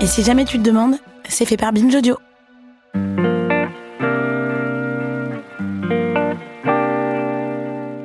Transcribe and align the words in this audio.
Et 0.00 0.06
si 0.06 0.22
jamais 0.22 0.44
tu 0.44 0.58
te 0.58 0.62
demandes, 0.62 0.94
c'est 1.28 1.44
fait 1.44 1.56
par 1.56 1.72
Binge 1.72 1.92
Audio. 1.92 2.16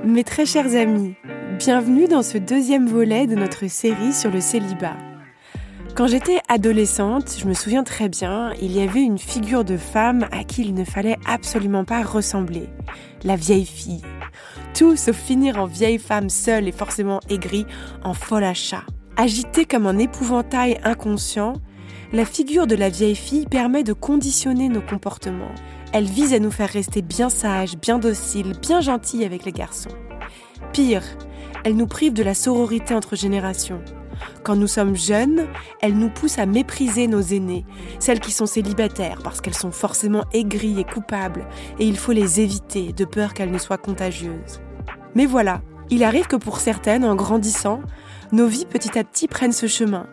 Mes 0.04 0.24
très 0.24 0.48
chers 0.48 0.76
amis, 0.76 1.14
bienvenue 1.60 2.08
dans 2.08 2.24
ce 2.24 2.40
deuxième 2.40 2.88
volet 2.88 3.28
de 3.28 3.36
notre 3.36 3.68
série 3.68 4.12
sur 4.12 4.32
le 4.32 4.42
célibat. 4.42 4.98
Quand 5.94 6.08
j'étais 6.08 6.40
adolescente, 6.48 7.36
je 7.40 7.46
me 7.46 7.54
souviens 7.54 7.84
très 7.84 8.10
bien, 8.10 8.54
il 8.60 8.72
y 8.72 8.82
avait 8.82 9.04
une 9.04 9.20
figure 9.20 9.64
de 9.64 9.78
femme 9.78 10.28
à 10.32 10.44
qui 10.44 10.64
il 10.64 10.74
ne 10.74 10.86
fallait 10.86 11.20
absolument 11.28 11.86
pas 11.86 12.02
ressembler, 12.02 12.70
la 13.24 13.36
vieille 13.36 13.68
fille. 13.68 14.02
Tout 14.74 14.96
sauf 14.96 15.16
finir 15.16 15.60
en 15.60 15.68
vieille 15.68 16.00
femme 16.00 16.30
seule 16.30 16.68
et 16.68 16.72
forcément 16.72 17.20
aigrie, 17.30 17.68
en 18.04 18.16
folle 18.16 18.46
achat. 18.46 18.82
Agitée 19.16 19.66
comme 19.66 19.86
un 19.86 20.00
épouvantail 20.00 20.80
inconscient, 20.84 21.54
la 22.14 22.26
figure 22.26 22.68
de 22.68 22.76
la 22.76 22.90
vieille 22.90 23.16
fille 23.16 23.48
permet 23.48 23.84
de 23.84 23.92
conditionner 23.92 24.70
nos 24.70 24.82
comportements. 24.82 25.54
Elle 25.94 26.06
vise 26.06 26.36
à 26.36 26.40
nous 26.40 26.52
faire 26.52 26.70
rester 26.70 27.02
bien 27.02 27.30
sages, 27.30 27.76
bien 27.76 27.98
dociles, 27.98 28.54
bien 28.62 28.82
gentils 28.82 29.26
avec 29.26 29.46
les 29.46 29.52
garçons. 29.52 29.90
Pire, 30.74 31.04
elle 31.64 31.76
nous 31.76 31.88
prive 31.88 32.14
de 32.14 32.22
la 32.22 32.36
sororité 32.36 32.94
entre 32.94 33.16
générations. 33.16 33.82
Quand 34.44 34.56
nous 34.56 34.68
sommes 34.68 34.96
jeunes, 34.96 35.48
elle 35.82 35.98
nous 35.98 36.10
pousse 36.10 36.38
à 36.38 36.46
mépriser 36.46 37.08
nos 37.08 37.22
aînés, 37.22 37.66
celles 37.98 38.20
qui 38.20 38.32
sont 38.32 38.46
célibataires 38.46 39.22
parce 39.24 39.42
qu'elles 39.42 39.56
sont 39.56 39.72
forcément 39.72 40.24
aigries 40.34 40.80
et 40.80 40.84
coupables, 40.84 41.48
et 41.80 41.88
il 41.88 41.98
faut 41.98 42.12
les 42.12 42.40
éviter 42.40 42.94
de 42.94 43.06
peur 43.06 43.34
qu'elles 43.34 43.52
ne 43.52 43.58
soient 43.58 43.78
contagieuses. 43.80 44.62
Mais 45.16 45.26
voilà, 45.26 45.62
il 45.90 46.04
arrive 46.04 46.28
que 46.28 46.36
pour 46.36 46.60
certaines, 46.60 47.06
en 47.06 47.16
grandissant, 47.16 47.82
nos 48.32 48.46
vies 48.46 48.66
petit 48.66 49.00
à 49.00 49.04
petit 49.04 49.28
prennent 49.28 49.52
ce 49.52 49.68
chemin. 49.68 50.08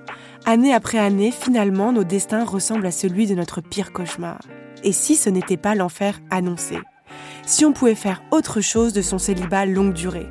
Année 0.46 0.72
après 0.72 0.98
année, 0.98 1.30
finalement, 1.30 1.92
nos 1.92 2.02
destins 2.02 2.44
ressemblent 2.44 2.86
à 2.86 2.90
celui 2.90 3.26
de 3.26 3.34
notre 3.34 3.60
pire 3.60 3.92
cauchemar. 3.92 4.40
Et 4.82 4.92
si 4.92 5.14
ce 5.14 5.28
n'était 5.28 5.58
pas 5.58 5.74
l'enfer 5.74 6.18
annoncé? 6.30 6.78
Si 7.46 7.64
on 7.64 7.72
pouvait 7.72 7.94
faire 7.94 8.22
autre 8.30 8.60
chose 8.60 8.92
de 8.92 9.02
son 9.02 9.18
célibat 9.18 9.66
longue 9.66 9.92
durée? 9.92 10.28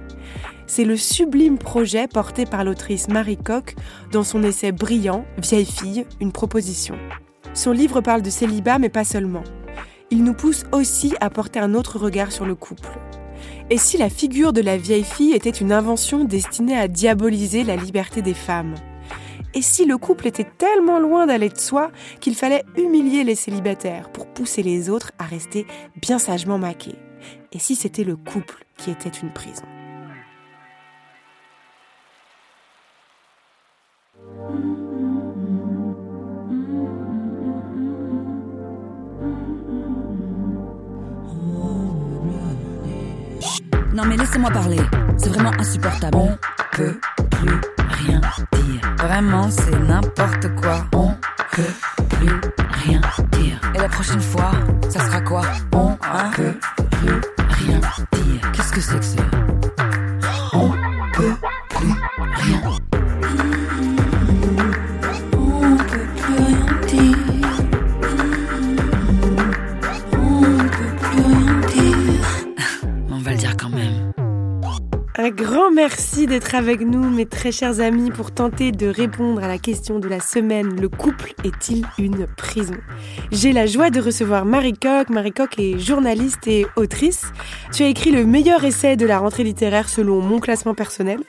C'est 0.66 0.86
le 0.86 0.98
sublime 0.98 1.58
projet 1.58 2.08
porté 2.08 2.45
par 2.45 2.64
l'autrice 2.64 3.08
Marie 3.08 3.38
Coq 3.38 3.75
dans 4.11 4.23
son 4.23 4.44
essai 4.44 4.72
brillant 4.72 5.25
Vieille 5.38 5.66
fille, 5.66 6.06
une 6.20 6.31
proposition. 6.31 6.95
Son 7.53 7.72
livre 7.72 8.02
parle 8.02 8.22
de 8.22 8.30
célibat, 8.30 8.80
mais 8.80 8.89
pas 8.89 9.03
seulement. 9.03 9.44
Il 10.11 10.23
nous 10.23 10.33
pousse 10.33 10.66
aussi 10.72 11.14
à 11.22 11.30
porter 11.30 11.59
un 11.59 11.76
autre 11.76 12.00
regard 12.00 12.31
sur 12.31 12.45
le 12.45 12.55
couple. 12.55 12.89
Et 13.70 13.78
si 13.78 13.98
la 13.98 14.09
figure 14.09 14.53
de 14.53 14.61
la 14.61 14.78
vieille 14.78 15.03
fille 15.03 15.33
était 15.33 15.50
une 15.50 15.72
invention 15.72 16.23
destinée 16.23 16.78
à 16.78 16.88
diaboliser 16.88 17.64
la 17.64 17.76
liberté 17.76 18.22
des 18.22 18.33
femmes? 18.33 18.76
Et 19.55 19.61
si 19.61 19.86
le 19.86 19.97
couple 19.97 20.28
était 20.28 20.47
tellement 20.58 21.00
loin 21.00 21.25
d'aller 21.25 21.50
de 21.50 21.58
soi 21.58 21.92
qu'il 22.22 22.36
fallait 22.36 22.64
humilier 22.78 23.23
les 23.23 23.36
célibataires 23.36 24.09
pour 24.11 24.28
pousser 24.28 24.64
les 24.64 24.89
autres 24.89 25.11
à 25.17 25.25
rester 25.25 25.66
bien 26.02 26.19
sagement 26.19 26.58
maqués? 26.58 26.95
Et 27.52 27.59
si 27.59 27.75
c'était 27.75 28.03
le 28.03 28.16
couple 28.16 28.64
qui 28.77 28.92
était 28.92 29.09
une 29.09 29.33
prison? 29.33 29.64
Non 43.94 44.05
mais 44.05 44.16
laissez-moi 44.16 44.52
parler, 44.52 44.80
c'est 45.17 45.30
vraiment 45.30 45.52
insupportable. 45.59 46.17
On 46.17 46.38
peut 46.72 46.97
plus 47.31 47.78
rien 48.00 48.22
dire. 48.53 48.95
Vraiment, 48.97 49.50
c'est 49.50 49.78
n'importe 49.80 50.47
quoi. 50.55 50.86
On 50.94 51.14
peut 51.52 51.73
plus 52.09 52.42
rien 52.83 53.02
dire. 53.33 53.59
Et 53.75 53.80
la 53.80 53.89
prochaine 53.89 54.22
fois, 54.22 54.52
ça 54.89 55.00
sera 55.00 55.22
quoi? 55.22 55.42
On 55.73 55.97
hein? 56.02 56.32
peut 56.36 56.54
plus 56.92 57.21
rien 57.49 57.80
dire. 57.80 58.52
Qu'est-ce 58.54 58.71
que 58.71 58.82
c'est 58.82 58.99
que 58.99 59.05
ça? 59.05 59.23
On 60.54 60.71
peut 61.14 61.36
plus 61.70 61.93
rien 62.36 62.61
Un 75.21 75.31
grand 75.31 75.69
merci 75.69 76.27
d'être 76.27 76.55
avec 76.55 76.80
nous, 76.80 77.03
mes 77.09 77.25
très 77.25 77.52
chers 77.52 77.81
amis, 77.81 78.09
pour 78.09 78.31
tenter 78.31 78.71
de 78.71 78.87
répondre 78.87 79.43
à 79.43 79.49
la 79.49 79.57
question 79.57 79.99
de 79.99 80.07
la 80.07 80.21
semaine. 80.21 80.80
Le 80.80 80.87
couple 80.87 81.33
est-il 81.43 81.85
une 81.97 82.25
prison? 82.25 82.77
J'ai 83.30 83.52
la 83.52 83.65
joie 83.65 83.89
de 83.89 83.99
recevoir 83.99 84.45
Marie 84.45 84.71
Coq. 84.71 85.09
Marie 85.09 85.33
Coq 85.33 85.59
est 85.59 85.77
journaliste 85.77 86.47
et 86.47 86.65
autrice. 86.77 87.25
Tu 87.73 87.83
as 87.83 87.87
écrit 87.87 88.11
le 88.11 88.23
meilleur 88.25 88.63
essai 88.63 88.95
de 88.95 89.05
la 89.05 89.19
rentrée 89.19 89.43
littéraire 89.43 89.89
selon 89.89 90.21
mon 90.21 90.39
classement 90.39 90.73
personnel, 90.73 91.19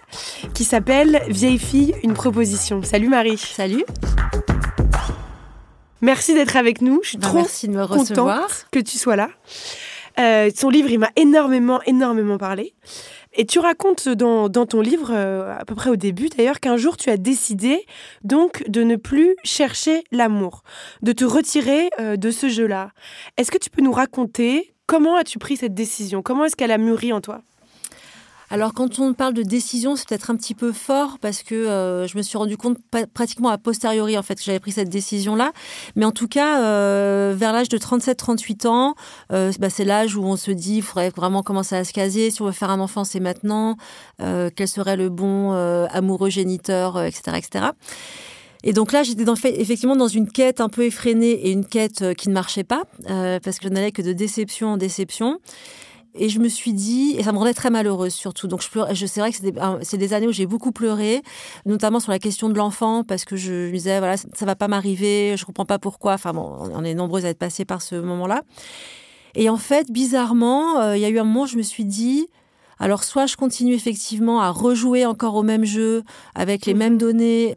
qui 0.55 0.63
s'appelle 0.63 1.21
Vieille 1.27 1.59
fille, 1.59 1.93
une 2.05 2.15
proposition. 2.15 2.85
Salut 2.85 3.09
Marie. 3.09 3.39
Salut. 3.39 3.85
Merci 6.01 6.35
d'être 6.35 6.57
avec 6.57 6.81
nous. 6.81 7.01
Je 7.03 7.09
suis 7.09 7.19
Bah, 7.19 7.27
trop 7.27 7.39
merci 7.39 7.67
de 7.67 7.73
me 7.75 7.83
recevoir. 7.83 8.43
contente 8.43 8.67
que 8.71 8.79
tu 8.79 8.99
sois 8.99 9.17
là. 9.17 9.31
Euh, 10.19 10.51
son 10.55 10.71
livre, 10.71 10.91
il 10.91 10.99
m'a 10.99 11.11
énormément, 11.17 11.81
énormément 11.83 12.39
parlé. 12.39 12.75
Et 13.33 13.47
tu 13.47 13.61
racontes 13.61 14.09
dans, 14.09 14.49
ton 14.49 14.81
livre, 14.81 15.11
euh, 15.13 15.57
à 15.57 15.65
peu 15.65 15.75
près 15.75 15.91
au 15.91 15.97
début 15.97 16.29
d'ailleurs, 16.29 16.59
qu'un 16.59 16.77
jour 16.77 16.97
tu 16.97 17.11
as 17.11 17.17
décidé 17.17 17.87
donc 18.25 18.65
de 18.69 18.83
ne 18.83 18.97
plus 18.97 19.37
chercher 19.45 20.03
l'amour, 20.11 20.63
de 21.03 21.13
te 21.13 21.25
retirer 21.25 21.91
euh, 22.01 22.17
de 22.17 22.31
ce 22.31 22.49
jeu-là. 22.49 22.91
Est-ce 23.37 23.53
que 23.53 23.59
tu 23.59 23.71
peux 23.71 23.83
nous 23.83 23.93
raconter 23.93 24.75
comment 24.87 25.17
as-tu 25.17 25.39
pris 25.39 25.57
cette 25.57 25.75
décision? 25.75 26.23
Comment 26.23 26.45
est-ce 26.45 26.57
qu'elle 26.57 26.73
a 26.73 26.79
mûri 26.79 27.13
en 27.13 27.21
toi? 27.21 27.43
Alors, 28.53 28.75
quand 28.75 28.99
on 28.99 29.15
parle 29.15 29.35
de 29.35 29.43
décision, 29.43 29.95
c'est 29.95 30.09
peut-être 30.09 30.29
un 30.31 30.37
petit 30.37 30.55
peu 30.55 30.73
fort 30.73 31.19
parce 31.21 31.45
que 31.45 31.55
euh, 31.55 32.09
je 32.09 32.17
me 32.17 32.23
suis 32.23 32.37
rendu 32.37 32.57
compte 32.57 32.79
pratiquement 33.15 33.49
a 33.49 33.59
posteriori 33.59 34.19
en 34.19 34.23
fait 34.23 34.35
que 34.35 34.43
j'avais 34.43 34.59
pris 34.59 34.73
cette 34.73 34.89
décision-là. 34.89 35.53
Mais 35.95 36.05
en 36.05 36.11
tout 36.11 36.27
cas, 36.27 36.61
euh, 36.63 37.33
vers 37.37 37.53
l'âge 37.53 37.69
de 37.69 37.79
37-38 37.79 38.67
ans, 38.67 38.95
euh, 39.33 39.53
bah, 39.61 39.71
c'est 39.71 39.85
l'âge 39.85 40.17
où 40.17 40.25
on 40.25 40.37
se 40.37 40.51
dit 40.51 40.79
il 40.79 40.83
faudrait 40.83 41.11
vraiment 41.11 41.45
commencer 41.45 41.77
à 41.77 41.85
se 41.85 41.93
caser. 41.93 42.33
Si 42.33 42.43
on 42.43 42.47
veut 42.47 42.53
faire 42.53 42.71
un 42.71 42.81
enfant, 42.81 43.05
c'est 43.05 43.21
maintenant. 43.21 43.77
Euh, 44.21 44.51
quel 44.55 44.67
serait 44.67 44.97
le 44.97 45.11
bon 45.11 45.53
euh, 45.53 45.87
amoureux 45.91 46.31
géniteur, 46.31 46.97
euh, 46.97 47.05
etc., 47.05 47.37
etc. 47.39 47.67
Et 48.63 48.73
donc 48.73 48.93
là, 48.93 49.03
j'étais 49.03 49.25
effectivement 49.59 49.97
dans 49.97 50.09
une 50.09 50.31
quête 50.31 50.61
un 50.61 50.69
peu 50.69 50.85
effrénée 50.85 51.31
et 51.31 51.51
une 51.51 51.65
quête 51.65 52.15
qui 52.15 52.29
ne 52.29 52.35
marchait 52.35 52.65
pas, 52.65 52.83
euh, 53.09 53.41
parce 53.43 53.59
que 53.59 53.69
je 53.69 53.73
n'allais 53.73 53.93
que 53.93 54.03
de 54.03 54.13
déception 54.13 54.73
en 54.73 54.77
déception. 54.77 55.39
Et 56.15 56.29
je 56.29 56.41
me 56.41 56.49
suis 56.49 56.73
dit, 56.73 57.15
et 57.17 57.23
ça 57.23 57.33
me 57.33 57.39
rendait 57.39 57.55
très 57.55 57.71
malheureuse 57.71 58.13
surtout. 58.13 58.49
Donc 58.49 58.63
je 58.63 58.69
pleurais, 58.69 58.95
je 58.95 59.07
c'est 59.07 59.21
vrai 59.21 59.31
que 59.31 59.39
c'est 59.83 59.97
des, 59.97 60.13
années 60.13 60.27
où 60.27 60.33
j'ai 60.33 60.47
beaucoup 60.47 60.73
pleuré, 60.73 61.23
notamment 61.67 62.01
sur 62.01 62.11
la 62.11 62.19
question 62.19 62.49
de 62.49 62.55
l'enfant, 62.55 63.05
parce 63.05 63.25
que 63.25 63.37
je 63.37 63.69
me 63.69 63.73
disais, 63.73 63.99
voilà, 63.99 64.17
ça, 64.17 64.29
ça 64.35 64.47
va 64.47 64.57
pas 64.57 64.69
m'arriver, 64.69 65.37
je 65.37 65.45
comprends 65.45 65.67
pas 65.67 65.79
pourquoi. 65.79 66.15
Enfin 66.15 66.33
bon, 66.33 66.71
on 66.73 66.85
est 66.85 66.95
nombreuses 66.95 67.25
à 67.25 67.29
être 67.29 67.39
passées 67.39 67.65
par 67.65 67.81
ce 67.81 67.95
moment-là. 67.95 68.43
Et 69.35 69.49
en 69.49 69.57
fait, 69.57 69.91
bizarrement, 69.91 70.81
euh, 70.81 70.97
il 70.97 71.01
y 71.01 71.05
a 71.05 71.09
eu 71.09 71.19
un 71.19 71.25
moment 71.25 71.43
où 71.43 71.47
je 71.47 71.57
me 71.57 71.63
suis 71.63 71.85
dit, 71.85 72.27
alors 72.79 73.05
soit 73.05 73.27
je 73.27 73.37
continue 73.37 73.75
effectivement 73.75 74.41
à 74.41 74.51
rejouer 74.51 75.07
encore 75.07 75.37
au 75.37 75.43
même 75.43 75.65
jeu, 75.65 76.03
avec 76.35 76.67
les 76.67 76.75
mêmes 76.75 76.99
données, 76.99 77.55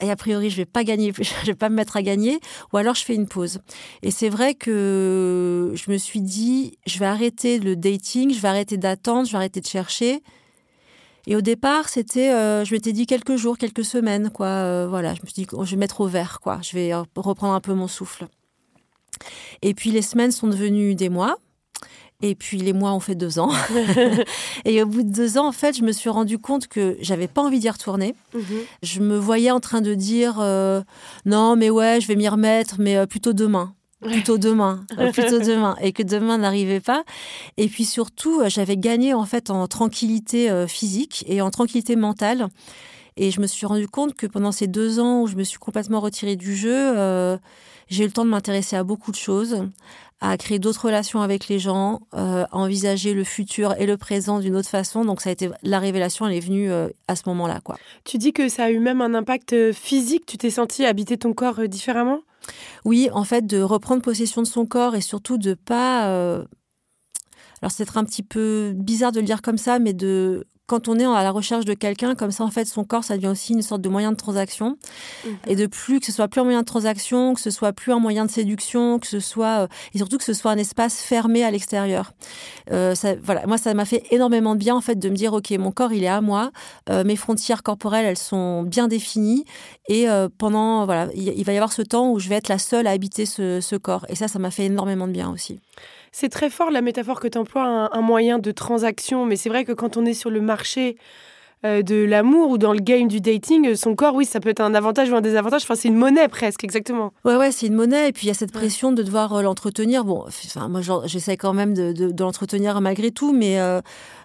et 0.00 0.10
a 0.10 0.16
priori 0.16 0.50
je 0.50 0.56
vais 0.56 0.64
pas 0.64 0.84
gagner, 0.84 1.12
je 1.20 1.46
vais 1.46 1.54
pas 1.54 1.68
me 1.68 1.74
mettre 1.76 1.96
à 1.96 2.02
gagner, 2.02 2.40
ou 2.72 2.76
alors 2.76 2.94
je 2.94 3.04
fais 3.04 3.14
une 3.14 3.28
pause. 3.28 3.58
Et 4.02 4.10
c'est 4.10 4.28
vrai 4.28 4.54
que 4.54 5.72
je 5.74 5.90
me 5.90 5.98
suis 5.98 6.20
dit, 6.20 6.78
je 6.86 6.98
vais 6.98 7.06
arrêter 7.06 7.58
le 7.58 7.76
dating, 7.76 8.32
je 8.32 8.40
vais 8.40 8.48
arrêter 8.48 8.76
d'attendre, 8.76 9.26
je 9.26 9.32
vais 9.32 9.38
arrêter 9.38 9.60
de 9.60 9.66
chercher. 9.66 10.22
Et 11.26 11.36
au 11.36 11.40
départ, 11.40 11.88
c'était, 11.88 12.32
euh, 12.32 12.64
je 12.64 12.74
m'étais 12.74 12.92
dit 12.92 13.06
quelques 13.06 13.36
jours, 13.36 13.56
quelques 13.56 13.84
semaines, 13.84 14.30
quoi. 14.30 14.46
euh, 14.46 14.86
voilà, 14.88 15.14
je 15.14 15.20
me 15.22 15.26
suis 15.26 15.44
dit, 15.44 15.46
je 15.50 15.70
vais 15.70 15.76
mettre 15.76 16.00
au 16.00 16.08
vert, 16.08 16.40
quoi. 16.40 16.58
Je 16.62 16.72
vais 16.74 16.92
euh, 16.92 17.04
reprendre 17.14 17.54
un 17.54 17.60
peu 17.60 17.74
mon 17.74 17.86
souffle. 17.86 18.26
Et 19.62 19.72
puis 19.74 19.92
les 19.92 20.02
semaines 20.02 20.32
sont 20.32 20.48
devenues 20.48 20.96
des 20.96 21.08
mois. 21.08 21.36
Et 22.22 22.34
puis 22.34 22.58
les 22.58 22.72
mois 22.72 22.92
ont 22.92 23.00
fait 23.00 23.14
deux 23.14 23.38
ans. 23.38 23.50
et 24.64 24.82
au 24.82 24.86
bout 24.86 25.02
de 25.02 25.12
deux 25.12 25.38
ans, 25.38 25.46
en 25.46 25.52
fait, 25.52 25.76
je 25.76 25.82
me 25.82 25.92
suis 25.92 26.08
rendu 26.08 26.38
compte 26.38 26.68
que 26.68 26.96
j'avais 27.00 27.28
pas 27.28 27.42
envie 27.42 27.58
d'y 27.58 27.68
retourner. 27.68 28.14
Je 28.82 29.00
me 29.00 29.16
voyais 29.16 29.50
en 29.50 29.60
train 29.60 29.80
de 29.80 29.94
dire 29.94 30.36
euh, 30.40 30.82
non, 31.26 31.56
mais 31.56 31.70
ouais, 31.70 32.00
je 32.00 32.06
vais 32.06 32.16
m'y 32.16 32.28
remettre, 32.28 32.76
mais 32.78 32.96
euh, 32.96 33.06
plutôt 33.06 33.32
demain. 33.32 33.74
Plutôt 34.00 34.36
demain, 34.36 34.84
euh, 34.98 35.12
plutôt 35.12 35.38
demain, 35.38 35.76
et 35.80 35.92
que 35.92 36.02
demain 36.02 36.38
n'arrivait 36.38 36.80
pas. 36.80 37.04
Et 37.56 37.68
puis 37.68 37.84
surtout, 37.84 38.42
j'avais 38.48 38.76
gagné 38.76 39.14
en 39.14 39.24
fait 39.24 39.48
en 39.48 39.68
tranquillité 39.68 40.66
physique 40.66 41.24
et 41.28 41.40
en 41.40 41.50
tranquillité 41.50 41.94
mentale. 41.94 42.48
Et 43.16 43.30
je 43.30 43.40
me 43.40 43.46
suis 43.46 43.66
rendu 43.66 43.88
compte 43.88 44.14
que 44.14 44.26
pendant 44.26 44.52
ces 44.52 44.66
deux 44.66 44.98
ans 44.98 45.22
où 45.22 45.26
je 45.26 45.36
me 45.36 45.44
suis 45.44 45.58
complètement 45.58 46.00
retirée 46.00 46.36
du 46.36 46.56
jeu, 46.56 46.72
euh, 46.96 47.36
j'ai 47.88 48.04
eu 48.04 48.06
le 48.06 48.12
temps 48.12 48.24
de 48.24 48.30
m'intéresser 48.30 48.76
à 48.76 48.84
beaucoup 48.84 49.10
de 49.10 49.16
choses, 49.16 49.68
à 50.20 50.36
créer 50.36 50.58
d'autres 50.58 50.86
relations 50.86 51.20
avec 51.20 51.48
les 51.48 51.58
gens, 51.58 52.00
euh, 52.14 52.44
à 52.50 52.56
envisager 52.56 53.12
le 53.14 53.24
futur 53.24 53.74
et 53.78 53.86
le 53.86 53.96
présent 53.96 54.38
d'une 54.38 54.56
autre 54.56 54.68
façon. 54.68 55.04
Donc 55.04 55.20
ça 55.20 55.30
a 55.30 55.32
été 55.32 55.50
la 55.62 55.78
révélation, 55.78 56.26
elle 56.26 56.36
est 56.36 56.40
venue 56.40 56.70
euh, 56.70 56.88
à 57.08 57.16
ce 57.16 57.22
moment-là, 57.26 57.60
quoi. 57.62 57.76
Tu 58.04 58.18
dis 58.18 58.32
que 58.32 58.48
ça 58.48 58.64
a 58.64 58.70
eu 58.70 58.78
même 58.78 59.00
un 59.00 59.14
impact 59.14 59.72
physique. 59.72 60.26
Tu 60.26 60.38
t'es 60.38 60.50
senti 60.50 60.84
habiter 60.84 61.18
ton 61.18 61.32
corps 61.32 61.66
différemment? 61.68 62.20
Oui, 62.84 63.08
en 63.12 63.24
fait, 63.24 63.46
de 63.46 63.62
reprendre 63.62 64.02
possession 64.02 64.42
de 64.42 64.46
son 64.46 64.66
corps 64.66 64.94
et 64.94 65.00
surtout 65.00 65.38
de 65.38 65.54
pas. 65.54 66.44
Alors 67.62 67.70
c'est 67.70 67.84
être 67.84 67.96
un 67.96 68.04
petit 68.04 68.24
peu 68.24 68.72
bizarre 68.74 69.12
de 69.12 69.20
le 69.20 69.26
dire 69.26 69.40
comme 69.40 69.58
ça, 69.58 69.78
mais 69.78 69.92
de 69.92 70.46
quand 70.72 70.88
on 70.88 70.98
est 70.98 71.04
à 71.04 71.22
la 71.22 71.32
recherche 71.32 71.66
de 71.66 71.74
quelqu'un, 71.74 72.14
comme 72.14 72.30
ça, 72.30 72.44
en 72.44 72.50
fait, 72.50 72.64
son 72.64 72.84
corps, 72.84 73.04
ça 73.04 73.16
devient 73.16 73.28
aussi 73.28 73.52
une 73.52 73.60
sorte 73.60 73.82
de 73.82 73.90
moyen 73.90 74.10
de 74.10 74.16
transaction. 74.16 74.78
Mhm. 75.26 75.36
Et 75.46 75.54
de 75.54 75.66
plus, 75.66 76.00
que 76.00 76.06
ce 76.06 76.12
soit 76.12 76.28
plus 76.28 76.40
un 76.40 76.44
moyen 76.44 76.60
de 76.60 76.64
transaction, 76.64 77.34
que 77.34 77.42
ce 77.42 77.50
soit 77.50 77.74
plus 77.74 77.92
un 77.92 77.98
moyen 77.98 78.24
de 78.24 78.30
séduction, 78.30 78.98
que 78.98 79.06
ce 79.06 79.20
soit, 79.20 79.64
euh, 79.64 79.66
et 79.92 79.98
surtout 79.98 80.16
que 80.16 80.24
ce 80.24 80.32
soit 80.32 80.50
un 80.50 80.56
espace 80.56 81.02
fermé 81.02 81.44
à 81.44 81.50
l'extérieur. 81.50 82.14
Euh, 82.70 82.94
voilà, 83.22 83.46
moi, 83.46 83.58
ça 83.58 83.74
m'a 83.74 83.84
fait 83.84 84.02
énormément 84.12 84.54
de 84.54 84.60
bien, 84.60 84.74
en 84.74 84.80
fait, 84.80 84.98
de 84.98 85.10
me 85.10 85.14
dire, 85.14 85.34
OK, 85.34 85.50
mon 85.50 85.72
corps, 85.72 85.92
il 85.92 86.04
est 86.04 86.08
à 86.08 86.22
moi, 86.22 86.52
euh, 86.88 87.04
mes 87.04 87.16
frontières 87.16 87.62
corporelles, 87.62 88.06
elles 88.06 88.16
sont 88.16 88.62
bien 88.62 88.88
définies, 88.88 89.44
et 89.90 90.06
pendant, 90.38 90.86
voilà, 90.86 91.08
il, 91.14 91.44
va 91.44 91.52
y 91.52 91.56
avoir 91.56 91.74
ce 91.74 91.82
temps 91.82 92.12
où 92.12 92.18
je 92.18 92.30
vais 92.30 92.36
être 92.36 92.48
la 92.48 92.56
seule 92.58 92.86
à 92.86 92.92
habiter 92.92 93.26
ce, 93.26 93.60
ce 93.60 93.76
corps. 93.76 94.06
Et 94.08 94.14
ça, 94.14 94.26
ça 94.26 94.38
m'a 94.38 94.50
fait 94.50 94.64
énormément 94.64 95.06
de 95.06 95.12
bien 95.12 95.30
aussi. 95.30 95.60
C'est 96.14 96.28
très 96.28 96.50
fort 96.50 96.70
la 96.70 96.82
métaphore 96.82 97.20
que 97.20 97.28
tu 97.28 97.38
emploies, 97.38 97.88
un, 97.90 98.00
moyen 98.02 98.38
de 98.38 98.50
transaction, 98.50 99.24
mais 99.24 99.36
c'est 99.36 99.48
vrai 99.48 99.64
que 99.64 99.72
quand 99.72 99.96
on 99.96 100.04
est 100.04 100.12
sur 100.12 100.28
le 100.28 100.42
marché 100.42 100.96
euh, 101.64 101.80
de 101.80 102.04
l'amour 102.04 102.50
ou 102.50 102.58
dans 102.58 102.74
le 102.74 102.80
game 102.80 103.08
du 103.08 103.22
dating, 103.22 103.68
euh, 103.68 103.76
son 103.76 103.94
corps, 103.94 104.14
oui, 104.14 104.26
ça 104.26 104.38
peut 104.38 104.50
être 104.50 104.60
un 104.60 104.74
avantage 104.74 105.10
ou 105.10 105.16
un 105.16 105.22
désavantage. 105.22 105.62
Enfin, 105.62 105.74
c'est 105.74 105.88
une 105.88 105.96
monnaie 105.96 106.28
presque, 106.28 106.64
exactement. 106.64 107.14
Ouais, 107.24 107.36
ouais, 107.36 107.50
c'est 107.50 107.68
une 107.68 107.74
monnaie. 107.74 108.10
Et 108.10 108.12
puis 108.12 108.26
il 108.26 108.28
y 108.28 108.30
a 108.30 108.34
cette 108.34 108.52
pression 108.52 108.92
de 108.92 109.02
devoir 109.02 109.32
euh, 109.32 109.42
l'entretenir. 109.42 110.04
Bon, 110.04 110.26
enfin, 110.26 110.68
moi, 110.68 110.82
j'essaie 111.06 111.38
quand 111.38 111.54
même 111.54 111.72
de, 111.72 112.12
l'entretenir 112.22 112.78
malgré 112.82 113.10
tout, 113.10 113.32
mais 113.32 113.58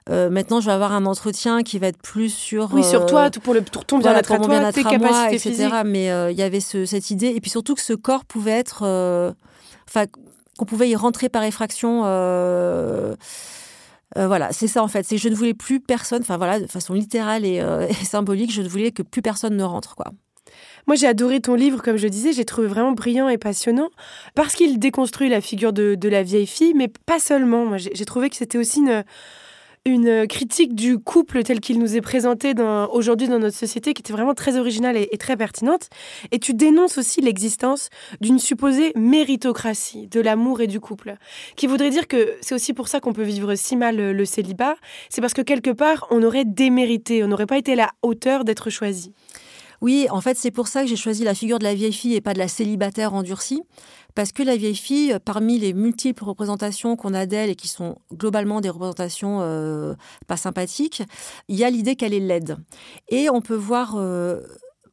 maintenant, 0.09 0.59
je 0.59 0.65
vais 0.65 0.73
avoir 0.73 0.91
un 0.91 1.05
entretien 1.05 1.63
qui 1.63 1.79
va 1.79 1.87
être 1.87 2.01
plus 2.01 2.33
sur. 2.33 2.73
Oui, 2.73 2.83
sur 2.83 3.05
toi, 3.05 3.29
tout 3.29 3.39
pour, 3.39 3.53
le, 3.53 3.61
pour 3.61 3.85
ton 3.85 3.99
bien-être 3.99 4.31
à 4.33 4.39
toi, 4.39 4.73
tes 4.73 4.83
capacités 4.83 5.35
etc. 5.35 5.69
Mais 5.85 6.07
il 6.31 6.37
y 6.37 6.43
avait 6.43 6.59
cette 6.59 7.11
idée. 7.11 7.27
Et 7.27 7.39
puis 7.39 7.49
surtout 7.49 7.75
que 7.75 7.81
ce 7.81 7.93
corps 7.93 8.25
pouvait 8.25 8.51
être. 8.51 8.83
Enfin, 9.87 10.05
qu'on 10.57 10.65
pouvait 10.65 10.89
y 10.89 10.95
rentrer 10.95 11.29
par 11.29 11.43
effraction. 11.43 12.03
Euh, 12.05 13.15
euh, 14.17 14.27
voilà, 14.27 14.51
c'est 14.51 14.67
ça 14.67 14.83
en 14.83 14.87
fait. 14.87 15.03
C'est 15.03 15.17
je 15.17 15.29
ne 15.29 15.35
voulais 15.35 15.53
plus 15.53 15.79
personne, 15.79 16.21
enfin 16.21 16.37
voilà, 16.37 16.59
de 16.59 16.67
façon 16.67 16.93
littérale 16.93 17.43
euh, 17.45 17.87
et, 17.89 18.05
symbolique, 18.05 18.51
je 18.51 18.61
ne 18.61 18.67
voulais 18.67 18.91
que 18.91 19.03
plus 19.03 19.21
personne 19.21 19.55
ne 19.55 19.63
rentre, 19.63 19.95
quoi. 19.95 20.11
Moi, 20.87 20.95
j'ai 20.95 21.07
adoré 21.07 21.41
ton 21.41 21.55
livre, 21.55 21.81
comme 21.81 21.97
je 21.97 22.07
disais, 22.07 22.31
j'ai 22.31 22.45
trouvé 22.45 22.67
vraiment 22.67 22.93
brillant 22.93 23.27
et 23.27 23.37
passionnant 23.37 23.89
parce 24.35 24.55
qu'il 24.55 24.79
déconstruit 24.79 25.27
la 25.27 25.41
figure 25.41 25.73
de, 25.73 25.95
de, 25.95 26.07
la 26.07 26.23
vieille 26.23 26.47
fille, 26.47 26.73
mais 26.73 26.87
pas 26.87 27.19
seulement. 27.19 27.65
Moi, 27.65 27.77
j'ai 27.77 28.05
trouvé 28.05 28.29
que 28.29 28.37
c'était 28.37 28.57
aussi 28.57 28.79
une, 28.79 29.03
une 29.87 30.27
critique 30.27 30.75
du 30.75 30.99
couple 30.99 31.43
tel 31.43 31.59
qu'il 31.59 31.79
nous 31.79 31.95
est 31.95 32.01
présenté 32.01 32.53
aujourd'hui 32.91 33.27
dans 33.27 33.39
notre 33.39 33.55
société 33.55 33.93
qui 33.93 34.01
était 34.01 34.13
vraiment 34.13 34.33
très 34.33 34.57
originale 34.57 34.97
et, 34.97 35.17
très 35.17 35.35
pertinente. 35.35 35.89
Et 36.31 36.39
tu 36.39 36.53
dénonces 36.53 36.97
aussi 36.97 37.21
l'existence 37.21 37.89
d'une 38.21 38.39
supposée 38.39 38.91
méritocratie 38.95 40.07
de 40.07 40.19
l'amour 40.19 40.61
et 40.61 40.67
du 40.67 40.79
couple, 40.79 41.15
qui 41.55 41.67
voudrait 41.67 41.89
dire 41.89 42.07
que 42.07 42.35
c'est 42.41 42.55
aussi 42.55 42.73
pour 42.73 42.87
ça 42.87 42.99
qu'on 42.99 43.13
peut 43.13 43.23
vivre 43.23 43.55
si 43.55 43.75
mal 43.75 43.97
le, 43.97 44.25
célibat, 44.25 44.75
c'est 45.09 45.21
parce 45.21 45.33
que 45.33 45.41
quelque 45.41 45.71
part 45.71 46.05
on 46.11 46.21
aurait 46.21 46.45
démérité, 46.45 47.23
on 47.23 47.27
n'aurait 47.27 47.45
pas 47.45 47.57
été 47.57 47.73
à 47.73 47.75
la 47.75 47.91
hauteur 48.01 48.43
d'être 48.43 48.69
choisi. 48.69 49.13
Oui, 49.79 50.07
en 50.09 50.21
fait, 50.21 50.35
c'est 50.37 50.49
pour 50.49 50.67
ça 50.67 50.81
que 50.81 50.87
j'ai 50.87 50.95
choisi 50.95 51.23
la 51.23 51.35
figure 51.35 51.59
de 51.59 51.63
la 51.63 51.75
vieille 51.75 51.93
fille 51.93 52.15
et 52.15 52.21
pas 52.21 52.33
de 52.33 52.39
la 52.39 52.47
célibataire 52.47 53.13
endurcie 53.13 53.61
parce 54.17 54.31
que 54.31 54.41
la 54.41 54.57
vieille 54.57 54.75
fille, 54.75 55.15
parmi 55.23 55.59
les 55.59 55.73
multiples 55.73 56.23
représentations 56.23 56.95
qu'on 56.95 57.13
a 57.13 57.27
d'elle 57.27 57.51
et 57.51 57.55
qui 57.55 57.67
sont 57.67 57.99
globalement 58.11 58.61
des 58.61 58.69
représentations 58.71 59.41
euh, 59.41 59.93
pas 60.25 60.37
sympathiques, 60.37 61.03
il 61.49 61.55
y 61.55 61.63
a 61.63 61.69
l'idée 61.69 61.95
qu'elle 61.95 62.15
est 62.15 62.19
laide. 62.19 62.57
Et 63.09 63.29
on 63.29 63.41
peut 63.41 63.53
voir 63.53 63.93
euh, 63.95 64.41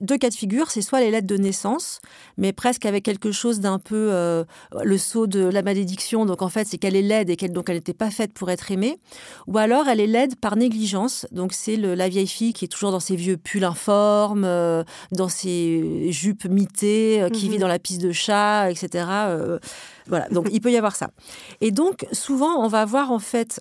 deux 0.00 0.18
cas 0.18 0.30
de 0.30 0.34
figure, 0.34 0.70
c'est 0.70 0.82
soit 0.82 1.00
les 1.00 1.10
lettres 1.10 1.26
de 1.26 1.36
naissance, 1.36 2.00
mais 2.36 2.52
presque 2.52 2.86
avec 2.86 3.04
quelque 3.04 3.32
chose 3.32 3.60
d'un 3.60 3.78
peu 3.78 4.08
euh, 4.12 4.44
le 4.82 4.98
saut 4.98 5.26
de 5.26 5.40
la 5.40 5.62
malédiction. 5.62 6.26
Donc 6.26 6.42
en 6.42 6.48
fait, 6.48 6.66
c'est 6.66 6.78
qu'elle 6.78 6.96
est 6.96 7.02
laide 7.02 7.30
et 7.30 7.36
qu'elle 7.36 7.52
donc 7.52 7.68
elle 7.68 7.76
n'était 7.76 7.94
pas 7.94 8.10
faite 8.10 8.32
pour 8.32 8.50
être 8.50 8.70
aimée. 8.70 8.98
Ou 9.46 9.58
alors 9.58 9.88
elle 9.88 10.00
est 10.00 10.06
laide 10.06 10.36
par 10.36 10.56
négligence. 10.56 11.26
Donc 11.32 11.52
c'est 11.52 11.76
la 11.76 12.08
vieille 12.08 12.26
fille 12.26 12.52
qui 12.52 12.64
est 12.64 12.68
toujours 12.68 12.90
dans 12.90 13.00
ses 13.00 13.16
vieux 13.16 13.36
pulls 13.36 13.64
informes, 13.64 14.44
euh, 14.44 14.84
dans 15.12 15.28
ses 15.28 16.10
jupes 16.10 16.46
mitées, 16.46 17.22
euh, 17.22 17.28
qui 17.28 17.48
vit 17.48 17.56
mhm. 17.56 17.60
dans 17.60 17.68
la 17.68 17.78
piste 17.78 18.00
de 18.00 18.12
chat, 18.12 18.70
etc. 18.70 19.06
voilà. 20.06 20.28
Donc 20.30 20.48
il 20.52 20.60
peut 20.60 20.70
y 20.70 20.76
avoir 20.76 20.96
ça. 20.96 21.10
Et 21.60 21.70
donc 21.70 22.06
souvent 22.12 22.64
on 22.64 22.68
va 22.68 22.84
voir 22.84 23.10
en 23.10 23.18
fait 23.18 23.60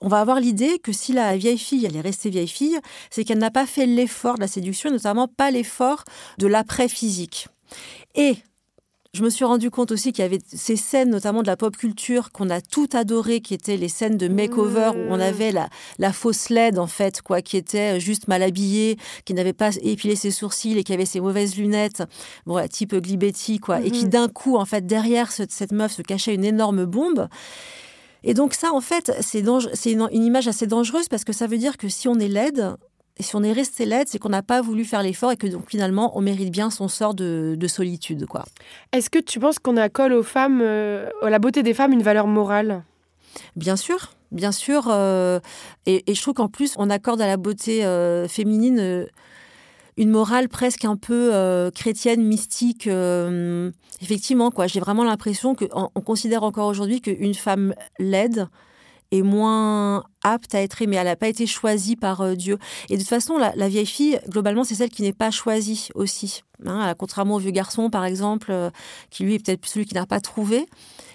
on 0.00 0.08
va 0.08 0.20
avoir 0.20 0.40
l'idée 0.40 0.78
que 0.78 0.92
si 0.92 1.12
la 1.12 1.36
vieille 1.36 1.58
fille, 1.58 1.84
elle 1.86 1.96
est 1.96 2.00
restée 2.00 2.30
vieille 2.30 2.48
fille, 2.48 2.78
c'est 3.10 3.24
qu'elle 3.24 3.38
n'a 3.38 3.50
pas 3.50 3.66
fait 3.66 3.86
l'effort 3.86 4.36
de 4.36 4.40
la 4.40 4.48
séduction, 4.48 4.90
notamment 4.90 5.28
pas 5.28 5.50
l'effort 5.50 6.04
de 6.38 6.46
l'après 6.46 6.88
physique. 6.88 7.48
Et 8.14 8.36
je 9.12 9.24
me 9.24 9.30
suis 9.30 9.44
rendu 9.44 9.70
compte 9.70 9.90
aussi 9.90 10.12
qu'il 10.12 10.22
y 10.22 10.24
avait 10.24 10.38
ces 10.46 10.76
scènes, 10.76 11.10
notamment 11.10 11.42
de 11.42 11.48
la 11.48 11.56
pop 11.56 11.76
culture, 11.76 12.30
qu'on 12.30 12.48
a 12.48 12.60
tout 12.60 12.88
adoré, 12.92 13.40
qui 13.40 13.54
étaient 13.54 13.76
les 13.76 13.88
scènes 13.88 14.16
de 14.16 14.28
make-over 14.28 14.92
où 14.94 15.12
on 15.12 15.16
mmh. 15.16 15.20
avait 15.20 15.50
la, 15.50 15.68
la 15.98 16.12
fausse 16.12 16.48
laide, 16.48 16.78
en 16.78 16.86
fait, 16.86 17.20
quoi, 17.20 17.42
qui 17.42 17.56
était 17.56 17.98
juste 17.98 18.28
mal 18.28 18.42
habillée, 18.42 18.98
qui 19.24 19.34
n'avait 19.34 19.52
pas 19.52 19.74
épilé 19.82 20.14
ses 20.14 20.30
sourcils 20.30 20.78
et 20.78 20.84
qui 20.84 20.92
avait 20.92 21.06
ses 21.06 21.20
mauvaises 21.20 21.56
lunettes, 21.56 22.04
bon, 22.46 22.64
type 22.68 22.94
Glibetti, 22.94 23.58
quoi, 23.58 23.80
et 23.80 23.90
qui 23.90 24.06
mmh. 24.06 24.10
d'un 24.10 24.28
coup, 24.28 24.56
en 24.56 24.64
fait, 24.64 24.86
derrière 24.86 25.32
cette 25.32 25.72
meuf 25.72 25.92
se 25.92 26.02
cachait 26.02 26.34
une 26.34 26.44
énorme 26.44 26.84
bombe. 26.84 27.28
Et 28.24 28.34
donc 28.34 28.54
ça, 28.54 28.72
en 28.72 28.80
fait, 28.80 29.12
c'est 29.20 29.40
une, 29.40 30.08
une 30.12 30.24
image 30.24 30.48
assez 30.48 30.66
dangereuse 30.66 31.08
parce 31.08 31.24
que 31.24 31.32
ça 31.32 31.46
veut 31.46 31.58
dire 31.58 31.76
que 31.76 31.88
si 31.88 32.08
on 32.08 32.18
est 32.18 32.28
laide, 32.28 32.76
et 33.20 33.22
si 33.22 33.36
on 33.36 33.42
est 33.42 33.52
resté 33.52 33.84
laide, 33.84 34.08
c'est 34.08 34.18
qu'on 34.18 34.30
n'a 34.30 34.42
pas 34.42 34.62
voulu 34.62 34.82
faire 34.86 35.02
l'effort 35.02 35.30
et 35.30 35.36
que 35.36 35.46
donc 35.46 35.68
finalement 35.68 36.16
on 36.16 36.22
mérite 36.22 36.50
bien 36.50 36.70
son 36.70 36.88
sort 36.88 37.14
de, 37.14 37.66
solitude, 37.66 38.24
quoi. 38.24 38.46
Est-ce 38.92 39.10
que 39.10 39.18
tu 39.18 39.38
penses 39.38 39.58
qu'on 39.58 39.76
accole 39.76 40.14
aux 40.14 40.22
femmes, 40.22 40.60
euh, 40.62 41.10
à 41.20 41.28
la 41.28 41.38
beauté 41.38 41.62
des 41.62 41.74
femmes, 41.74 41.92
une 41.92 42.02
valeur 42.02 42.26
morale? 42.26 42.82
Bien 43.56 43.76
sûr, 43.76 44.14
bien 44.32 44.52
sûr. 44.52 44.88
Euh, 44.88 45.38
et, 45.84 46.02
je 46.08 46.20
trouve 46.22 46.32
qu'en 46.32 46.48
plus 46.48 46.74
on 46.78 46.88
accorde 46.88 47.20
à 47.20 47.26
la 47.26 47.36
beauté 47.36 47.84
euh, 47.84 48.26
féminine 48.26 49.06
une 49.96 50.10
morale 50.10 50.48
presque 50.48 50.84
un 50.84 50.96
peu 50.96 51.34
euh, 51.34 51.70
chrétienne, 51.70 52.24
mystique. 52.24 52.86
Euh, 52.86 53.70
effectivement, 54.00 54.50
quoi. 54.50 54.66
J'ai 54.66 54.80
vraiment 54.80 55.04
l'impression 55.04 55.54
qu'on 55.54 55.90
on 55.94 56.00
considère 56.00 56.42
encore 56.42 56.66
aujourd'hui 56.66 57.00
qu'une 57.00 57.34
femme 57.34 57.74
laide 57.98 58.48
est 59.12 59.22
moins 59.22 60.04
apte 60.22 60.54
à 60.54 60.62
être 60.62 60.80
aimée. 60.82 60.96
Elle 60.96 61.06
n'a 61.06 61.16
pas 61.16 61.28
été 61.28 61.46
choisie 61.46 61.96
par 61.96 62.20
euh, 62.20 62.34
Dieu. 62.34 62.58
Et 62.88 62.94
de 62.94 63.00
toute 63.00 63.08
façon, 63.08 63.38
la, 63.38 63.68
vieille 63.68 63.86
fille, 63.86 64.20
globalement, 64.28 64.62
c'est 64.62 64.76
celle 64.76 64.90
qui 64.90 65.02
n'est 65.02 65.12
pas 65.12 65.30
choisie 65.30 65.88
aussi. 65.94 66.42
Hein, 66.64 66.94
contrairement 66.96 67.36
au 67.36 67.38
vieux 67.38 67.50
garçon, 67.50 67.90
par 67.90 68.04
exemple, 68.04 68.52
qui 69.10 69.24
lui 69.24 69.34
est 69.34 69.44
peut-être 69.44 69.66
celui 69.66 69.86
qui 69.86 69.94
n'a 69.94 70.06
pas 70.06 70.20
trouvé. 70.20 70.66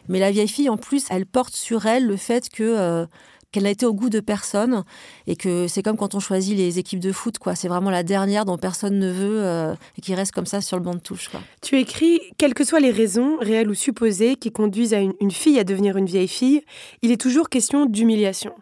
Mais 0.10 0.20
la 0.20 0.32
vieille 0.32 0.48
fille, 0.48 0.70
en 0.70 0.78
plus, 0.78 1.06
elle 1.10 1.26
porte 1.26 1.56
sur 1.56 1.86
elle 1.86 2.06
le 2.06 2.18
fait 2.18 2.50
que 2.50 3.08
qu'elle 3.52 3.64
n'a 3.64 3.70
été 3.70 3.86
au 3.86 3.94
goût 3.94 4.10
de 4.10 4.20
personne 4.20 4.84
et 5.28 5.36
que 5.36 5.68
c'est 5.68 5.82
comme 5.82 5.98
quand 5.98 6.16
on 6.16 6.20
choisit 6.20 6.58
les 6.58 6.80
équipes 6.80 7.00
de 7.00 7.12
foot, 7.12 7.38
quoi. 7.40 7.56
C'est 7.56 7.68
vraiment 7.68 7.90
la 7.90 8.04
dernière 8.04 8.46
dont 8.46 8.58
personne 8.58 9.00
ne 9.00 9.12
veut 9.12 9.44
euh, 9.44 9.74
et 9.98 10.02
qui 10.02 10.14
reste 10.14 10.32
comme 10.32 10.46
ça 10.46 10.62
sur 10.62 10.78
le 10.78 10.84
banc 10.84 10.96
de 10.96 11.00
touche, 11.00 11.30
quoi. 11.30 11.42
Tu 11.62 11.78
écris, 11.80 12.20
quelles 12.38 12.54
que 12.54 12.64
soient 12.64 12.80
les 12.80 12.92
raisons, 12.92 13.38
réelles 13.40 13.70
ou 13.70 13.74
supposées, 13.74 14.36
qui 14.36 14.52
conduisent 14.52 14.94
à 14.94 15.00
une, 15.00 15.32
fille 15.32 15.60
à 15.60 15.64
devenir 15.64 15.98
une 15.98 16.06
vieille 16.06 16.28
fille, 16.28 16.64
il 17.02 17.12
est 17.12 17.20
toujours 17.20 17.50
question 17.50 17.86
d'humiliation. 17.86 18.54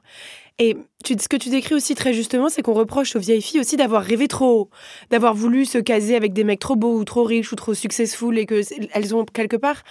Et 0.60 0.78
ce 1.04 1.28
que 1.28 1.36
tu 1.36 1.50
décris 1.50 1.74
aussi 1.74 1.96
très 1.96 2.13
justement, 2.13 2.48
c'est 2.48 2.62
qu'on 2.62 2.74
reproche 2.74 3.16
aux 3.16 3.20
vieilles 3.20 3.42
filles 3.42 3.60
aussi 3.60 3.75
d'avoir 3.75 4.04
rêvé 4.04 4.28
trop 4.28 4.62
haut, 4.62 4.70
d'avoir 5.10 5.34
voulu 5.34 5.66
se 5.66 5.80
caser 5.80 6.16
avec 6.16 6.34
des 6.34 6.44
mecs 6.44 6.60
trop 6.60 6.75
beaux 6.75 7.00
ou 7.00 7.04
trop 7.04 7.24
riches 7.24 7.52
ou 7.52 7.56
trop 7.56 7.74
successful 7.74 8.38
et 8.38 8.46
qu'elles 8.46 9.16
ont 9.16 9.25
quelque 9.25 9.58
part 9.58 9.82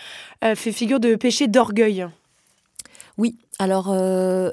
euh, 0.45 0.55
fait 0.55 0.71
figure 0.71 1.01
de 1.01 1.17
péché 1.17 1.49
d'orgueil. 1.49 2.07
Oui, 3.19 3.37
alors 3.59 3.91
euh, 3.91 4.53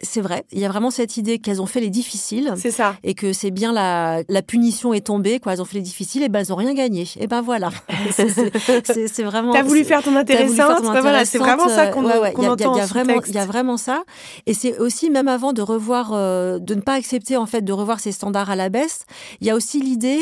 c'est 0.00 0.20
vrai, 0.20 0.44
il 0.52 0.60
y 0.60 0.64
a 0.64 0.68
vraiment 0.68 0.92
cette 0.92 1.16
idée 1.16 1.40
qu'elles 1.40 1.60
ont 1.60 1.66
fait 1.66 1.80
les 1.80 1.90
difficiles. 1.90 2.54
C'est 2.56 2.70
ça. 2.70 2.94
Et 3.02 3.14
que 3.14 3.32
c'est 3.32 3.50
bien 3.50 3.72
la, 3.72 4.22
la, 4.28 4.42
punition 4.42 4.94
est 4.94 5.06
tombée, 5.06 5.40
quoi. 5.40 5.52
Elles 5.54 5.62
ont 5.62 5.64
fait 5.64 5.78
les 5.78 5.82
difficiles 5.82 6.22
et 6.22 6.28
ben 6.28 6.40
elles 6.40 6.50
n'ont 6.50 6.56
rien 6.56 6.72
gagné. 6.72 7.08
Et 7.18 7.26
ben 7.26 7.40
voilà. 7.40 7.70
c'est 8.12 9.22
vraiment. 9.24 9.52
T'as 9.52 9.62
voulu 9.62 9.84
faire 9.84 10.02
ton 10.02 10.14
intéressante. 10.14 10.82
Ben 10.82 11.00
voilà, 11.00 11.24
c'est 11.24 11.38
vraiment 11.38 11.68
ça 11.68 11.88
qu'on 11.88 12.04
ouais, 12.04 12.32
qu 12.32 12.46
entend. 12.46 12.74
Il 12.74 12.78
y, 12.78 12.80
a 12.80 12.86
vraiment, 12.86 13.20
il 13.26 13.34
y 13.34 13.38
a 13.38 13.46
vraiment 13.46 13.76
ça. 13.76 14.04
Et 14.46 14.54
c'est 14.54 14.78
aussi 14.78 15.10
même 15.10 15.26
avant 15.26 15.52
de 15.52 15.62
revoir, 15.62 16.12
euh, 16.12 16.60
de 16.60 16.74
ne 16.74 16.80
pas 16.80 16.94
accepter 16.94 17.36
en 17.36 17.46
fait 17.46 17.62
de 17.62 17.72
revoir 17.72 17.98
ces 17.98 18.12
standards 18.12 18.50
à 18.50 18.56
la 18.56 18.68
baisse. 18.68 19.04
Il 19.40 19.48
y 19.48 19.50
a 19.50 19.56
aussi 19.56 19.80
l'idée 19.80 20.20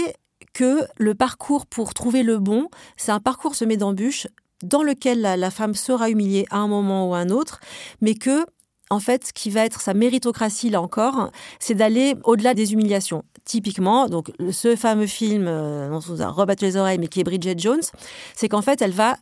que 0.54 0.80
le 0.96 1.14
parcours 1.14 1.66
pour 1.66 1.92
trouver 1.92 2.22
le 2.22 2.38
bon, 2.38 2.68
c'est 2.96 3.12
un 3.12 3.20
parcours 3.20 3.54
semé 3.54 3.76
d'embûches 3.76 4.26
dans 4.62 4.82
lequel 4.82 5.20
la, 5.20 5.36
la 5.36 5.50
femme 5.50 5.74
sera 5.74 6.08
humiliée 6.08 6.46
à 6.50 6.58
un 6.58 6.68
moment 6.68 7.10
ou 7.10 7.14
à 7.14 7.18
un 7.18 7.28
autre, 7.28 7.60
mais 8.00 8.14
que 8.14 8.46
en 8.90 9.00
fait, 9.00 9.26
ce 9.26 9.32
qui 9.32 9.50
va 9.50 9.64
être 9.64 9.80
sa 9.80 9.94
méritocratie, 9.94 10.70
là 10.70 10.80
encore, 10.80 11.30
c'est 11.58 11.74
d'aller 11.74 12.14
au-delà 12.24 12.54
des 12.54 12.72
humiliations. 12.72 13.24
Typiquement, 13.44 14.08
donc 14.08 14.32
ce 14.50 14.76
fameux 14.76 15.06
film 15.06 15.46
euh, 15.48 15.88
dont 15.88 16.00
on 16.10 16.20
a 16.20 16.28
rebattu 16.28 16.64
les 16.64 16.76
oreilles, 16.76 16.98
mais 16.98 17.08
qui 17.08 17.20
est 17.20 17.24
Bridget 17.24 17.58
Jones, 17.58 17.82
c'est 18.34 18.48
qu'en 18.48 18.62
fait, 18.62 18.82
elle 18.82 18.92
va 18.92 19.16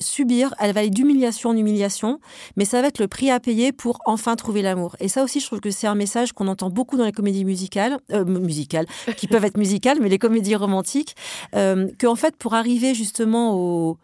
subir, 0.00 0.54
elle 0.60 0.72
va 0.72 0.80
aller 0.80 0.90
d'humiliation 0.90 1.50
en 1.50 1.56
humiliation, 1.56 2.20
mais 2.56 2.64
ça 2.64 2.80
va 2.80 2.88
être 2.88 2.98
le 2.98 3.08
prix 3.08 3.30
à 3.30 3.40
payer 3.40 3.72
pour 3.72 4.00
enfin 4.06 4.36
trouver 4.36 4.62
l'amour. 4.62 4.96
Et 5.00 5.08
ça 5.08 5.24
aussi, 5.24 5.40
je 5.40 5.46
trouve 5.46 5.60
que 5.60 5.70
c'est 5.70 5.86
un 5.86 5.94
message 5.94 6.32
qu'on 6.32 6.46
entend 6.46 6.70
beaucoup 6.70 6.96
dans 6.96 7.04
les 7.04 7.12
comédies 7.12 7.44
musicales, 7.44 7.96
euh, 8.12 8.24
musicales, 8.24 8.86
qui 9.16 9.26
peuvent 9.26 9.44
être 9.44 9.56
musicales, 9.56 9.98
mais 10.00 10.08
les 10.08 10.18
comédies 10.18 10.54
romantiques, 10.54 11.16
euh, 11.54 11.88
qu'en 12.00 12.14
fait, 12.14 12.36
pour 12.36 12.54
arriver 12.54 12.94
justement 12.94 13.54
au, 13.54 13.98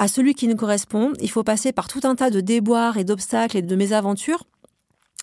à 0.00 0.08
celui 0.08 0.34
qui 0.34 0.48
nous 0.48 0.56
correspond, 0.56 1.12
il 1.20 1.30
faut 1.30 1.44
passer 1.44 1.72
par 1.72 1.86
tout 1.86 2.00
un 2.04 2.16
tas 2.16 2.30
de 2.30 2.40
déboires 2.40 2.96
et 2.96 3.04
d'obstacles 3.04 3.58
et 3.58 3.62
de 3.62 3.76
mésaventures 3.76 4.44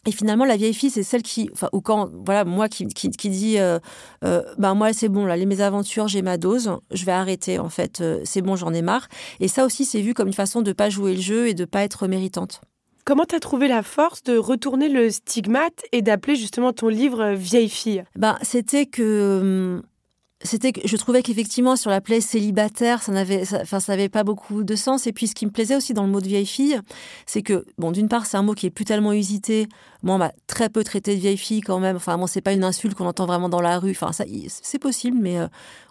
et 0.06 0.12
finalement, 0.12 0.46
la 0.46 0.56
vieille 0.56 0.74
fille, 0.74 0.90
c'est 0.90 1.04
celle 1.04 1.22
qui, 1.22 1.50
enfin, 1.52 1.68
ou 1.74 1.82
quand, 1.82 2.10
voilà, 2.26 2.46
moi 2.46 2.70
qui, 2.70 2.88
qui, 2.88 3.30
dit, 3.30 3.60
euh, 3.60 3.78
euh, 4.24 4.42
ben 4.58 4.74
moi 4.74 4.94
c'est 4.94 5.10
bon, 5.10 5.26
là, 5.26 5.36
les 5.36 5.46
mésaventures, 5.46 6.08
j'ai 6.08 6.22
ma 6.22 6.38
dose, 6.38 6.72
je 6.92 7.04
vais 7.04 7.12
arrêter, 7.12 7.60
en 7.60 7.68
fait, 7.68 8.00
euh, 8.00 8.22
c'est 8.24 8.42
bon, 8.42 8.56
j'en 8.56 8.74
ai 8.74 8.82
marre. 8.82 9.10
Et 9.42 9.50
ça 9.50 9.66
aussi, 9.66 9.84
c'est 9.84 10.00
vu 10.00 10.14
comme 10.14 10.28
une 10.28 10.34
façon 10.34 10.62
de 10.62 10.72
pas 10.72 10.90
jouer 10.90 11.14
le 11.14 11.20
jeu 11.20 11.50
et 11.50 11.54
de 11.54 11.66
pas 11.66 11.84
être 11.84 12.08
méritante. 12.08 12.62
Comment 13.04 13.26
tu 13.26 13.36
as 13.36 13.42
trouvé 13.42 13.68
la 13.68 13.84
force 13.84 14.24
de 14.24 14.38
retourner 14.38 14.88
le 14.88 15.10
stigmate 15.10 15.84
et 15.92 16.02
d'appeler 16.02 16.38
justement 16.38 16.72
ton 16.72 16.88
livre 16.88 17.34
Vieille 17.34 17.70
fille? 17.70 18.06
Ben, 18.16 18.38
c'était 18.44 18.86
que 18.86 19.40
hum, 19.42 19.84
c'était 20.44 20.72
que 20.72 20.88
je 20.88 20.96
trouvais 20.98 21.24
qu'effectivement 21.24 21.76
sur 21.76 21.90
la 21.90 22.00
plaie 22.00 22.22
célibataire 22.22 23.02
ça 23.02 23.12
n'avait 23.12 23.42
enfin 23.54 23.80
ça 23.80 23.94
n'avait 23.94 24.10
pas 24.10 24.24
beaucoup 24.24 24.64
de 24.64 24.76
sens. 24.76 25.08
Et 25.08 25.14
puis 25.14 25.28
ce 25.28 25.36
qui 25.36 25.46
me 25.46 25.52
plaisait 25.52 25.76
aussi 25.76 25.94
dans 25.94 26.04
le 26.04 26.12
mot 26.12 26.22
de 26.22 26.28
vieille 26.28 26.46
fille 26.46 26.80
c'est 27.26 27.42
que 27.42 27.66
bon 27.78 27.92
d'une 27.92 28.08
part 28.08 28.26
c'est 28.26 28.38
un 28.38 28.44
mot 28.44 28.54
qui 28.54 28.68
est 28.68 28.72
plus 28.72 28.86
tellement 28.86 29.14
usité. 29.14 29.68
Moi 30.04 30.16
on 30.16 30.20
m'a 30.20 30.32
très 30.46 30.70
peu 30.70 30.84
traité 30.84 31.16
de 31.16 31.20
vieille 31.20 31.38
fille 31.38 31.62
quand 31.62 31.80
même. 31.80 31.96
Enfin 31.96 32.18
bon 32.18 32.28
c'est 32.28 32.42
pas 32.42 32.54
une 32.54 32.64
insulte 32.64 32.96
qu'on 32.96 33.08
entend 33.08 33.26
vraiment 33.26 33.50
dans 33.50 33.62
la 33.62 33.80
rue. 33.80 33.92
Enfin 33.92 34.12
ça 34.12 34.26
c'est 34.48 34.80
possible 34.80 35.18
mais 35.20 35.40
euh, 35.40 35.48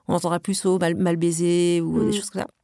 on 0.08 0.14
entendra 0.14 0.38
plus 0.38 0.64
au 0.64 0.78
mal, 0.78 0.94
mal 0.94 1.16
baisé 1.16 1.80
ou 1.80 2.00
des 2.00 2.06
mm. 2.06 2.12
choses 2.12 2.30
comme 2.30 2.42
ça 2.42 2.55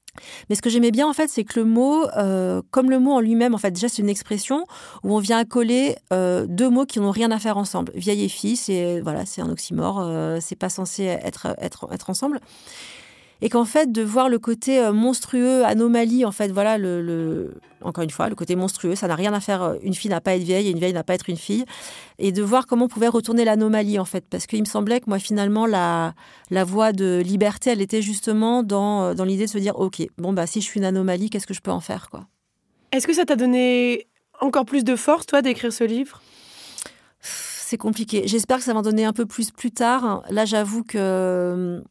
mais 0.49 0.55
ce 0.55 0.63
que 0.63 0.71
j'aimais 0.71 0.91
bien, 0.91 1.09
en 1.09 1.13
fait, 1.13 1.29
c'est 1.29 1.45
que 1.45 1.59
le 1.59 1.65
mot, 1.65 2.07
euh, 2.17 2.63
comme 2.71 2.91
le 2.91 2.99
mot 2.99 3.13
en 3.13 3.21
lui-même, 3.21 3.55
en 3.55 3.59
fait, 3.59 3.71
déjà, 3.71 3.89
c'est 3.89 4.03
une 4.03 4.09
expression 4.09 4.67
où 5.03 5.15
on 5.15 5.19
vient 5.19 5.45
coller 5.45 5.97
euh, 6.13 6.47
deux 6.47 6.69
mots 6.69 6.87
qui 6.87 7.01
n'ont 7.01 7.11
rien 7.11 7.31
à 7.31 7.39
faire 7.39 7.57
ensemble. 7.57 7.93
Vieille 7.95 8.25
et 8.25 8.29
fille, 8.29 8.57
c'est 8.57 9.01
voilà, 9.01 9.27
c'est 9.27 9.41
un 9.41 9.51
oxymore, 9.51 10.01
euh, 10.01 10.39
c'est 10.41 10.57
pas 10.57 10.69
censé 10.69 11.05
être, 11.05 11.47
être, 11.59 11.89
être 11.93 12.11
ensemble 12.11 12.41
et 13.43 13.49
qu'en 13.49 13.65
fait 13.65 13.91
de 13.91 14.03
voir 14.03 14.29
le 14.29 14.39
côté 14.39 14.79
euh, 14.79 14.93
monstrueux, 14.93 15.65
anomalie, 15.65 16.25
en 16.25 16.31
fait, 16.31 16.49
voilà, 16.53 16.79
le, 16.79 17.61
encore 17.83 18.05
une 18.05 18.11
fois, 18.11 18.29
le 18.29 18.37
côté 18.37 18.55
monstrueux, 18.55 18.95
ça 18.95 19.09
n'a 19.09 19.17
rien 19.17 19.35
à 19.35 19.41
faire. 19.41 19.63
Euh, 19.63 19.75
une 19.83 19.95
fille 19.95 20.11
n'a 20.11 20.21
pas 20.21 20.31
à 20.31 20.35
être 20.37 20.45
vieille 20.45 20.69
et 20.69 20.71
une 20.71 20.79
vieille 20.79 20.93
n'a 20.93 21.03
pas 21.03 21.13
à 21.13 21.17
être 21.17 21.29
une 21.29 21.37
fille, 21.37 21.65
et 22.19 22.31
de 22.31 22.41
voir 22.41 22.67
comment 22.67 22.85
on 22.85 22.89
pouvait 22.89 23.09
retourner 23.09 23.45
l'anomalie, 23.45 23.99
en 23.99 24.05
fait, 24.05 24.25
parce 24.31 24.47
qu'il 24.47 24.61
me 24.61 24.67
semblait 24.67 25.01
que 25.01 25.07
moi 25.09 25.19
finalement 25.19 25.67
la 25.67 26.15
la 26.51 26.65
voie 26.65 26.93
de 26.93 27.21
liberté, 27.25 27.71
elle 27.71 27.83
était 27.83 28.01
justement 28.01 28.63
dans 28.63 29.03
euh, 29.03 29.15
dans 29.15 29.25
l'idée 29.25 29.47
de 29.47 29.51
se 29.51 29.59
dire, 29.59 29.79
ok, 29.79 30.07
bon 30.19 30.33
bah 30.33 30.47
si 30.47 30.61
je 30.61 30.67
suis 30.67 30.79
une 30.79 30.87
anomalie, 30.87 31.29
qu'est-ce 31.29 31.47
que 31.47 31.55
je 31.55 31.61
peux 31.61 31.73
en 31.73 31.81
faire, 31.81 32.09
quoi? 32.11 32.29
Est-ce 32.93 33.09
que 33.09 33.13
ça 33.13 33.25
t'a 33.25 33.37
donné 33.37 34.07
encore 34.41 34.67
plus 34.67 34.85
de 34.85 34.95
force, 34.95 35.27
toi, 35.27 35.43
d'écrire 35.43 35.73
ce 35.73 35.83
livre? 35.83 36.23
C'est 37.21 37.79
compliqué. 37.79 38.23
J'espère 38.27 38.59
que 38.59 38.65
ça 38.65 38.75
va 38.75 38.83
donner 38.83 39.05
un 39.05 39.15
peu 39.15 39.25
plus 39.27 39.51
plus 39.51 39.71
tard. 39.73 40.23
Là, 40.29 40.45
j'avoue 40.45 40.85
que 40.85 41.83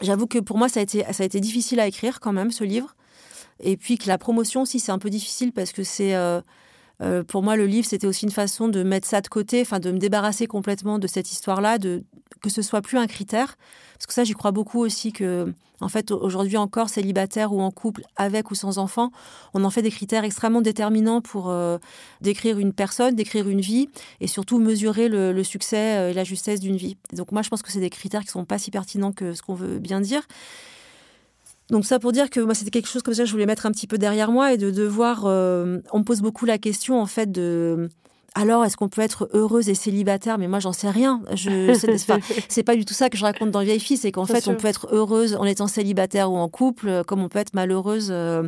J'avoue 0.00 0.26
que 0.26 0.38
pour 0.38 0.58
moi, 0.58 0.68
ça 0.68 0.80
a, 0.80 0.82
été, 0.82 1.04
ça 1.12 1.22
a 1.22 1.26
été 1.26 1.40
difficile 1.40 1.80
à 1.80 1.86
écrire 1.86 2.20
quand 2.20 2.32
même, 2.32 2.50
ce 2.50 2.64
livre. 2.64 2.94
Et 3.60 3.76
puis 3.76 3.98
que 3.98 4.08
la 4.08 4.18
promotion 4.18 4.62
aussi, 4.62 4.80
c'est 4.80 4.92
un 4.92 4.98
peu 4.98 5.10
difficile 5.10 5.52
parce 5.52 5.72
que 5.72 5.82
c'est... 5.82 6.14
Euh, 6.14 6.40
euh, 7.02 7.24
pour 7.24 7.42
moi, 7.42 7.56
le 7.56 7.66
livre, 7.66 7.86
c'était 7.86 8.06
aussi 8.06 8.24
une 8.24 8.30
façon 8.30 8.68
de 8.68 8.82
mettre 8.82 9.08
ça 9.08 9.20
de 9.20 9.28
côté, 9.28 9.60
enfin 9.60 9.80
de 9.80 9.90
me 9.90 9.98
débarrasser 9.98 10.46
complètement 10.46 10.98
de 10.98 11.06
cette 11.08 11.32
histoire-là, 11.32 11.78
de 11.78 12.04
que 12.44 12.50
ce 12.50 12.62
soit 12.62 12.82
plus 12.82 12.98
un 12.98 13.06
critère. 13.06 13.56
Parce 13.94 14.06
que 14.06 14.12
ça, 14.12 14.24
j'y 14.24 14.34
crois 14.34 14.50
beaucoup 14.50 14.80
aussi 14.80 15.12
que, 15.12 15.52
en 15.80 15.88
fait, 15.88 16.10
aujourd'hui 16.10 16.58
encore, 16.58 16.90
célibataire 16.90 17.52
ou 17.52 17.60
en 17.62 17.70
couple, 17.70 18.02
avec 18.16 18.50
ou 18.50 18.54
sans 18.54 18.78
enfant, 18.78 19.10
on 19.54 19.64
en 19.64 19.70
fait 19.70 19.82
des 19.82 19.90
critères 19.90 20.24
extrêmement 20.24 20.60
déterminants 20.60 21.22
pour 21.22 21.48
euh, 21.48 21.78
décrire 22.20 22.58
une 22.58 22.72
personne, 22.72 23.14
décrire 23.14 23.48
une 23.48 23.60
vie, 23.60 23.88
et 24.20 24.26
surtout 24.26 24.58
mesurer 24.58 25.08
le, 25.08 25.42
succès 25.42 26.10
et 26.10 26.12
la 26.12 26.24
justesse 26.24 26.60
d'une 26.60 26.76
vie. 26.76 26.96
donc 27.12 27.32
moi, 27.32 27.42
je 27.42 27.48
pense 27.48 27.62
que 27.62 27.72
c'est 27.72 27.80
des 27.80 27.90
critères 27.90 28.22
qui 28.22 28.28
sont 28.28 28.44
pas 28.44 28.58
si 28.58 28.70
pertinents 28.70 29.12
que 29.12 29.32
ce 29.32 29.42
qu'on 29.42 29.54
veut 29.54 29.78
bien 29.78 30.00
dire. 30.00 30.22
Donc 31.70 31.86
ça 31.86 31.98
pour 31.98 32.12
dire 32.12 32.28
que 32.28 32.40
moi 32.40 32.54
c'était 32.54 32.70
quelque 32.70 32.88
chose 32.88 33.02
comme 33.02 33.14
ça 33.14 33.22
que 33.22 33.26
je 33.26 33.32
voulais 33.32 33.46
mettre 33.46 33.64
un 33.64 33.70
petit 33.70 33.86
peu 33.86 33.96
derrière 33.96 34.30
moi 34.30 34.52
et 34.52 34.58
de 34.58 34.70
devoir 34.70 35.24
euh, 35.24 35.80
on 35.92 36.00
me 36.00 36.04
pose 36.04 36.20
beaucoup 36.20 36.44
la 36.44 36.58
question 36.58 37.00
en 37.00 37.06
fait 37.06 37.32
de 37.32 37.88
alors 38.34 38.64
est-ce 38.64 38.76
qu'on 38.76 38.88
peut 38.88 39.00
être 39.00 39.28
heureuse 39.32 39.68
et 39.68 39.74
célibataire? 39.74 40.38
Mais 40.38 40.48
moi 40.48 40.58
j'en 40.58 40.72
sais 40.72 40.90
rien. 40.90 41.22
Je 41.34 41.72
c'est 42.48 42.62
pas 42.64 42.74
du 42.74 42.84
tout 42.84 42.94
ça 42.94 43.08
que 43.08 43.16
je 43.16 43.24
raconte 43.24 43.50
dans 43.50 43.62
Vieille 43.62 43.80
fille 43.80 43.96
c'est 43.96 44.12
qu'en 44.12 44.26
fait 44.26 44.48
on 44.48 44.56
peut 44.56 44.66
être 44.66 44.88
heureuse 44.90 45.36
en 45.36 45.44
étant 45.44 45.68
célibataire 45.68 46.30
ou 46.32 46.36
en 46.36 46.48
couple 46.48 47.04
comme 47.06 47.22
on 47.22 47.28
peut 47.28 47.38
être 47.38 47.54
malheureuse 47.54 48.08
euh. 48.10 48.42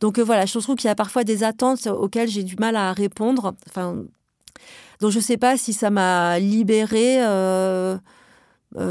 donc 0.00 0.18
euh, 0.18 0.22
voilà 0.22 0.46
je 0.46 0.58
trouve 0.58 0.76
qu'il 0.76 0.88
y 0.88 0.90
a 0.90 0.94
parfois 0.94 1.24
des 1.24 1.44
attentes 1.44 1.86
auxquelles 1.86 2.28
j'ai 2.28 2.42
du 2.42 2.56
mal 2.56 2.76
à 2.76 2.92
répondre. 2.92 3.54
Enfin 3.68 3.96
donc 5.00 5.10
je 5.10 5.20
sais 5.20 5.36
pas 5.36 5.56
si 5.56 5.72
ça 5.72 5.90
m'a 5.90 6.38
libérée 6.38 7.22
euh, 7.22 7.96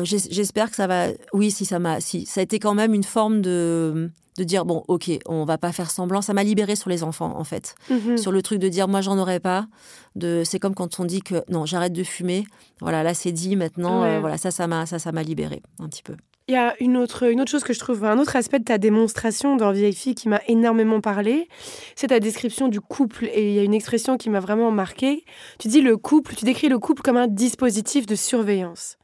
j'espère 0.03 0.69
que 0.69 0.75
ça 0.75 0.87
va. 0.87 1.07
Oui, 1.33 1.51
si 1.51 1.65
ça 1.65 1.79
m'a. 1.79 1.99
Si 2.01 2.25
ça 2.25 2.41
a 2.41 2.43
été 2.43 2.59
quand 2.59 2.73
même 2.73 2.93
une 2.93 3.03
forme 3.03 3.41
de 3.41 4.11
de 4.37 4.43
dire 4.45 4.65
bon, 4.65 4.83
ok, 4.87 5.11
on 5.25 5.43
va 5.43 5.57
pas 5.57 5.71
faire 5.71 5.91
semblant. 5.91 6.21
Ça 6.21 6.33
m'a 6.33 6.43
libéré 6.43 6.75
sur 6.75 6.89
les 6.89 7.03
enfants 7.03 7.33
en 7.37 7.43
fait, 7.43 7.75
mhm. 7.89 8.17
sur 8.17 8.31
le 8.31 8.41
truc 8.41 8.59
de 8.59 8.69
dire 8.69 8.87
moi 8.87 9.01
j'en 9.01 9.17
aurais 9.17 9.39
pas. 9.39 9.67
De 10.15 10.43
c'est 10.45 10.59
comme 10.59 10.75
quand 10.75 10.99
on 10.99 11.05
dit 11.05 11.21
que 11.21 11.43
non, 11.49 11.65
j'arrête 11.65 11.93
de 11.93 12.03
fumer. 12.03 12.45
Voilà, 12.81 13.03
là 13.03 13.13
c'est 13.13 13.31
dit 13.31 13.55
maintenant. 13.55 14.03
Euh, 14.03 14.19
voilà, 14.19 14.37
ça 14.37 14.49
ça 14.51 14.65
m'a 14.67 14.85
ça 14.85 14.97
ça 14.97 15.11
m'a 15.11 15.23
libéré 15.23 15.61
un 15.79 15.87
petit 15.87 16.03
peu. 16.03 16.15
Il 16.49 16.53
y 16.53 16.55
a 16.55 16.73
une 16.79 16.97
autre, 16.97 17.29
une 17.29 17.41
autre 17.41 17.51
chose 17.51 17.63
que 17.63 17.73
je 17.73 17.79
trouve, 17.79 18.03
un 18.05 18.17
autre 18.17 18.35
aspect 18.35 18.57
de 18.57 18.63
ta 18.63 18.79
démonstration 18.79 19.55
dans 19.55 19.71
Vieille 19.71 19.93
fille 19.93 20.15
qui 20.15 20.27
m'a 20.27 20.41
énormément 20.47 20.99
parlé, 20.99 21.47
c'est 21.95 22.07
ta 22.07 22.19
description 22.19 22.69
du 22.69 22.81
couple. 22.81 23.25
Et 23.25 23.51
il 23.51 23.53
y 23.53 23.59
a 23.59 23.63
une 23.63 23.75
expression 23.75 24.17
qui 24.17 24.31
m'a 24.31 24.39
vraiment 24.39 24.71
marqué. 24.71 25.25
Tu 25.59 25.67
dis 25.67 25.81
le 25.81 25.95
couple, 25.95 26.33
tu 26.33 26.45
décris 26.45 26.67
le 26.67 26.79
couple 26.79 27.03
comme 27.03 27.17
un 27.17 27.27
dispositif 27.27 28.07
de 28.07 28.15
surveillance. 28.15 28.97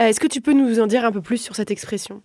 Euh, 0.00 0.06
est-ce 0.06 0.18
que 0.18 0.26
tu 0.26 0.40
peux 0.40 0.52
nous 0.52 0.80
en 0.80 0.88
dire 0.88 1.04
un 1.04 1.12
peu 1.12 1.20
plus 1.20 1.38
sur 1.38 1.54
cette 1.54 1.70
expression? 1.70 2.22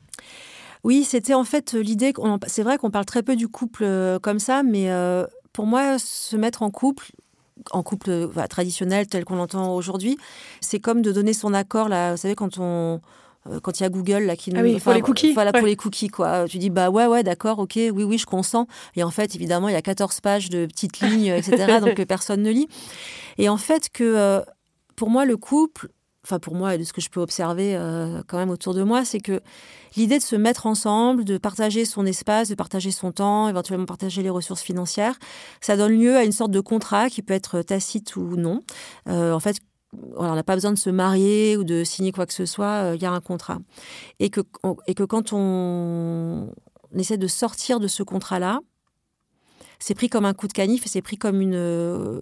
Oui, 0.84 1.03
c'était 1.03 1.36
en 1.36 1.43
fait 1.43 1.74
l'idée. 1.74 2.13
C'est 2.48 2.63
vrai 2.63 2.79
qu'on 2.79 2.89
parle 2.89 3.05
très 3.05 3.22
peu 3.22 3.36
du 3.36 3.48
couple 3.48 3.84
euh, 3.84 4.17
comme 4.17 4.39
ça, 4.39 4.63
mais 4.63 4.89
euh, 4.89 5.27
pour 5.53 5.67
moi, 5.67 6.00
se 6.00 6.36
mettre 6.38 6.63
en 6.63 6.72
couple, 6.72 7.12
en 7.69 7.84
couple 7.84 8.29
traditionnel 8.50 9.05
tel 9.05 9.25
qu'on 9.25 9.36
l'entend 9.36 9.75
aujourd'hui, 9.75 10.17
c'est 10.60 10.79
comme 10.79 11.03
de 11.03 11.12
donner 11.12 11.34
son 11.34 11.53
accord. 11.53 11.88
Là, 11.88 12.13
vous 12.13 12.17
savez, 12.17 12.34
quand 12.34 12.57
on 12.57 12.95
euh, 12.95 12.98
quand 13.61 13.79
il 13.79 13.83
y 13.83 13.85
a 13.85 13.89
Google 13.89 14.23
là 14.23 14.35
qui 14.35 14.51
nous 14.51 14.59
ah 14.59 14.63
oui, 14.63 14.79
pour 14.79 14.93
les 14.93 15.01
cookies 15.01 15.33
voilà 15.33 15.53
pour 15.53 15.67
les 15.67 15.75
cookies 15.75 16.07
quoi. 16.07 16.47
Tu 16.47 16.57
dis 16.57 16.69
bah 16.69 16.89
ouais 16.89 17.05
ouais 17.05 17.23
d'accord 17.23 17.59
ok 17.59 17.73
oui 17.75 18.03
oui 18.03 18.17
je 18.17 18.25
consens. 18.25 18.67
Et 18.95 19.03
en 19.03 19.11
fait 19.11 19.35
évidemment 19.35 19.69
il 19.69 19.73
y 19.73 19.77
a 19.77 19.81
14 19.81 20.21
pages 20.21 20.49
de 20.49 20.65
petites 20.65 20.99
lignes 21.01 21.27
etc 21.27 21.79
donc 21.81 22.03
personne 22.05 22.41
ne 22.41 22.51
lit. 22.51 22.67
Et 23.37 23.49
en 23.49 23.57
fait 23.57 23.89
que 23.89 24.03
euh, 24.03 24.41
pour 24.95 25.09
moi 25.09 25.25
le 25.25 25.37
couple 25.37 25.89
enfin 26.23 26.39
pour 26.39 26.55
moi 26.55 26.73
et 26.73 26.79
de 26.79 26.83
ce 26.83 26.91
que 26.91 27.01
je 27.01 27.09
peux 27.09 27.19
observer 27.19 27.75
euh, 27.75 28.23
quand 28.27 28.37
même 28.37 28.49
autour 28.49 28.73
de 28.73 28.81
moi 28.81 29.05
c'est 29.05 29.19
que 29.19 29.41
l'idée 29.95 30.17
de 30.17 30.23
se 30.23 30.35
mettre 30.35 30.65
ensemble 30.65 31.23
de 31.23 31.37
partager 31.37 31.85
son 31.85 32.03
espace 32.07 32.49
de 32.49 32.55
partager 32.55 32.89
son 32.89 33.11
temps 33.11 33.47
éventuellement 33.47 33.85
partager 33.85 34.23
les 34.23 34.31
ressources 34.31 34.63
financières 34.63 35.19
ça 35.61 35.77
donne 35.77 35.91
lieu 35.91 36.15
à 36.15 36.23
une 36.23 36.31
sorte 36.31 36.49
de 36.49 36.61
contrat 36.61 37.11
qui 37.11 37.21
peut 37.21 37.35
être 37.35 37.61
tacite 37.61 38.15
ou 38.15 38.37
non. 38.37 38.63
En 39.07 39.39
fait 39.39 39.57
on 40.15 40.36
n'a 40.36 40.44
pas 40.44 40.56
besoin 40.56 40.72
de 40.72 40.77
se 40.77 40.89
marier 40.89 41.58
ou 41.58 41.63
de 41.63 41.84
signer 41.84 42.12
quoi 42.12 42.25
que 42.25 42.34
ce 42.34 42.46
soit, 42.46 42.84
euh, 42.84 42.96
il 42.96 43.01
y 43.01 43.06
a 43.06 43.12
un 43.12 43.22
contrat. 43.22 43.60
Et 44.20 44.30
que, 44.30 44.42
et 44.88 44.94
que 44.94 45.04
quand 45.04 45.34
on, 45.34 46.51
essaie 46.96 47.18
de 47.18 47.27
sortir 47.27 47.80
de 47.80 47.88
ce 47.88 48.04
contrat-là, 48.04 48.60
c'est 49.80 49.96
pris 49.96 50.10
comme 50.10 50.25
un 50.25 50.34
coup 50.34 50.48
de 50.48 50.54
canif 50.54 50.86
et 50.86 50.89
c'est 50.89 51.01
pris 51.01 51.18
comme 51.18 51.42
une, 51.42 52.22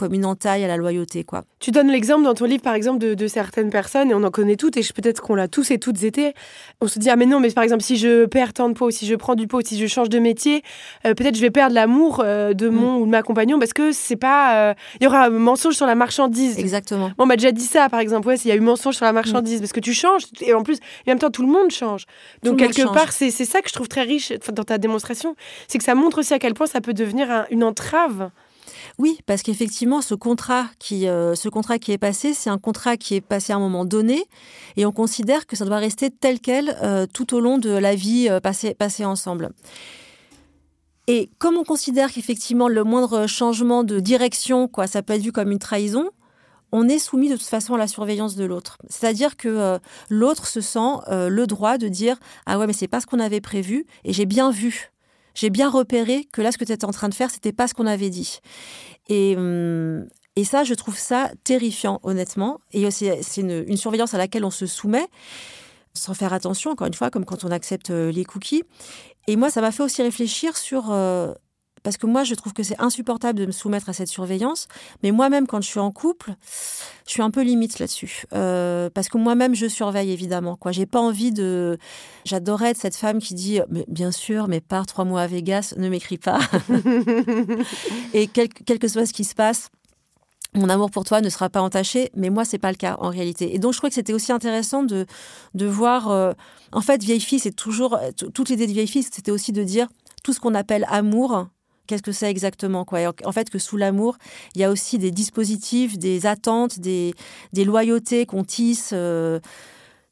comme 0.00 0.14
une 0.14 0.24
entaille 0.24 0.64
à 0.64 0.66
la 0.66 0.78
loyauté. 0.78 1.24
quoi. 1.24 1.44
Tu 1.58 1.72
donnes 1.72 1.90
l'exemple 1.90 2.24
dans 2.24 2.32
ton 2.32 2.46
livre, 2.46 2.62
par 2.62 2.72
exemple, 2.72 2.98
de, 2.98 3.26
certaines 3.26 3.68
personnes, 3.68 4.10
et 4.10 4.14
on 4.14 4.22
en 4.22 4.30
connaît 4.30 4.56
toutes, 4.56 4.78
et 4.78 4.82
peut-être 4.94 5.20
qu'on 5.20 5.34
l'a 5.34 5.46
tous 5.46 5.70
et 5.70 5.78
toutes 5.78 6.02
été. 6.02 6.32
On 6.80 6.88
se 6.88 6.98
dit, 6.98 7.10
ah 7.10 7.16
mais 7.16 7.26
non, 7.26 7.38
mais 7.38 7.50
par 7.50 7.64
exemple, 7.64 7.82
si 7.82 7.98
je 7.98 8.24
perds 8.24 8.54
tant 8.54 8.70
de 8.70 8.74
peau, 8.74 8.90
si 8.90 9.06
je 9.06 9.14
prends 9.14 9.34
du 9.34 9.46
pot, 9.46 9.60
si 9.64 9.78
je 9.78 9.86
change 9.86 10.08
de 10.08 10.18
métier, 10.18 10.62
euh, 11.06 11.12
peut-être 11.12 11.36
je 11.36 11.42
vais 11.42 11.50
perdre 11.50 11.74
l'amour 11.74 12.22
euh, 12.24 12.54
de 12.54 12.70
mm. 12.70 12.74
mon 12.74 12.96
ou 12.96 13.04
de 13.04 13.10
ma 13.10 13.22
compagnon, 13.22 13.58
parce 13.58 13.74
que 13.74 13.92
c'est 13.92 14.16
pas... 14.16 14.70
Euh, 14.70 14.74
il 15.00 15.04
y 15.04 15.06
aura 15.06 15.26
un 15.26 15.30
mensonge 15.30 15.74
sur 15.74 15.86
la 15.86 15.94
marchandise. 15.94 16.58
Exactement. 16.58 17.10
on 17.18 17.26
m'a 17.26 17.36
déjà 17.36 17.52
dit 17.52 17.66
ça, 17.66 17.90
par 17.90 18.00
exemple, 18.00 18.26
ouais, 18.28 18.38
s'il 18.38 18.48
y 18.48 18.52
a 18.52 18.56
eu 18.56 18.60
mensonge 18.60 18.96
sur 18.96 19.04
la 19.04 19.12
marchandise, 19.12 19.58
mm. 19.58 19.60
parce 19.60 19.72
que 19.72 19.80
tu 19.80 19.92
changes, 19.92 20.22
et 20.40 20.54
en 20.54 20.62
plus, 20.62 20.76
en 20.76 21.10
même 21.10 21.18
temps, 21.18 21.30
tout 21.30 21.42
le 21.42 21.52
monde 21.52 21.70
change. 21.70 22.06
Donc, 22.42 22.58
quelque 22.58 22.90
part, 22.90 23.12
c'est 23.12 23.30
ça 23.30 23.60
que 23.60 23.68
je 23.68 23.74
trouve 23.74 23.88
très 23.88 24.02
riche 24.02 24.32
dans 24.50 24.64
ta 24.64 24.78
démonstration, 24.78 25.36
c'est 25.68 25.76
que 25.76 25.84
ça 25.84 25.94
montre 25.94 26.20
aussi 26.20 26.32
à 26.32 26.38
quel 26.38 26.54
point 26.54 26.66
ça 26.66 26.80
peut 26.80 26.94
devenir 26.94 27.44
une 27.50 27.64
entrave 27.64 28.30
oui, 29.00 29.18
parce 29.24 29.42
qu'effectivement, 29.42 30.02
ce 30.02 30.14
contrat 30.14 30.66
qui, 30.78 31.08
euh, 31.08 31.34
ce 31.34 31.48
contrat 31.48 31.78
qui 31.78 31.90
est 31.90 31.96
passé, 31.96 32.34
c'est 32.34 32.50
un 32.50 32.58
contrat 32.58 32.98
qui 32.98 33.14
est 33.14 33.22
passé 33.22 33.54
à 33.54 33.56
un 33.56 33.58
moment 33.58 33.86
donné, 33.86 34.26
et 34.76 34.84
on 34.84 34.92
considère 34.92 35.46
que 35.46 35.56
ça 35.56 35.64
doit 35.64 35.78
rester 35.78 36.10
tel 36.10 36.38
quel 36.38 36.76
euh, 36.82 37.06
tout 37.10 37.34
au 37.34 37.40
long 37.40 37.56
de 37.56 37.70
la 37.70 37.94
vie 37.94 38.28
euh, 38.28 38.40
passée, 38.40 38.74
passée 38.74 39.06
ensemble. 39.06 39.52
Et 41.06 41.30
comme 41.38 41.56
on 41.56 41.64
considère 41.64 42.12
qu'effectivement 42.12 42.68
le 42.68 42.84
moindre 42.84 43.26
changement 43.26 43.84
de 43.84 44.00
direction, 44.00 44.68
quoi, 44.68 44.86
ça 44.86 45.02
peut 45.02 45.14
être 45.14 45.22
vu 45.22 45.32
comme 45.32 45.50
une 45.50 45.58
trahison, 45.58 46.10
on 46.70 46.86
est 46.86 46.98
soumis 46.98 47.30
de 47.30 47.36
toute 47.36 47.46
façon 47.46 47.76
à 47.76 47.78
la 47.78 47.88
surveillance 47.88 48.36
de 48.36 48.44
l'autre. 48.44 48.76
C'est-à-dire 48.90 49.38
que 49.38 49.80
l'autre 50.10 50.46
se 50.46 50.60
sent 50.60 51.00
le 51.08 51.46
droit 51.46 51.78
de 51.78 51.88
dire 51.88 52.16
ah 52.46 52.60
ouais 52.60 52.68
mais 52.68 52.72
c'est 52.72 52.86
pas 52.86 53.00
ce 53.00 53.06
qu'on 53.06 53.18
avait 53.18 53.40
prévu 53.40 53.86
et 54.04 54.12
j'ai 54.12 54.24
bien 54.24 54.52
vu, 54.52 54.92
j'ai 55.34 55.50
bien 55.50 55.70
repéré 55.70 56.26
que 56.32 56.42
là 56.42 56.52
ce 56.52 56.58
que 56.58 56.64
tu 56.64 56.72
étais 56.72 56.84
en 56.84 56.92
train 56.92 57.08
de 57.08 57.14
faire 57.14 57.30
c'était 57.30 57.52
pas 57.52 57.68
ce 57.68 57.74
qu'on 57.74 57.86
avait 57.86 58.10
dit. 58.10 58.40
Et 59.08 59.36
hum, 59.36 60.06
et 60.36 60.44
ça, 60.44 60.64
je 60.64 60.74
trouve 60.74 60.96
ça 60.96 61.30
terrifiant, 61.44 62.00
honnêtement. 62.02 62.60
Et 62.72 62.90
c'est 62.90 63.40
une, 63.40 63.76
surveillance 63.76 64.14
à 64.14 64.18
laquelle 64.18 64.44
on 64.44 64.50
se 64.50 64.66
soumet 64.66 65.06
sans 65.92 66.14
faire 66.14 66.32
attention, 66.32 66.70
encore 66.70 66.86
une 66.86 66.94
fois, 66.94 67.10
comme 67.10 67.24
quand 67.24 67.44
on 67.44 67.50
accepte 67.50 67.90
euh, 67.90 68.12
les 68.12 68.24
cookies. 68.24 68.62
Et 69.26 69.34
moi, 69.34 69.50
ça 69.50 69.60
m'a 69.60 69.72
fait 69.72 69.82
aussi 69.82 70.02
réfléchir 70.02 70.56
sur 70.56 70.92
parce 71.82 71.96
que 71.96 72.06
moi, 72.06 72.24
je 72.24 72.34
trouve 72.34 72.52
que 72.52 72.62
c'est 72.62 72.80
insupportable 72.80 73.38
de 73.38 73.46
me 73.46 73.52
soumettre 73.52 73.88
à 73.88 73.92
cette 73.92 74.08
surveillance. 74.08 74.68
Mais 75.02 75.12
moi-même, 75.12 75.46
quand 75.46 75.60
je 75.60 75.68
suis 75.68 75.80
en 75.80 75.90
couple, 75.90 76.34
je 77.06 77.12
suis 77.12 77.22
un 77.22 77.30
peu 77.30 77.42
limite 77.42 77.78
là-dessus. 77.78 78.24
Euh, 78.34 78.90
parce 78.90 79.08
que 79.08 79.18
moi-même, 79.18 79.54
je 79.54 79.66
surveille, 79.66 80.10
évidemment. 80.10 80.56
Quoi. 80.56 80.72
J'ai 80.72 80.86
pas 80.86 81.00
envie 81.00 81.32
de... 81.32 81.78
J'adorais 82.24 82.70
être 82.70 82.76
cette 82.76 82.96
femme 82.96 83.18
qui 83.18 83.34
dit, 83.34 83.60
mais 83.70 83.84
bien 83.88 84.12
sûr, 84.12 84.48
mais 84.48 84.60
pars 84.60 84.86
trois 84.86 85.04
mois 85.04 85.22
à 85.22 85.26
Vegas, 85.26 85.74
ne 85.76 85.88
m'écris 85.88 86.18
pas. 86.18 86.40
Et 88.14 88.26
quel, 88.26 88.48
que 88.48 88.88
soit 88.88 89.06
ce 89.06 89.12
qui 89.12 89.24
se 89.24 89.34
passe, 89.34 89.70
mon 90.54 90.68
amour 90.68 90.90
pour 90.90 91.04
toi 91.04 91.20
ne 91.20 91.28
sera 91.28 91.48
pas 91.48 91.62
entaché, 91.62 92.10
mais 92.14 92.28
moi, 92.28 92.44
c'est 92.44 92.58
pas 92.58 92.70
le 92.70 92.76
cas 92.76 92.96
en 93.00 93.08
réalité. 93.08 93.54
Et 93.54 93.58
donc, 93.58 93.72
je 93.72 93.78
crois 93.78 93.88
que 93.88 93.94
c'était 93.94 94.12
aussi 94.12 94.32
intéressant 94.32 94.82
de, 94.82 95.06
de 95.54 95.66
voir. 95.66 96.10
Euh, 96.10 96.32
en 96.72 96.80
fait, 96.80 97.02
vieille 97.02 97.20
fille, 97.20 97.38
c'est 97.38 97.54
toujours. 97.54 97.98
Toute 98.34 98.48
l'idée 98.50 98.66
de 98.66 98.72
vieille 98.72 98.88
fille, 98.88 99.04
c'était 99.04 99.30
aussi 99.30 99.52
de 99.52 99.62
dire 99.62 99.88
tout 100.22 100.32
ce 100.32 100.40
qu'on 100.40 100.54
appelle 100.54 100.86
amour, 100.88 101.46
qu'est-ce 101.90 102.02
que 102.02 102.12
c'est 102.12 102.30
exactement 102.30 102.84
quoi 102.84 103.00
En 103.24 103.32
fait, 103.32 103.50
que 103.50 103.58
sous 103.58 103.76
l'amour, 103.76 104.16
il 104.54 104.60
y 104.60 104.64
a 104.64 104.70
aussi 104.70 104.96
des 104.96 105.10
dispositifs, 105.10 105.98
des 105.98 106.24
attentes, 106.24 106.78
des, 106.78 107.14
des 107.52 107.64
loyautés 107.64 108.26
qu'on 108.26 108.44
tisse, 108.44 108.90
euh, 108.92 109.40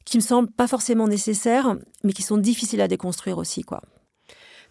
qui 0.03 0.17
me 0.17 0.21
semblent 0.21 0.51
pas 0.51 0.67
forcément 0.67 1.07
nécessaires, 1.07 1.77
mais 2.03 2.11
qui 2.11 2.21
sont 2.21 2.37
difficiles 2.37 2.81
à 2.81 2.89
déconstruire 2.89 3.37
aussi, 3.37 3.63
quoi. 3.63 3.81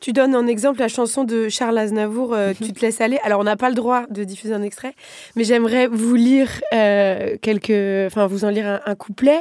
Tu 0.00 0.12
donnes 0.12 0.36
en 0.36 0.46
exemple 0.46 0.80
la 0.80 0.88
chanson 0.88 1.24
de 1.24 1.48
Charles 1.48 1.78
Aznavour, 1.78 2.34
euh, 2.34 2.50
mhm. 2.50 2.66
Tu 2.66 2.72
te 2.74 2.80
laisses 2.82 3.00
aller. 3.00 3.18
Alors, 3.24 3.40
on 3.40 3.44
n'a 3.44 3.56
pas 3.56 3.70
le 3.70 3.74
droit 3.74 4.06
de 4.10 4.22
diffuser 4.22 4.52
un 4.52 4.62
extrait, 4.62 4.94
mais 5.34 5.44
j'aimerais 5.44 5.86
vous 5.86 6.14
lire 6.14 6.50
euh, 6.74 7.36
quelques. 7.40 8.06
Enfin, 8.06 8.26
vous 8.26 8.44
en 8.44 8.50
lire 8.50 8.80
un 8.84 8.94
couplet. 8.94 9.40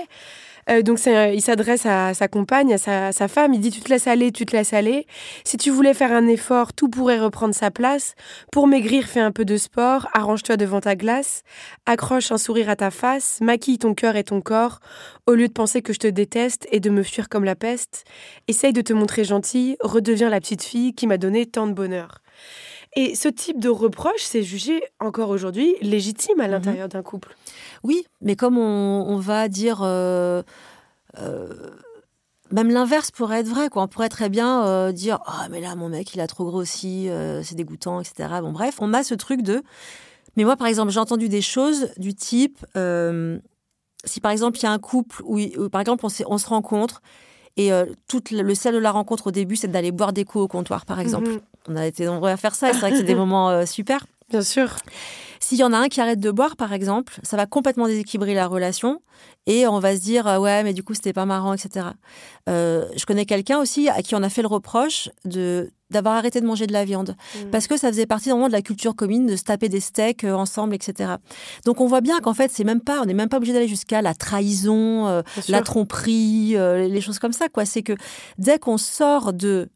Euh, 0.69 0.81
donc 0.81 0.99
il 1.05 1.41
s'adresse 1.41 1.85
à 1.85 2.13
sa 2.13 2.27
compagne, 2.27 2.73
à 2.73 2.77
sa, 3.11 3.27
femme. 3.27 3.53
Il 3.53 3.59
dit 3.59 3.71
Tu 3.71 3.81
te 3.81 3.89
laisses 3.89 4.07
aller, 4.07 4.31
tu 4.31 4.45
te 4.45 4.55
laisses 4.55 4.73
aller. 4.73 5.07
Si 5.43 5.57
tu 5.57 5.69
voulais 5.69 5.93
faire 5.93 6.11
un 6.11 6.27
effort, 6.27 6.73
tout 6.73 6.89
pourrait 6.89 7.19
reprendre 7.19 7.55
sa 7.55 7.71
place. 7.71 8.15
Pour 8.51 8.67
maigrir, 8.67 9.05
fais 9.05 9.19
un 9.19 9.31
peu 9.31 9.45
de 9.45 9.57
sport. 9.57 10.07
Arrange-toi 10.13 10.57
devant 10.57 10.81
ta 10.81 10.95
glace. 10.95 11.43
Accroche 11.85 12.31
un 12.31 12.37
sourire 12.37 12.69
à 12.69 12.75
ta 12.75 12.91
face. 12.91 13.39
Maquille 13.41 13.79
ton 13.79 13.93
cœur 13.93 14.15
et 14.15 14.23
ton 14.23 14.41
corps. 14.41 14.79
Au 15.25 15.33
lieu 15.33 15.47
de 15.47 15.53
penser 15.53 15.81
que 15.81 15.93
je 15.93 15.99
te 15.99 16.07
déteste 16.07 16.67
et 16.71 16.79
de 16.79 16.89
me 16.89 17.03
fuir 17.03 17.29
comme 17.29 17.43
la 17.43 17.55
peste, 17.55 18.05
essaye 18.47 18.73
de 18.73 18.81
te 18.81 18.93
montrer 18.93 19.23
gentille. 19.23 19.77
Redeviens 19.81 20.29
la 20.29 20.39
petite 20.39 20.63
fille 20.63 20.93
qui 20.93 21.07
m'a 21.07 21.17
donné 21.17 21.45
tant 21.45 21.67
de 21.67 21.73
bonheur. 21.73 22.21
Et 22.97 23.13
ce 23.13 23.27
type 23.27 23.59
de 23.59 23.69
reproche, 23.69 24.21
c'est 24.21 24.41
jugé 24.41 24.81
encore 24.99 25.29
aujourd'hui 25.29 25.75
légitime 25.81 26.39
à 26.39 26.45
mhm. 26.45 26.51
l'intérieur 26.51 26.89
d'un 26.89 27.03
couple. 27.03 27.37
Oui, 27.83 28.07
mais 28.21 28.35
comme 28.35 28.57
on, 28.57 29.17
va 29.19 29.47
dire... 29.49 29.81
Euh, 29.83 30.41
euh, 31.19 31.53
même 32.49 32.71
l'inverse 32.71 33.11
pourrait 33.11 33.41
être 33.41 33.49
vrai, 33.49 33.69
quoi. 33.69 33.83
On 33.83 33.87
pourrait 33.87 34.09
très 34.09 34.29
bien 34.29 34.65
euh, 34.65 34.91
dire 34.91 35.19
oh, 35.27 35.47
mais 35.51 35.61
là, 35.61 35.75
mon 35.75 35.89
mec, 35.89 36.15
il 36.15 36.21
a 36.21 36.25
trop 36.25 36.45
grossi, 36.45 37.07
c'est 37.43 37.53
dégoûtant, 37.53 38.01
etc. 38.01 38.29
Bon, 38.41 38.51
bref, 38.51 38.77
on 38.79 38.91
a 38.95 39.03
ce 39.03 39.13
truc 39.13 39.43
de. 39.43 39.61
Mais 40.35 40.43
moi, 40.43 40.55
par 40.55 40.65
exemple, 40.65 40.91
j'ai 40.91 40.99
entendu 40.99 41.29
des 41.29 41.41
choses 41.41 41.89
du 41.97 42.15
type 42.15 42.65
si 44.05 44.21
par 44.21 44.31
exemple, 44.31 44.57
il 44.57 44.63
y 44.63 44.65
a 44.65 44.71
un 44.71 44.79
couple 44.79 45.21
où, 45.23 45.39
par 45.69 45.81
exemple, 45.81 46.05
on, 46.05 46.09
on, 46.27 46.37
se 46.37 46.47
rencontre 46.47 47.01
et 47.57 47.71
tout 48.07 48.23
le 48.31 48.55
sel 48.55 48.73
de 48.73 48.79
la 48.79 48.91
rencontre 48.91 49.27
au 49.27 49.31
début, 49.31 49.55
c'est 49.55 49.67
d'aller 49.67 49.91
boire 49.91 50.13
des 50.13 50.23
coups 50.23 50.45
au 50.45 50.47
comptoir, 50.47 50.85
par 50.85 50.99
exemple. 50.99 51.29
Mhm. 51.29 51.41
On 51.67 51.75
a 51.75 51.85
été 51.85 52.05
nombreux 52.05 52.29
à 52.29 52.37
faire 52.37 52.55
ça 52.55 52.69
et 52.69 52.73
c'est 52.73 52.79
vrai 52.79 52.91
que 52.91 52.97
c'est 52.97 53.03
des 53.03 53.15
moments 53.23 53.65
super. 53.65 54.05
Bien 54.29 54.41
sûr. 54.41 54.75
S'il 55.39 55.59
y 55.59 55.63
en 55.63 55.71
a 55.71 55.77
un 55.77 55.87
qui 55.87 56.01
arrête 56.01 56.19
de 56.19 56.31
boire, 56.31 56.55
par 56.55 56.73
exemple, 56.73 57.19
ça 57.23 57.37
va 57.37 57.45
complètement 57.45 57.87
déséquilibrer 57.87 58.33
la 58.33 58.47
relation 58.47 59.01
et 59.45 59.65
on 59.67 59.79
va 59.79 59.95
se 59.95 60.01
dire 60.01 60.27
euh, 60.27 60.39
ouais, 60.39 60.63
mais 60.63 60.73
du 60.73 60.83
coup 60.83 60.93
c'était 60.93 61.13
pas 61.13 61.25
marrant, 61.25 61.53
etc. 61.53 61.87
Euh, 62.49 62.85
je 62.95 63.05
connais 63.05 63.25
quelqu'un 63.25 63.59
aussi 63.59 63.87
à 63.87 64.01
qui 64.01 64.15
on 64.15 64.23
a 64.23 64.29
fait 64.29 64.41
le 64.41 64.47
reproche 64.47 65.09
de 65.25 65.71
d'avoir 65.89 66.15
arrêté 66.15 66.41
de 66.41 66.45
manger 66.45 66.67
de 66.67 66.73
la 66.73 66.83
viande 66.83 67.15
mmh. 67.35 67.49
parce 67.49 67.65
que 67.67 67.77
ça 67.77 67.87
faisait 67.87 68.05
partie 68.05 68.29
vraiment 68.29 68.47
de 68.47 68.51
la 68.51 68.61
culture 68.61 68.93
commune 68.93 69.25
de 69.25 69.37
se 69.37 69.43
taper 69.43 69.69
des 69.69 69.79
steaks 69.79 70.25
euh, 70.25 70.33
ensemble, 70.33 70.75
etc. 70.75 71.13
Donc 71.63 71.79
on 71.79 71.87
voit 71.87 72.01
bien 72.01 72.19
qu'en 72.19 72.33
fait 72.33 72.51
c'est 72.51 72.65
même 72.65 72.81
pas, 72.81 72.99
on 73.01 73.05
n'est 73.05 73.13
même 73.13 73.29
pas 73.29 73.37
obligé 73.37 73.53
d'aller 73.53 73.69
jusqu'à 73.69 74.01
la 74.01 74.13
trahison, 74.13 75.23
la 75.47 75.61
tromperie, 75.61 76.57
les 76.57 77.01
choses 77.01 77.19
comme 77.19 77.31
ça. 77.31 77.47
Quoi, 77.47 77.65
c'est 77.65 77.83
que 77.83 77.93
dès 78.37 78.59
qu'on 78.59 78.77
sort 78.77 79.31
de 79.31 79.69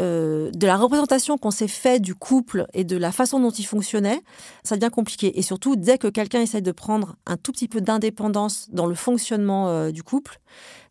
euh, 0.00 0.50
de 0.52 0.66
la 0.66 0.76
représentation 0.76 1.38
qu'on 1.38 1.50
s'est 1.50 1.68
fait 1.68 2.00
du 2.00 2.14
couple 2.14 2.66
et 2.72 2.84
de 2.84 2.96
la 2.96 3.12
façon 3.12 3.38
dont 3.38 3.50
il 3.50 3.66
fonctionnait, 3.66 4.22
ça 4.64 4.76
devient 4.76 4.90
compliqué. 4.90 5.38
Et 5.38 5.42
surtout, 5.42 5.76
dès 5.76 5.98
que 5.98 6.08
quelqu'un 6.08 6.40
essaie 6.40 6.62
de 6.62 6.72
prendre 6.72 7.16
un 7.26 7.36
tout 7.36 7.52
petit 7.52 7.68
peu 7.68 7.80
d'indépendance 7.80 8.68
dans 8.70 8.86
le 8.86 8.94
fonctionnement 8.94 9.68
euh, 9.68 9.90
du 9.90 10.02
couple, 10.02 10.40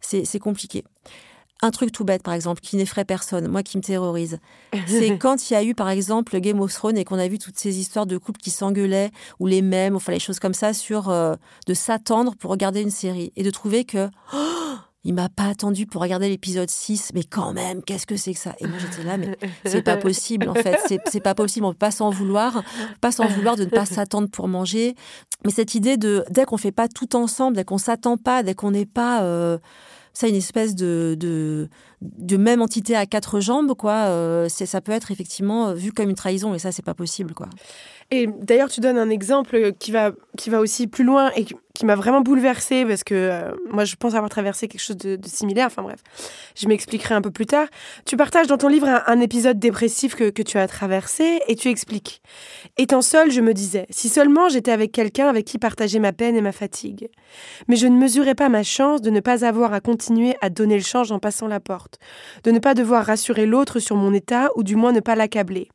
c'est 0.02 0.40
compliqué. 0.40 0.84
Un 1.62 1.72
truc 1.72 1.92
tout 1.92 2.06
bête, 2.06 2.24
par 2.24 2.34
exemple, 2.34 2.62
qui 2.62 2.78
n'effraie 2.78 3.04
personne, 3.04 3.50
moi 3.50 3.64
qui 3.64 3.78
me 3.78 3.84
terrorise, 3.84 4.40
c'est 4.88 5.18
quand 5.20 5.50
il 5.50 5.54
y 5.54 5.58
a 5.58 5.64
eu, 5.64 5.76
par 5.76 5.90
exemple, 5.90 6.40
Game 6.40 6.62
of 6.62 6.74
Thrones 6.74 6.98
et 6.98 7.04
qu'on 7.04 7.20
a 7.20 7.28
vu 7.28 7.38
toutes 7.38 7.58
ces 7.58 7.80
histoires 7.80 8.06
de 8.06 8.18
couples 8.18 8.40
qui 8.40 8.50
s'engueulaient, 8.50 9.12
ou 9.40 9.48
les 9.48 9.62
mêmes, 9.62 9.98
enfin 9.98 10.14
les 10.14 10.20
choses 10.20 10.40
comme 10.40 10.54
ça, 10.54 10.74
sur 10.74 11.10
euh, 11.10 11.36
de 11.68 11.74
s'attendre 11.74 12.36
pour 12.38 12.52
regarder 12.52 12.82
une 12.82 12.92
série 12.92 13.34
et 13.36 13.44
de 13.44 13.52
trouver 13.52 13.84
que 13.84 14.08
oh, 14.34 14.38
il 15.06 15.14
m'a 15.14 15.30
pas 15.30 15.46
attendu 15.46 15.86
pour 15.86 16.02
regarder 16.02 16.28
l'épisode 16.28 16.70
6, 16.70 17.12
mais 17.14 17.24
quand 17.24 17.54
même, 17.54 17.82
qu'est-ce 17.84 18.06
que 18.06 18.18
c'est 18.18 18.34
que 18.34 18.40
ça? 18.40 18.54
Et 18.60 18.68
moi 18.68 18.78
j'étais 18.80 19.04
là, 19.04 19.18
mais 19.18 19.38
c'est 19.66 19.82
pas 19.82 19.96
possible 19.96 20.50
en 20.50 20.54
fait, 20.54 20.78
c'est 21.10 21.22
pas 21.22 21.36
possible, 21.36 21.66
on 21.66 21.72
peut 21.72 21.78
pas 21.78 21.92
s'en 21.92 22.10
vouloir, 22.10 22.64
pas 23.00 23.12
s'en 23.12 23.28
vouloir 23.28 23.56
de 23.56 23.64
ne 23.64 23.70
pas 23.70 23.86
s'attendre 23.86 24.30
pour 24.30 24.48
manger. 24.48 24.96
Mais 25.46 25.52
cette 25.52 25.74
idée 25.74 25.96
de, 25.96 26.26
dès 26.30 26.44
qu'on 26.44 26.58
fait 26.58 26.74
pas 26.74 26.90
tout 26.90 27.16
ensemble, 27.16 27.56
dès 27.56 27.64
qu'on 27.64 27.78
s'attend 27.78 28.18
pas, 28.18 28.44
dès 28.44 28.56
qu'on 28.56 28.72
n'est 28.72 28.86
pas, 28.86 29.24
euh, 29.24 29.58
ça, 30.12 30.28
une 30.28 30.36
espèce 30.36 30.76
de, 30.76 31.16
de, 31.18 31.70
de, 32.02 32.36
même 32.36 32.62
entité 32.62 32.94
à 32.98 33.06
quatre 33.06 33.40
jambes, 33.40 33.74
quoi, 33.76 34.08
euh, 34.08 34.50
ça 34.50 34.82
peut 34.82 34.92
être 34.92 35.12
effectivement 35.12 35.74
vu 35.74 35.94
comme 35.94 36.10
une 36.10 36.16
trahison, 36.16 36.54
et 36.54 36.60
ça, 36.60 36.74
c'est 36.74 36.84
pas 36.84 36.94
possible, 36.94 37.34
quoi. 37.34 37.48
Et 38.12 38.28
d'ailleurs, 38.42 38.70
tu 38.70 38.82
donnes 38.82 38.98
un 38.98 39.10
exemple 39.10 39.72
qui 39.80 39.92
va, 39.92 40.12
qui 40.38 40.50
va 40.50 40.60
aussi 40.60 40.88
plus 40.88 41.06
loin 41.06 41.32
et 41.38 41.46
qui 41.80 41.86
m'a 41.86 41.96
vraiment 41.96 42.20
bouleversée 42.20 42.84
parce 42.86 43.06
que 43.06 43.16
euh, 43.16 43.52
moi, 43.72 43.86
je 43.86 43.96
pense 43.96 44.14
avoir 44.14 44.30
traversé 44.30 44.68
quelque 44.68 44.82
chose 44.82 44.98
de, 44.98 45.18
similaire. 45.24 45.68
Enfin 45.68 45.82
bref, 45.82 46.02
je 46.58 46.68
m'expliquerai 46.68 47.16
un 47.16 47.22
peu 47.22 47.32
plus 47.32 47.46
tard. 47.46 47.68
Tu 48.06 48.18
partages 48.18 48.48
dans 48.48 48.58
ton 48.58 48.68
livre 48.68 49.02
un, 49.08 49.20
épisode 49.22 49.60
dépressif 49.60 50.14
que, 50.14 50.30
que, 50.30 50.42
tu 50.42 50.58
as 50.58 50.68
traversé 50.68 51.40
et 51.48 51.56
tu 51.56 51.70
expliques. 51.70 52.22
Étant 52.78 53.02
seule, 53.02 53.32
je 53.32 53.40
me 53.40 53.54
disais, 53.54 53.86
si 53.92 54.10
seulement 54.10 54.50
j'étais 54.50 54.72
avec 54.72 54.92
quelqu'un 54.92 55.30
avec 55.30 55.46
qui 55.46 55.58
partager 55.58 56.00
ma 56.00 56.12
peine 56.12 56.36
et 56.36 56.42
ma 56.42 56.52
fatigue. 56.52 57.08
Mais 57.70 57.78
je 57.78 57.88
ne 57.88 57.98
mesurais 57.98 58.36
pas 58.36 58.50
ma 58.50 58.64
chance 58.64 59.02
de 59.02 59.10
ne 59.10 59.22
pas 59.22 59.46
avoir 59.46 59.72
à 59.72 59.80
continuer 59.80 60.36
à 60.42 60.50
donner 60.50 60.76
le 60.76 60.84
change 60.84 61.14
en 61.14 61.20
passant 61.20 61.48
la 61.48 61.62
porte, 61.62 61.98
de 62.44 62.52
ne 62.52 62.60
pas 62.60 62.74
devoir 62.74 63.06
rassurer 63.06 63.46
l'autre 63.46 63.80
sur 63.80 63.96
mon 63.96 64.14
état 64.14 64.50
ou 64.58 64.64
du 64.64 64.76
moins 64.76 64.92
ne 64.92 65.00
pas 65.00 65.16
l'accabler. 65.16 65.70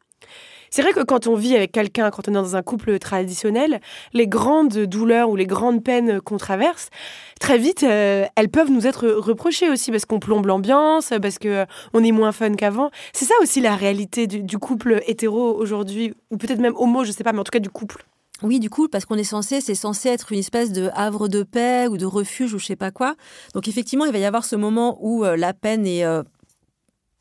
C'est 0.76 0.82
vrai 0.82 0.92
que 0.92 1.04
quand 1.04 1.28
on 1.28 1.36
vit 1.36 1.54
avec 1.54 1.70
quelqu'un, 1.70 2.10
quand 2.10 2.26
on 2.26 2.32
est 2.32 2.34
dans 2.34 2.56
un 2.56 2.62
couple 2.62 2.98
traditionnel, 2.98 3.80
les 4.12 4.26
grandes 4.26 4.76
douleurs 4.76 5.30
ou 5.30 5.36
les 5.36 5.46
grandes 5.46 5.84
peines 5.84 6.20
qu'on 6.20 6.36
traverse, 6.36 6.88
très 7.38 7.58
vite, 7.58 7.84
euh, 7.84 8.24
elles 8.34 8.48
peuvent 8.48 8.72
nous 8.72 8.84
être 8.84 9.06
reprochées 9.06 9.70
aussi 9.70 9.92
parce 9.92 10.04
qu'on 10.04 10.18
plombe 10.18 10.46
l'ambiance, 10.46 11.12
parce 11.22 11.38
que 11.38 11.46
euh, 11.46 11.64
on 11.92 12.02
est 12.02 12.10
moins 12.10 12.32
fun 12.32 12.56
qu'avant. 12.56 12.90
C'est 13.12 13.24
ça 13.24 13.34
aussi 13.40 13.60
la 13.60 13.76
réalité 13.76 14.26
du, 14.26 14.58
couple 14.58 15.00
hétéro 15.06 15.54
aujourd'hui, 15.54 16.12
ou 16.32 16.38
peut-être 16.38 16.58
même 16.58 16.74
homo, 16.76 17.04
je 17.04 17.12
sais 17.12 17.22
pas, 17.22 17.32
mais 17.32 17.38
en 17.38 17.44
tout 17.44 17.52
cas 17.52 17.60
du 17.60 17.70
couple. 17.70 18.04
Oui, 18.42 18.58
du 18.58 18.68
coup, 18.68 18.88
parce 18.88 19.04
qu'on 19.04 19.14
est 19.14 19.22
censé, 19.22 19.60
c'est 19.60 19.76
censé 19.76 20.08
être 20.08 20.32
une 20.32 20.40
espèce 20.40 20.72
de 20.72 20.90
havre 20.94 21.28
de 21.28 21.44
paix 21.44 21.86
ou 21.86 21.98
de 21.98 22.04
refuge 22.04 22.52
ou 22.52 22.58
je 22.58 22.66
sais 22.66 22.74
pas 22.74 22.90
quoi. 22.90 23.14
Donc 23.54 23.68
effectivement, 23.68 24.06
il 24.06 24.12
va 24.12 24.18
y 24.18 24.24
avoir 24.24 24.44
ce 24.44 24.56
moment 24.56 24.98
où 25.00 25.24
euh, 25.24 25.36
la 25.36 25.54
peine 25.54 25.86
est 25.86 26.04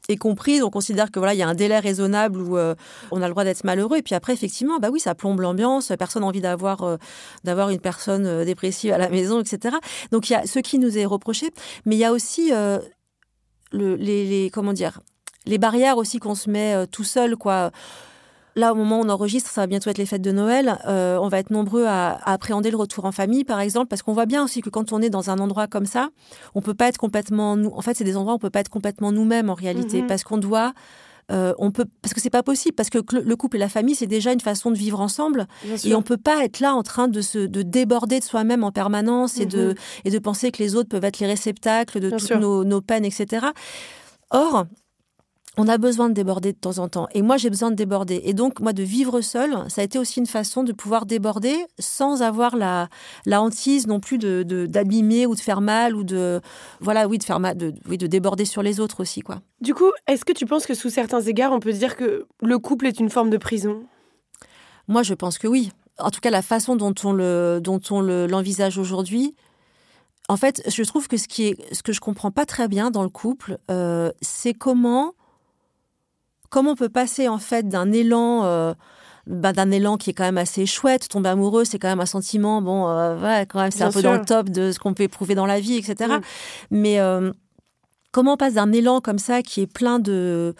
est 0.10 0.18
comprise, 0.18 0.63
on 0.63 0.70
considère 0.70 1.12
que 1.12 1.20
voilà, 1.20 1.34
il 1.34 1.38
y 1.38 1.44
a 1.44 1.48
un 1.48 1.54
délai 1.54 1.80
raisonnable 1.80 2.42
où 2.42 2.58
euh, 2.58 2.76
on 3.12 3.22
a 3.22 3.28
le 3.28 3.32
droit 3.32 3.44
d'être 3.44 3.63
malheureux. 3.63 3.98
Et 3.98 4.02
puis 4.02 4.16
après, 4.16 4.34
effectivement, 4.34 4.80
bah 4.80 4.89
oui, 4.92 5.00
ça 5.00 5.16
plombe 5.16 5.39
l'ambiance. 5.39 5.92
Personne 5.98 6.24
n'a 6.24 6.28
envie 6.28 6.42
d'avoir 6.42 6.84
euh, 6.84 6.98
d'avoir 7.44 7.70
une 7.70 7.80
personne 7.80 8.26
euh, 8.26 8.46
dépressive 8.46 8.92
à 8.92 8.98
la 8.98 9.10
maison, 9.10 9.39
etc. 9.39 9.78
Donc 10.12 10.30
il 10.30 10.34
y 10.34 10.36
a 10.36 10.46
ce 10.46 10.60
qui 10.60 10.80
nous 10.80 10.98
est 10.98 11.06
reproché, 11.06 11.52
mais 11.86 11.96
il 11.96 12.00
y 12.00 12.06
a 12.06 12.12
aussi 12.12 12.52
le, 12.52 13.96
les, 13.96 14.26
les, 14.26 14.50
comment 14.50 14.74
dire 14.74 15.00
les 15.46 15.58
barrières 15.58 15.98
aussi 15.98 16.20
qu'on 16.20 16.36
se 16.36 16.50
met 16.50 16.88
tout 16.88 17.04
seul, 17.04 17.36
quoi. 17.36 17.72
Là, 18.56 18.72
au 18.72 18.76
moment 18.76 19.00
où 19.00 19.04
on 19.04 19.10
enregistre, 19.10 19.50
ça 19.50 19.62
va 19.62 19.68
bientôt 19.68 19.89
être 19.89 19.98
les 19.98 20.06
fêtes 20.06 20.22
de 20.22 20.32
Noël. 20.32 20.78
Euh, 20.88 21.18
on 21.20 21.28
va 21.28 21.39
être 21.39 21.50
nombreux 21.50 21.86
à, 21.86 22.20
appréhender 22.26 22.70
le 22.70 22.78
retour 22.78 23.06
en 23.06 23.12
famille, 23.12 23.44
par 23.44 23.60
exemple, 23.60 23.88
parce 23.88 24.04
qu'on 24.04 24.13
voit 24.13 24.28
bien 24.28 24.44
aussi 24.44 24.62
que 24.62 24.70
quand 24.70 24.94
on 24.94 25.02
est 25.02 25.10
dans 25.10 25.30
un 25.30 25.39
endroit 25.39 25.68
comme 25.68 25.86
ça, 25.86 26.10
on 26.54 26.62
peut 26.62 26.76
pas 26.76 26.88
être 26.88 26.98
complètement 26.98 27.56
nous. 27.56 27.72
En 27.74 27.82
fait, 27.82 27.96
c'est 27.96 28.04
des 28.04 28.16
endroits 28.16 28.34
où 28.34 28.36
on 28.36 28.39
peut 28.39 28.52
pas 28.52 28.60
être 28.60 28.70
complètement 28.70 29.12
nous-mêmes 29.12 29.50
en 29.50 29.56
réalité, 29.56 30.02
mhm. 30.02 30.08
parce 30.08 30.24
qu'on 30.24 30.38
doit 30.38 30.74
euh, 31.32 31.54
on 31.58 31.72
peut 31.72 31.86
parce 32.02 32.13
que 32.13 32.20
c'est 32.20 32.30
pas 32.30 32.44
possible 32.44 32.76
parce 32.76 32.89
que 32.89 32.98
le 33.18 33.36
couple 33.38 33.56
et 33.56 33.60
la 33.60 33.70
famille 33.70 33.96
c'est 33.96 34.08
déjà 34.08 34.34
une 34.34 34.42
façon 34.42 34.72
de 34.72 34.76
vivre 34.76 35.00
ensemble 35.00 35.48
et 35.86 35.96
on 35.96 36.02
peut 36.02 36.18
pas 36.18 36.44
être 36.44 36.60
là 36.60 36.76
en 36.76 36.84
train 36.84 37.08
de 37.08 37.22
se 37.22 37.38
de 37.38 37.62
déborder 37.62 38.20
de 38.20 38.26
soi-même 38.26 38.62
en 38.66 38.74
permanence 38.74 39.39
et 39.39 39.46
de 39.46 39.70
mhm. 39.70 39.76
et 40.04 40.12
de 40.12 40.20
penser 40.20 40.52
que 40.52 40.62
les 40.62 40.76
autres 40.76 40.89
peuvent 40.89 41.06
être 41.06 41.20
les 41.20 41.28
réceptacles 41.28 42.02
de 42.02 42.10
toutes 42.10 42.32
nos, 42.32 42.66
nos 42.66 42.82
peines 42.82 43.06
etc. 43.06 43.48
Or 44.32 44.66
on 45.58 45.68
a 45.68 45.78
besoin 45.78 46.10
de 46.10 46.13
déborder 46.13 46.52
de 46.52 46.58
temps 46.58 46.80
en 46.80 46.88
temps. 46.88 47.08
Et 47.13 47.22
moi, 47.22 47.38
j'ai 47.38 47.50
besoin 47.50 47.70
de 47.70 47.76
déborder. 47.76 48.22
Et 48.26 48.34
donc, 48.34 48.60
moi, 48.60 48.74
de 48.74 48.82
vivre 48.82 49.22
seul, 49.22 49.56
ça 49.70 49.82
a 49.82 49.84
été 49.84 50.00
aussi 50.00 50.20
une 50.20 50.26
façon 50.26 50.63
de 50.63 50.72
pouvoir 50.72 51.06
déborder 51.06 51.56
sans 51.78 52.24
avoir 52.24 52.56
la, 52.56 52.89
la 53.26 53.42
hantise 53.42 53.86
non 53.86 54.00
plus 54.00 54.18
de, 54.18 54.44
d'abîmer 54.68 55.28
ou 55.28 55.36
de 55.36 55.39
faire 55.39 55.62
mal 55.62 55.96
ou 55.96 56.04
de, 56.04 56.42
voilà, 56.80 57.08
oui, 57.08 57.20
de 57.20 57.24
faire 57.24 57.39
mal, 57.39 57.56
de, 57.56 57.74
oui, 57.88 57.98
de 57.98 58.08
déborder 58.08 58.46
sur 58.46 58.63
les 58.63 58.80
autres 58.80 59.02
aussi, 59.02 59.22
quoi. 59.22 59.42
Du 59.62 59.76
coup, 59.76 59.92
est-ce 60.08 60.26
que 60.26 60.34
tu 60.34 60.46
penses 60.46 60.66
que 60.66 60.74
sous 60.74 60.89
certains 60.89 61.22
égards, 61.22 61.54
on 61.54 61.60
peut 61.60 61.72
dire 61.72 61.96
que 61.96 62.26
le 62.42 62.60
couple 62.60 62.88
est 62.88 63.00
une 63.00 63.10
forme 63.10 63.30
de 63.30 63.38
prison? 63.38 63.84
Moi, 64.88 65.04
je 65.04 65.13
pense 65.13 65.38
que 65.38 65.48
oui. 65.48 65.72
En 66.00 66.10
tout 66.10 66.20
cas, 66.20 66.32
la 66.32 66.42
façon 66.42 66.76
dont 66.76 66.96
on 67.04 67.13
le, 67.13 67.60
dont 67.62 67.80
on 67.92 68.02
l'envisage 68.02 68.80
aujourd'hui, 68.80 69.36
en 70.30 70.38
fait, 70.38 70.63
je 70.68 70.84
trouve 70.84 71.08
que 71.08 71.18
ce 71.18 71.28
qui 71.28 71.46
est, 71.48 71.76
ce 71.76 71.84
que 71.84 71.94
je 71.94 72.00
comprends 72.00 72.32
pas 72.32 72.46
très 72.46 72.68
bien 72.68 72.89
dans 72.89 73.04
le 73.04 73.10
couple, 73.10 73.60
euh, 73.70 74.12
c'est 74.22 74.54
comment 74.54 75.13
comment 76.54 76.72
on 76.72 76.76
peut 76.76 76.88
passer 76.88 77.28
en 77.28 77.39
fait 77.39 77.68
d'un 77.68 77.92
élan 77.92 78.46
euh, 78.46 78.76
bah, 79.26 79.54
d'un 79.54 79.72
élan 79.72 79.98
qui 79.98 80.12
est 80.12 80.13
quand 80.13 80.24
même 80.24 80.38
assez 80.38 80.68
chouette. 80.68 81.08
Tomber 81.10 81.30
amoureux, 81.30 81.66
c'est 81.66 81.80
quand 81.80 81.88
même 81.88 82.00
un 82.00 82.06
sentiment, 82.06 82.62
bon, 82.62 82.88
euh, 82.89 83.44
quand 83.50 83.60
même, 83.60 83.72
c'est 83.72 83.84
un 83.84 83.92
peu 83.92 84.04
dans 84.04 84.13
le 84.13 84.24
top 84.24 84.50
de 84.50 84.72
ce 84.72 84.78
qu'on 84.78 84.94
peut 84.94 85.04
éprouver 85.04 85.34
dans 85.34 85.48
la 85.48 85.60
vie, 85.60 85.78
etc. 85.78 86.13
Mais 86.70 87.00
euh, 87.00 87.32
comment 88.12 88.34
on 88.34 88.38
passe 88.38 88.54
d'un 88.54 88.72
élan 88.72 89.02
comme 89.02 89.18
ça 89.18 89.42
qui 89.42 89.62
est 89.62 89.68
plein 89.68 89.98
de 89.98 90.54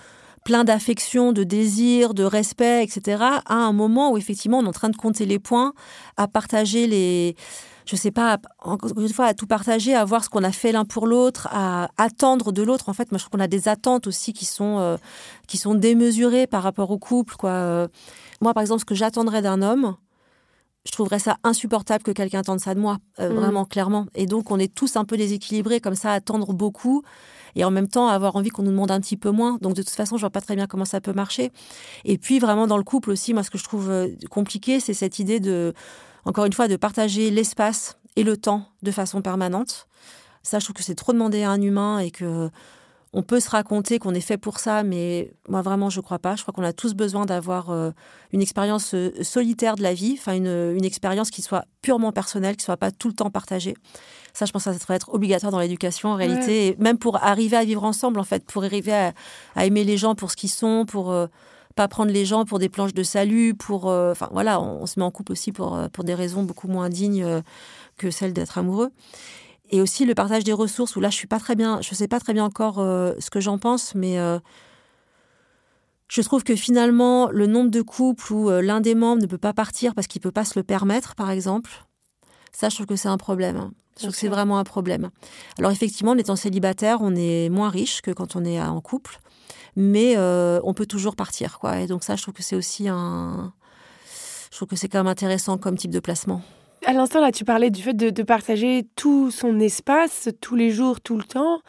plein 0.44 0.64
d'affection, 0.66 1.32
de 1.32 1.46
désir, 1.46 2.14
de 2.14 2.24
respect, 2.24 2.84
etc., 2.84 3.24
à 3.46 3.54
un 3.54 3.72
moment 3.72 4.12
où 4.12 4.18
effectivement 4.18 4.60
on 4.60 4.66
est 4.66 4.68
en 4.68 4.74
train 4.74 4.90
de 4.90 4.98
compter 4.98 5.26
les 5.26 5.40
points, 5.40 5.74
à 6.18 6.28
partager 6.28 6.86
les, 6.86 7.38
je 7.86 7.96
sais 7.96 8.12
pas, 8.12 8.38
encore 8.60 8.92
une 8.98 9.10
fois, 9.10 9.26
à 9.26 9.34
tout 9.34 9.48
partager, 9.48 9.94
à 9.94 10.06
voir 10.06 10.24
ce 10.24 10.30
qu'on 10.30 10.44
a 10.44 10.52
fait 10.52 10.72
l'un 10.72 10.86
pour 10.86 11.08
l'autre, 11.08 11.48
à 11.52 11.90
attendre 11.98 12.52
de 12.52 12.64
l'autre. 12.64 12.90
En 12.90 12.94
fait, 12.94 13.12
moi, 13.12 13.18
je 13.18 13.24
trouve 13.24 13.38
qu'on 13.38 13.44
a 13.44 13.48
des 13.48 13.68
attentes 13.68 14.08
aussi 14.08 14.34
qui 14.34 14.46
sont, 14.46 14.80
euh, 14.80 14.98
qui 15.48 15.58
sont 15.58 15.76
démesurées 15.76 16.48
par 16.48 16.64
rapport 16.64 16.92
au 16.92 16.98
couple. 16.98 17.36
Quoi. 17.36 17.50
Euh, 17.50 17.88
moi, 18.42 18.54
par 18.54 18.62
exemple, 18.62 18.80
ce 18.80 18.86
que 18.86 18.96
j'attendrais 18.96 19.42
d'un 19.42 19.62
homme, 19.62 19.96
je 20.86 20.92
trouverais 20.92 21.20
ça 21.20 21.38
insupportable 21.44 22.04
que 22.04 22.12
quelqu'un 22.12 22.40
attende 22.40 22.60
ça 22.60 22.74
de 22.74 22.80
moi, 22.80 22.98
euh, 23.20 23.30
mm. 23.30 23.34
vraiment 23.34 23.66
clairement. 23.66 24.06
Et 24.16 24.28
donc, 24.28 24.52
on 24.52 24.60
est 24.60 24.74
tous 24.74 24.96
un 24.96 25.06
peu 25.06 25.18
déséquilibrés 25.18 25.82
comme 25.82 25.96
ça, 25.96 26.12
à 26.12 26.14
attendre 26.14 26.54
beaucoup 26.54 27.04
et 27.56 27.64
en 27.64 27.70
même 27.70 27.88
temps 27.88 28.08
avoir 28.08 28.36
envie 28.36 28.50
qu'on 28.50 28.64
nous 28.64 28.72
demande 28.72 28.92
un 28.92 29.00
petit 29.00 29.18
peu 29.18 29.30
moins. 29.30 29.58
Donc, 29.62 29.76
de 29.76 29.84
toute 29.84 29.92
façon, 29.94 30.16
je 30.16 30.22
vois 30.22 30.32
pas 30.32 30.42
très 30.42 30.56
bien 30.56 30.68
comment 30.68 30.86
ça 30.86 31.02
peut 31.02 31.14
marcher. 31.14 31.52
Et 32.06 32.18
puis, 32.18 32.40
vraiment, 32.40 32.66
dans 32.66 32.78
le 32.78 32.84
couple 32.84 33.12
aussi, 33.12 33.34
moi, 33.34 33.44
ce 33.44 33.52
que 33.52 33.58
je 33.58 33.64
trouve 33.64 33.92
compliqué, 34.30 34.80
c'est 34.80 34.94
cette 34.94 35.20
idée 35.20 35.40
de 35.40 35.74
encore 36.26 36.46
une 36.46 36.54
fois, 36.54 36.68
de 36.68 36.76
partager 36.76 37.30
l'espace 37.32 37.98
et 38.16 38.24
le 38.24 38.38
temps 38.38 38.66
de 38.82 38.92
façon 38.92 39.22
permanente. 39.22 39.88
Ça, 40.44 40.60
je 40.60 40.66
trouve 40.66 40.76
que 40.76 40.84
c'est 40.84 40.96
trop 40.96 41.14
demandé 41.14 41.44
à 41.44 41.52
un 41.52 41.62
humain 41.62 42.00
et 42.00 42.12
que 42.12 42.50
on 43.16 43.22
peut 43.22 43.40
se 43.40 43.50
raconter 43.50 44.00
qu'on 44.00 44.16
est 44.16 44.22
fait 44.22 44.38
pour 44.38 44.60
ça, 44.60 44.82
mais 44.82 45.32
moi 45.48 45.62
vraiment 45.62 45.92
je 45.92 46.02
crois 46.02 46.18
pas. 46.18 46.36
Je 46.36 46.42
crois 46.42 46.52
qu'on 46.52 46.64
a 46.64 46.74
tous 46.74 46.96
besoin 46.96 47.26
d'avoir 47.28 47.70
euh, 47.70 47.92
une 48.32 48.42
expérience 48.42 48.96
euh, 48.96 49.12
solitaire 49.22 49.76
de 49.76 49.84
la 49.84 49.94
vie, 49.94 50.16
enfin 50.18 50.34
une, 50.34 50.84
expérience 50.84 51.30
qui 51.30 51.44
soit 51.44 51.66
purement 51.84 52.12
personnelle, 52.12 52.58
qui 52.58 52.66
soit 52.66 52.78
pas 52.78 52.92
tout 52.92 53.08
le 53.08 53.14
temps 53.14 53.30
partagée. 53.30 53.76
Ça, 54.34 54.46
je 54.46 54.52
pense 54.52 54.64
que 54.64 54.72
ça 54.72 54.78
devrait 54.78 54.96
être 54.96 55.14
obligatoire 55.14 55.52
dans 55.52 55.60
l'éducation 55.60 56.10
en 56.10 56.16
réalité, 56.16 56.68
et 56.68 56.76
même 56.80 56.98
pour 56.98 57.24
arriver 57.24 57.56
à 57.56 57.64
vivre 57.64 57.84
ensemble 57.84 58.20
en 58.20 58.24
fait, 58.24 58.44
pour 58.46 58.64
arriver 58.64 58.94
à, 58.94 59.14
aimer 59.64 59.84
les 59.84 59.98
gens 59.98 60.16
pour 60.16 60.32
ce 60.32 60.36
qu'ils 60.36 60.50
sont, 60.50 60.86
pour 60.88 61.12
euh, 61.12 61.28
pas 61.76 61.88
prendre 61.88 62.12
les 62.12 62.26
gens 62.26 62.46
pour 62.46 62.60
des 62.60 62.70
planches 62.70 62.94
de 62.94 63.04
salut, 63.04 63.56
pour, 63.56 63.90
euh, 63.90 64.14
voilà, 64.32 64.62
on, 64.62 64.86
se 64.86 65.00
met 65.00 65.06
en 65.06 65.12
couple 65.12 65.32
aussi 65.32 65.52
pour 65.52 65.76
euh, 65.76 65.88
pour 65.90 66.04
des 66.04 66.14
raisons 66.14 66.44
beaucoup 66.44 66.68
moins 66.68 66.90
dignes 66.90 67.24
euh, 67.24 67.42
que 67.98 68.12
celles 68.12 68.34
d'être 68.34 68.58
amoureux. 68.58 68.92
Et 69.72 69.82
aussi 69.82 70.06
le 70.06 70.14
partage 70.14 70.44
des 70.44 70.54
ressources 70.54 70.96
où 70.96 71.00
là 71.00 71.10
je 71.10 71.16
suis 71.16 71.28
pas 71.28 71.40
très 71.40 71.56
bien, 71.56 71.82
je 71.82 71.96
sais 71.96 72.08
pas 72.08 72.20
très 72.20 72.34
bien 72.34 72.46
encore 72.46 72.76
ce 72.76 73.30
que 73.32 73.40
j'en 73.40 73.58
pense, 73.58 73.96
mais 73.96 74.18
je 76.10 76.22
trouve 76.22 76.44
que 76.44 76.56
finalement 76.56 77.30
le 77.32 77.48
nombre 77.48 77.72
de 77.72 77.82
couples 77.82 78.34
où 78.34 78.50
l'un 78.50 78.82
des 78.82 78.94
membres 78.94 79.22
ne 79.22 79.26
peut 79.26 79.40
pas 79.40 79.54
partir 79.54 79.96
parce 79.96 80.06
qu'il 80.06 80.22
peut 80.22 80.32
pas 80.32 80.46
se 80.46 80.60
le 80.60 80.64
permettre, 80.64 81.16
par 81.16 81.32
exemple, 81.32 81.72
ça 82.52 82.70
je 82.70 82.76
trouve 82.76 82.86
que 82.86 82.96
c'est 82.96 83.08
un 83.08 83.18
problème. 83.18 83.72
Je 83.96 84.04
trouve 84.04 84.14
que 84.14 84.18
c'est 84.18 84.28
vraiment 84.28 84.58
un 84.58 84.64
problème. 84.64 85.10
Alors 85.60 85.72
effectivement, 85.72 86.12
en 86.12 86.18
étant 86.18 86.36
célibataire, 86.36 87.00
on 87.02 87.16
est 87.16 87.50
moins 87.50 87.70
riche 87.70 88.02
que 88.02 88.12
quand 88.12 88.36
on 88.36 88.44
est 88.44 88.62
en 88.62 88.82
couple 88.82 89.20
mais 89.76 90.14
euh, 90.18 90.60
on 90.64 90.74
peut 90.74 90.86
toujours 90.86 91.16
partir, 91.16 91.60
quoi. 91.60 91.80
Et 91.80 91.88
donc 91.88 92.04
ça, 92.04 92.16
je 92.16 92.22
trouve 92.22 92.34
que 92.34 92.44
c'est 92.44 92.56
aussi 92.56 92.88
un, 92.88 93.54
je 94.52 94.58
trouve 94.58 94.68
que 94.68 94.76
c'est 94.76 94.88
quand 94.88 95.00
même 95.00 95.08
intéressant 95.08 95.58
comme 95.58 95.78
type 95.78 95.92
de 95.92 96.00
placement. 96.00 96.42
À 96.86 96.94
l'instant, 96.94 97.22
là, 97.22 97.32
tu 97.32 97.46
parlais 97.46 97.70
du 97.70 97.82
fait 97.82 97.94
de, 97.94 98.24
partager 98.24 98.86
tout 98.96 99.32
son 99.32 99.60
espace, 99.60 100.30
tous 100.42 100.56
les 100.56 100.70
jours, 100.70 101.00
tout 101.00 101.18
le 101.18 101.24
temps. 101.24 101.62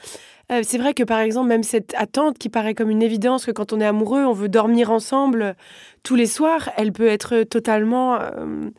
Euh, 0.51 0.63
c'est 0.65 0.77
vrai 0.77 0.93
que, 0.93 1.05
par 1.05 1.21
exemple, 1.21 1.49
même 1.49 1.63
cette 1.63 1.95
attente 1.97 2.37
qui 2.37 2.49
paraît 2.49 2.75
comme 2.75 2.91
une 2.91 3.03
évidence 3.03 3.47
que 3.47 3.53
quand 3.53 3.73
on 3.73 3.81
est 3.81 3.87
amoureux, 3.87 4.25
on 4.25 4.33
veut 4.33 4.49
dormir 4.49 4.91
ensemble 4.91 5.55
tous 6.03 6.17
les 6.17 6.27
soirs, 6.27 6.71
elle 6.77 6.93
peut 6.93 7.07
être 7.07 7.45
totalement... 7.45 8.17
Euh, 8.21 8.71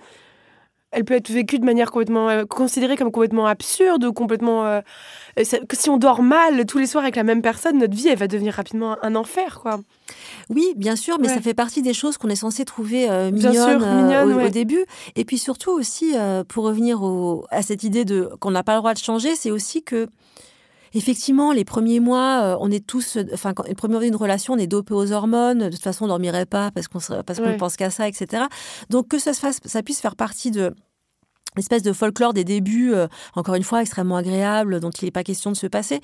elle 0.96 1.04
peut 1.04 1.14
être 1.14 1.30
vécue 1.30 1.60
de 1.60 1.66
manière 1.66 1.92
complètement 1.92 2.30
euh, 2.30 2.46
considérée 2.46 2.96
comme 2.96 3.12
complètement 3.12 3.46
absurde 3.46 4.06
ou 4.06 4.14
complètement 4.14 4.66
euh, 4.66 4.82
si 5.74 5.90
on 5.90 5.98
dort 5.98 6.24
mal 6.24 6.66
tous 6.66 6.78
les 6.78 6.88
soirs 6.88 7.04
avec 7.04 7.18
la 7.18 7.24
même 7.24 7.42
personne 7.42 7.78
notre 7.78 7.96
vie 7.96 8.08
elle 8.08 8.18
va 8.18 8.28
devenir 8.28 8.54
rapidement 8.54 8.98
un 9.04 9.16
enfer 9.16 9.60
quoi. 9.62 9.80
Oui, 10.52 10.74
bien 10.76 10.96
sûr, 10.96 11.18
mais 11.20 11.28
ça 11.28 11.42
fait 11.42 11.56
partie 11.56 11.82
des 11.82 11.94
choses 11.94 12.18
qu'on 12.20 12.30
est 12.30 12.36
censé 12.36 12.64
trouver 12.64 13.10
euh, 13.10 13.32
mignonnes, 13.32 14.34
au, 14.34 14.50
début. 14.50 14.86
Et 15.16 15.26
puis 15.26 15.40
surtout 15.40 15.72
aussi, 15.72 16.14
pour 16.48 16.66
revenir 16.66 17.02
à 17.50 17.64
cette 17.64 17.84
idée 17.84 18.06
de 18.06 18.30
qu'on 18.40 18.52
n'a 18.52 18.62
pas 18.62 18.74
le 18.74 18.80
droit 18.80 18.94
de 18.94 19.00
changer, 19.00 19.36
c'est 19.36 19.50
aussi 19.50 19.82
que 19.82 20.08
Effectivement, 20.96 21.52
les 21.52 21.66
premiers 21.66 22.00
mois, 22.00 22.58
on 22.60 22.72
est 22.72 22.86
tous, 22.86 23.18
enfin, 23.34 23.54
les 23.68 23.76
premiers 23.76 23.96
mois 23.96 24.04
d'une 24.04 24.16
relation, 24.16 24.54
on 24.54 24.58
est 24.58 24.66
dopé 24.66 24.94
aux 24.94 25.12
hormones. 25.12 25.60
De 25.60 25.70
toute 25.70 25.84
façon, 25.84 26.06
on 26.06 26.08
dormirait 26.08 26.46
pas 26.46 26.72
parce 26.72 26.88
qu'on 26.88 27.00
parce 27.24 27.40
qu'on 27.40 27.58
pense 27.58 27.76
qu'à 27.76 27.90
ça, 27.90 28.08
etc. 28.08 28.46
Donc 28.90 29.10
que 29.10 29.20
ça 29.20 29.34
se 29.34 29.40
fasse, 29.40 29.60
ça 29.66 29.84
puisse 29.84 30.00
faire 30.00 30.16
partie 30.16 30.52
de 30.52 30.74
espèce 31.60 31.84
de 31.84 31.94
folklore 31.94 32.34
des 32.34 32.44
débuts, 32.44 32.94
euh, 32.94 33.08
encore 33.36 33.56
une 33.56 33.64
fois, 33.64 33.82
extrêmement 33.82 34.18
agréable, 34.18 34.80
dont 34.80 34.90
il 34.90 35.06
n'est 35.06 35.12
pas 35.12 35.24
question 35.24 35.52
de 35.52 35.56
se 35.56 35.68
passer. 35.68 36.02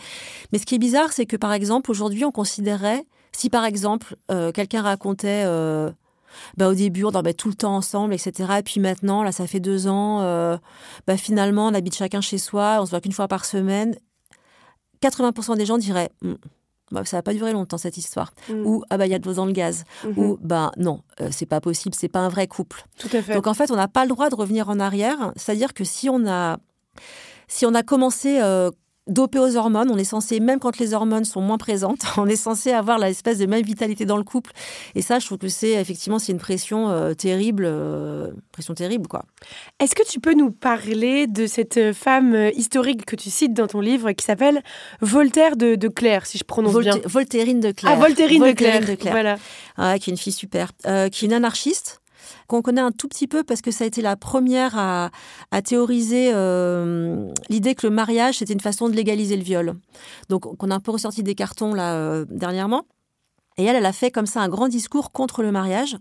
Mais 0.51 0.59
ce 0.59 0.65
qui 0.65 0.75
est 0.75 0.79
bizarre, 0.79 1.11
c'est 1.11 1.25
que, 1.25 1.37
par 1.37 1.53
exemple, 1.53 1.91
aujourd'hui, 1.91 2.25
on 2.25 2.31
considérait, 2.31 3.05
si 3.31 3.49
par 3.49 3.65
exemple, 3.65 4.15
euh, 4.31 4.51
quelqu'un 4.51 4.81
racontait... 4.81 5.43
Euh, 5.45 5.89
bah, 6.55 6.69
au 6.69 6.73
début, 6.73 7.03
on 7.03 7.11
dormait 7.11 7.33
tout 7.33 7.49
le 7.49 7.55
temps 7.55 7.75
ensemble, 7.75 8.13
etc. 8.13 8.53
Et 8.59 8.63
puis 8.63 8.79
maintenant, 8.79 9.21
là, 9.21 9.33
ça 9.33 9.47
fait 9.47 9.59
deux 9.59 9.89
ans, 9.89 10.21
bah, 11.05 11.17
finalement, 11.17 11.67
on 11.67 11.73
habite 11.73 11.93
chacun 11.93 12.21
chez 12.21 12.37
soi, 12.37 12.77
on 12.79 12.85
se 12.85 12.91
voit 12.91 13.01
qu'une 13.01 13.11
fois 13.11 13.27
par 13.27 13.43
semaine. 13.43 13.97
80% 15.01 15.57
des 15.57 15.65
gens 15.65 15.77
diraient 15.77 16.11
hmm, 16.21 16.35
bah, 16.91 17.05
ça 17.05 17.17
va 17.17 17.23
pas 17.23 17.33
durer 17.33 17.53
longtemps 17.53 17.77
cette 17.77 17.97
histoire. 17.97 18.33
Mm. 18.49 18.65
Ou 18.65 18.83
ah 18.89 18.97
bah 18.97 19.07
il 19.07 19.11
y 19.11 19.15
a 19.15 19.19
de 19.19 19.25
l'eau 19.25 19.33
dans 19.33 19.45
le 19.45 19.53
gaz. 19.53 19.85
Mm-hmm. 20.03 20.17
Ou 20.17 20.37
ben 20.41 20.71
non, 20.77 21.01
euh, 21.21 21.29
c'est 21.31 21.45
pas 21.45 21.61
possible, 21.61 21.95
c'est 21.95 22.09
pas 22.09 22.19
un 22.19 22.29
vrai 22.29 22.47
couple. 22.47 22.85
Tout 22.97 23.09
à 23.13 23.21
fait. 23.21 23.33
Donc 23.33 23.47
en 23.47 23.53
fait, 23.53 23.71
on 23.71 23.75
n'a 23.75 23.87
pas 23.87 24.03
le 24.03 24.09
droit 24.09 24.29
de 24.29 24.35
revenir 24.35 24.69
en 24.69 24.79
arrière. 24.79 25.31
C'est-à-dire 25.35 25.73
que 25.73 25.83
si 25.83 26.09
on 26.09 26.27
a 26.27 26.57
si 27.47 27.65
on 27.65 27.73
a 27.73 27.83
commencé 27.83 28.39
euh, 28.41 28.71
dopé 29.07 29.39
aux 29.39 29.55
hormones. 29.55 29.89
On 29.91 29.97
est 29.97 30.03
censé, 30.03 30.39
même 30.39 30.59
quand 30.59 30.77
les 30.77 30.93
hormones 30.93 31.25
sont 31.25 31.41
moins 31.41 31.57
présentes, 31.57 32.01
on 32.17 32.27
est 32.27 32.35
censé 32.35 32.71
avoir 32.71 32.99
l'espèce 32.99 33.39
de 33.39 33.45
même 33.45 33.63
vitalité 33.63 34.05
dans 34.05 34.17
le 34.17 34.23
couple. 34.23 34.51
Et 34.95 35.01
ça, 35.01 35.19
je 35.19 35.25
trouve 35.25 35.37
que 35.37 35.47
c'est 35.47 35.71
effectivement 35.71 36.19
c'est 36.19 36.31
une 36.31 36.37
pression 36.37 36.89
euh, 36.89 37.13
terrible, 37.13 37.63
euh, 37.65 38.31
pression 38.51 38.73
terrible 38.73 39.07
quoi. 39.07 39.25
Est-ce 39.79 39.95
que 39.95 40.07
tu 40.07 40.19
peux 40.19 40.33
nous 40.33 40.51
parler 40.51 41.27
de 41.27 41.47
cette 41.47 41.93
femme 41.93 42.33
euh, 42.33 42.51
historique 42.51 43.05
que 43.05 43.15
tu 43.15 43.29
cites 43.29 43.53
dans 43.53 43.67
ton 43.67 43.81
livre 43.81 44.11
qui 44.11 44.25
s'appelle 44.25 44.61
Voltaire 45.01 45.55
de, 45.55 45.75
de, 45.75 45.87
Claire, 45.87 46.25
si 46.25 46.37
je 46.37 46.43
prononce 46.43 46.77
bien 46.77 46.99
Voltairine 47.05 47.59
de 47.59 47.71
Claire. 47.71 47.93
Ah, 47.93 47.99
Voltairine, 47.99 48.43
de, 48.43 48.51
Claire. 48.51 48.81
Voilà. 49.11 49.37
Ah, 49.77 49.97
qui 49.99 50.09
est 50.09 50.13
une 50.13 50.17
fille 50.17 50.33
super, 50.33 50.71
qui 50.83 50.85
est 50.85 51.21
une 51.21 51.33
anarchiste 51.33 52.00
qu'on 52.47 52.61
connaît 52.61 52.81
un 52.81 52.91
tout 52.91 53.07
petit 53.07 53.27
peu 53.27 53.43
parce 53.43 53.61
que 53.61 53.71
ça 53.71 53.83
a 53.83 53.87
été 53.87 54.01
la 54.01 54.15
première 54.15 54.77
à, 54.77 55.11
théoriser 55.63 56.31
euh, 56.33 57.31
l'idée 57.49 57.75
que 57.75 57.87
le 57.87 57.93
mariage, 57.93 58.39
c'était 58.39 58.53
une 58.53 58.59
façon 58.59 58.89
de 58.89 58.95
légaliser 58.95 59.37
le 59.37 59.43
viol. 59.43 59.73
Donc, 60.29 60.45
on 60.63 60.71
a 60.71 60.75
un 60.75 60.79
peu 60.79 60.91
ressorti 60.91 61.23
des 61.23 61.35
cartons 61.35 61.73
là 61.73 61.95
euh, 61.95 62.25
dernièrement. 62.29 62.85
Et 63.57 63.65
elle, 63.65 63.75
elle 63.75 63.85
a 63.85 63.93
fait 63.93 64.11
comme 64.11 64.25
ça 64.25 64.41
un 64.41 64.49
grand 64.49 64.67
discours 64.67 65.11
contre 65.11 65.43
le 65.43 65.51
mariage 65.51 65.97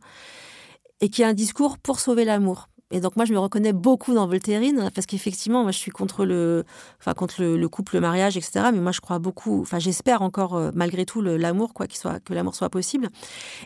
et 1.00 1.08
qui 1.08 1.22
est 1.22 1.26
un 1.26 1.34
discours 1.34 1.78
pour 1.78 2.00
sauver 2.00 2.24
l'amour. 2.24 2.68
Et 2.92 3.00
donc 3.00 3.16
moi, 3.16 3.24
je 3.24 3.32
me 3.32 3.38
reconnais 3.38 3.72
beaucoup 3.72 4.14
dans 4.14 4.26
Voltairine 4.26 4.90
parce 4.94 5.06
qu'effectivement, 5.06 5.62
moi, 5.62 5.70
je 5.70 5.78
suis 5.78 5.92
contre 5.92 6.24
le, 6.24 6.64
enfin 6.98 7.14
contre 7.14 7.42
le, 7.42 7.68
couple, 7.68 7.94
le 7.94 8.00
mariage, 8.00 8.36
etc. 8.36 8.70
Mais 8.72 8.80
moi, 8.80 8.90
je 8.90 9.00
crois 9.00 9.20
beaucoup, 9.20 9.60
enfin, 9.60 9.78
j'espère 9.78 10.22
encore 10.22 10.56
euh, 10.56 10.70
malgré 10.74 11.06
tout 11.06 11.22
l'amour, 11.22 11.72
quoi, 11.72 11.86
soit, 11.92 12.18
que 12.20 12.34
l'amour 12.34 12.56
soit 12.56 12.68
possible. 12.68 13.08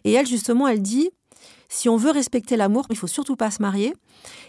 Et 0.05 0.13
elle, 0.13 0.27
justement, 0.27 0.69
elle 0.69 0.83
dit 0.83 1.11
si 1.75 1.89
on 1.89 1.97
veut 1.97 2.13
respecter 2.13 2.57
l'amour, 2.57 2.87
il 2.91 2.97
faut 2.97 3.09
surtout 3.09 3.35
pas 3.35 3.51
se 3.51 3.61
marier 3.61 3.95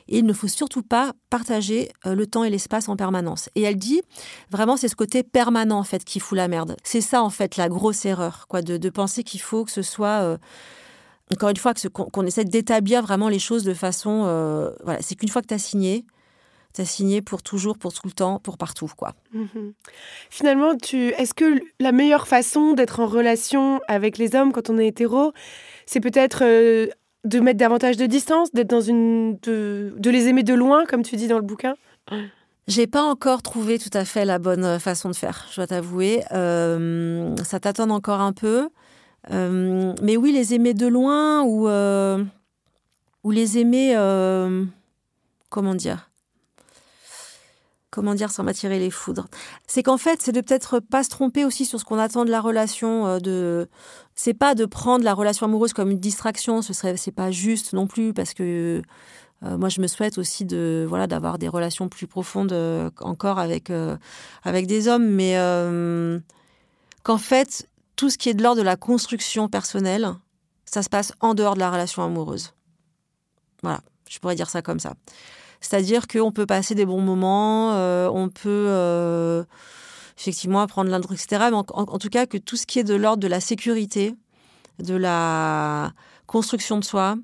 et 0.08 0.20
il 0.20 0.26
ne 0.26 0.34
faut 0.34 0.48
surtout 0.48 0.84
pas 0.84 1.14
partager 1.32 1.90
euh, 2.06 2.14
le 2.14 2.28
temps 2.28 2.44
et 2.44 2.52
l'espace 2.52 2.88
en 2.88 2.96
permanence. 2.96 3.50
Et 3.56 3.64
elle 3.64 3.78
dit, 3.78 4.04
vraiment, 4.52 4.78
c'est 4.78 4.88
ce 4.88 4.96
côté 4.96 5.24
permanent 5.24 5.80
en 5.80 5.84
fait 5.84 6.06
qui 6.06 6.20
fout 6.20 6.38
la 6.38 6.48
merde. 6.48 6.78
C'est 6.84 7.02
ça 7.02 7.24
en 7.24 7.32
fait 7.32 7.58
la 7.58 7.68
grosse 7.68 8.06
erreur, 8.06 8.46
quoi, 8.48 8.62
de, 8.62 8.90
penser 8.92 9.24
qu'il 9.24 9.42
faut 9.42 9.66
que 9.66 9.72
ce 9.72 9.82
soit 9.82 10.22
euh, 10.22 10.38
encore 11.34 11.50
une 11.50 11.58
fois, 11.58 11.74
qu'on 11.92 12.26
essaie 12.28 12.46
d'établir 12.46 13.02
vraiment 13.02 13.28
les 13.28 13.40
choses 13.40 13.64
de 13.64 13.74
façon. 13.74 14.26
Euh, 14.28 14.70
voilà, 14.84 15.02
c'est 15.02 15.16
qu'une 15.16 15.30
fois 15.30 15.42
que 15.42 15.48
tu 15.48 15.56
as 15.56 15.60
signé, 15.60 16.06
tu 16.76 16.82
as 16.82 16.86
signé 16.86 17.24
pour 17.24 17.42
toujours, 17.42 17.80
pour 17.80 17.92
tout 17.92 18.06
le 18.06 18.12
temps, 18.12 18.40
pour 18.40 18.60
partout, 18.60 18.92
quoi. 18.96 19.16
Mhm. 19.34 19.74
Finalement, 20.30 20.78
tu, 20.78 21.08
est-ce 21.08 21.34
que 21.34 21.60
la 21.80 21.92
meilleure 21.92 22.28
façon 22.28 22.74
d'être 22.74 23.00
en 23.00 23.08
relation 23.08 23.82
avec 23.88 24.20
les 24.20 24.36
hommes 24.36 24.52
quand 24.52 24.70
on 24.70 24.78
est 24.78 24.88
hétéro, 24.88 25.34
c'est 25.88 26.02
peut-être 26.02 26.44
euh, 26.44 26.88
de 27.26 27.40
mettre 27.40 27.58
davantage 27.58 27.98
de 27.98 28.06
distance, 28.06 28.52
d'être 28.54 28.70
dans 28.70 28.82
une, 28.82 29.38
de, 29.44 29.94
les 30.04 30.28
aimer 30.28 30.44
de 30.44 30.54
loin, 30.54 30.86
comme 30.86 31.04
tu 31.04 31.16
dis 31.16 31.28
dans 31.28 31.40
le 31.40 31.46
bouquin 31.46 31.76
j'ai 32.68 32.88
pas 32.88 33.04
encore 33.04 33.44
trouvé 33.44 33.78
tout 33.78 33.92
à 33.94 34.06
fait 34.06 34.26
la 34.26 34.40
bonne 34.40 34.80
façon 34.80 35.10
de 35.10 35.16
faire, 35.16 35.46
je 35.52 35.58
dois 35.58 35.68
t'avouer. 35.68 36.24
Euh, 36.32 37.36
ça 37.44 37.60
t'attend 37.60 37.92
encore 37.92 38.22
un 38.22 38.34
peu. 38.34 38.70
Euh, 39.32 39.94
mais 40.02 40.18
oui, 40.18 40.32
les 40.32 40.54
aimer 40.54 40.74
de 40.74 40.88
loin 40.88 41.44
ou, 41.44 41.68
euh, 41.68 42.24
ou 43.24 43.32
les 43.32 43.58
aimer, 43.58 43.94
euh, 43.96 44.66
comment 45.50 45.76
dire 45.76 46.10
Comment 47.96 48.14
dire 48.14 48.30
sans 48.30 48.44
m'attirer 48.44 48.78
les 48.78 48.92
foudres 48.92 49.26
C'est 49.68 49.82
qu'en 49.82 49.98
fait, 49.98 50.22
c'est 50.22 50.34
de 50.34 50.42
peut-être 50.42 50.82
pas 50.82 51.02
se 51.02 51.10
tromper 51.10 51.46
aussi 51.46 51.66
sur 51.66 51.80
ce 51.80 51.86
qu'on 51.86 51.98
attend 51.98 52.26
de 52.26 52.30
la 52.30 52.42
relation. 52.42 53.20
De, 53.20 53.70
c'est 54.16 54.34
pas 54.34 54.54
de 54.54 54.66
prendre 54.66 55.06
la 55.06 55.14
relation 55.14 55.46
amoureuse 55.46 55.72
comme 55.72 55.92
une 55.92 56.00
distraction. 56.00 56.62
Ce 56.62 56.74
serait, 56.74 56.98
c'est 56.98 57.14
pas 57.14 57.32
juste 57.32 57.72
non 57.72 57.88
plus 57.88 58.14
parce 58.14 58.34
que 58.34 58.82
moi, 59.42 59.70
je 59.70 59.80
me 59.80 59.88
souhaite 59.88 60.18
aussi 60.18 60.44
de 60.44 60.86
voilà 60.90 61.08
d'avoir 61.08 61.38
des 61.38 61.48
relations 61.48 61.88
plus 61.88 62.06
profondes 62.06 62.54
encore 63.00 63.40
avec 63.40 63.72
avec 64.44 64.68
des 64.68 64.90
hommes, 64.90 65.08
mais 65.08 65.38
qu'en 67.04 67.18
fait 67.18 67.70
tout 67.96 68.10
ce 68.10 68.18
qui 68.18 68.28
est 68.28 68.34
de 68.34 68.44
l'ordre 68.44 68.60
de 68.60 68.66
la 68.66 68.76
construction 68.76 69.48
personnelle, 69.48 70.10
ça 70.66 70.84
se 70.84 70.90
passe 70.90 71.14
en 71.22 71.34
dehors 71.34 71.54
de 71.54 71.60
la 71.60 71.72
relation 71.72 72.04
amoureuse. 72.04 72.54
Voilà, 73.64 73.80
je 74.10 74.20
pourrais 74.20 74.36
dire 74.36 74.50
ça 74.50 74.62
comme 74.62 74.80
ça. 74.80 74.96
C'est-à-dire 75.66 76.08
qu'on 76.08 76.32
peut 76.32 76.46
passer 76.46 76.76
des 76.76 76.86
bons 76.86 77.02
moments, 77.02 77.74
euh, 77.74 78.08
on 78.14 78.30
peut 78.30 78.68
euh, 78.70 79.44
effectivement 80.16 80.62
apprendre 80.62 80.92
l'un 80.92 81.02
etc. 81.02 81.48
Mais 81.50 81.56
en, 81.56 81.98
tout 81.98 82.10
cas, 82.10 82.28
que 82.28 82.38
tout 82.38 82.56
ce 82.56 82.68
qui 82.68 82.78
est 82.78 82.84
de 82.84 82.94
l'ordre 82.94 83.24
de 83.24 83.28
la 83.28 83.40
sécurité, 83.40 84.14
de 84.78 84.96
la 84.96 85.92
construction 86.28 86.78
de 86.78 86.84
soi, 86.84 87.16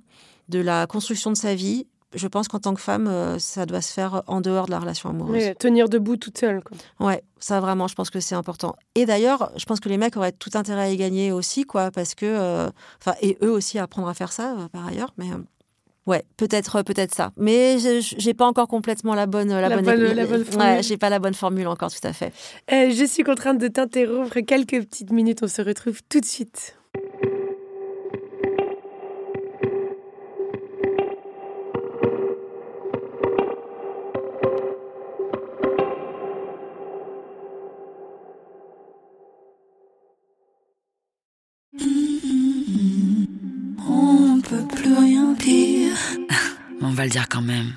de 0.49 0.57
la 0.57 0.87
construction 0.87 1.29
de 1.29 1.37
sa 1.37 1.53
vie, 1.53 1.85
je 2.15 2.27
pense 2.27 2.47
qu'en 2.47 2.57
tant 2.57 2.73
que 2.73 2.81
femme, 2.81 3.07
euh, 3.07 3.37
ça 3.37 3.67
doit 3.67 3.81
se 3.81 3.93
faire 3.93 4.23
en 4.25 4.41
dehors 4.41 4.65
de 4.65 4.71
la 4.71 4.79
relation 4.79 5.11
amoureuse. 5.11 5.49
Oui, 5.49 5.55
tenir 5.59 5.87
debout 5.87 6.17
toute 6.17 6.39
seule. 6.39 6.63
Quoi. 6.63 6.75
Ouais, 6.99 7.23
ça 7.37 7.59
vraiment, 7.59 7.87
je 7.87 7.93
pense 7.93 8.09
que 8.09 8.19
c'est 8.19 8.35
important. 8.35 8.75
Et 8.95 9.05
d'ailleurs, 9.05 9.51
je 9.55 9.65
pense 9.65 9.79
que 9.79 9.87
les 9.87 9.97
mecs 9.97 10.17
auraient 10.17 10.31
tout 10.31 10.49
intérêt 10.55 10.81
à 10.81 10.89
y 10.89 10.97
gagner 10.97 11.31
aussi, 11.31 11.63
quoi, 11.63 11.91
parce 11.91 12.15
que, 12.15 12.25
euh, 12.25 12.71
enfin, 12.99 13.15
et 13.21 13.37
eux 13.43 13.51
aussi 13.51 13.77
apprendre 13.77 14.07
à 14.07 14.15
faire 14.15 14.31
ça, 14.31 14.55
euh, 14.57 14.67
par 14.67 14.87
ailleurs, 14.87 15.13
mais. 15.17 15.27
Ouais, 16.07 16.23
peut-être 16.37 16.81
peut-être 16.81 17.13
ça. 17.13 17.31
Mais 17.37 17.77
j'ai 17.99 18.33
pas 18.33 18.45
encore 18.45 18.67
complètement 18.67 19.13
la 19.13 19.27
bonne 19.27 19.49
la, 19.49 19.69
bonne, 19.69 19.85
la 19.85 20.25
bonne 20.25 20.45
formule. 20.45 20.75
Ouais, 20.77 20.83
j'ai 20.83 20.97
pas 20.97 21.09
la 21.09 21.19
bonne 21.19 21.35
formule 21.35 21.67
encore 21.67 21.91
tout 21.91 22.07
à 22.07 22.13
fait. 22.13 22.33
je 22.69 23.05
suis 23.05 23.23
contrainte 23.23 23.59
de 23.59 23.67
t'interrompre 23.67 24.39
quelques 24.39 24.81
petites 24.81 25.11
minutes, 25.11 25.39
on 25.43 25.47
se 25.47 25.61
retrouve 25.61 26.01
tout 26.09 26.19
de 26.19 26.25
suite. 26.25 26.75
Même. 47.41 47.73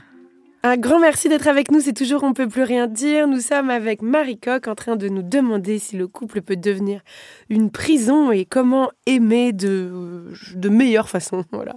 Un 0.67 0.79
grand 0.79 0.99
merci 0.99 1.29
d'être 1.29 1.47
avec 1.47 1.71
nous, 1.71 1.81
c'est 1.81 1.93
toujours 1.93 2.25
On 2.25 2.33
peut 2.33 2.49
plus 2.49 2.63
rien 2.63 2.87
dire. 2.87 3.29
Nous 3.29 3.41
sommes 3.41 3.69
avec 3.69 4.01
Marie 4.01 4.39
Coq 4.39 4.67
en 4.67 4.75
train 4.75 4.97
de 4.97 5.09
nous 5.09 5.21
demander 5.21 5.79
si 5.79 5.99
le 5.99 6.09
couple 6.09 6.41
peut 6.41 6.57
devenir 6.57 7.03
une 7.51 7.71
prison 7.71 8.33
et 8.33 8.47
comment 8.47 8.91
aimer 9.05 9.53
de, 9.53 10.33
de 10.55 10.69
meilleure 10.71 11.11
façon. 11.11 11.45
Voilà. 11.53 11.75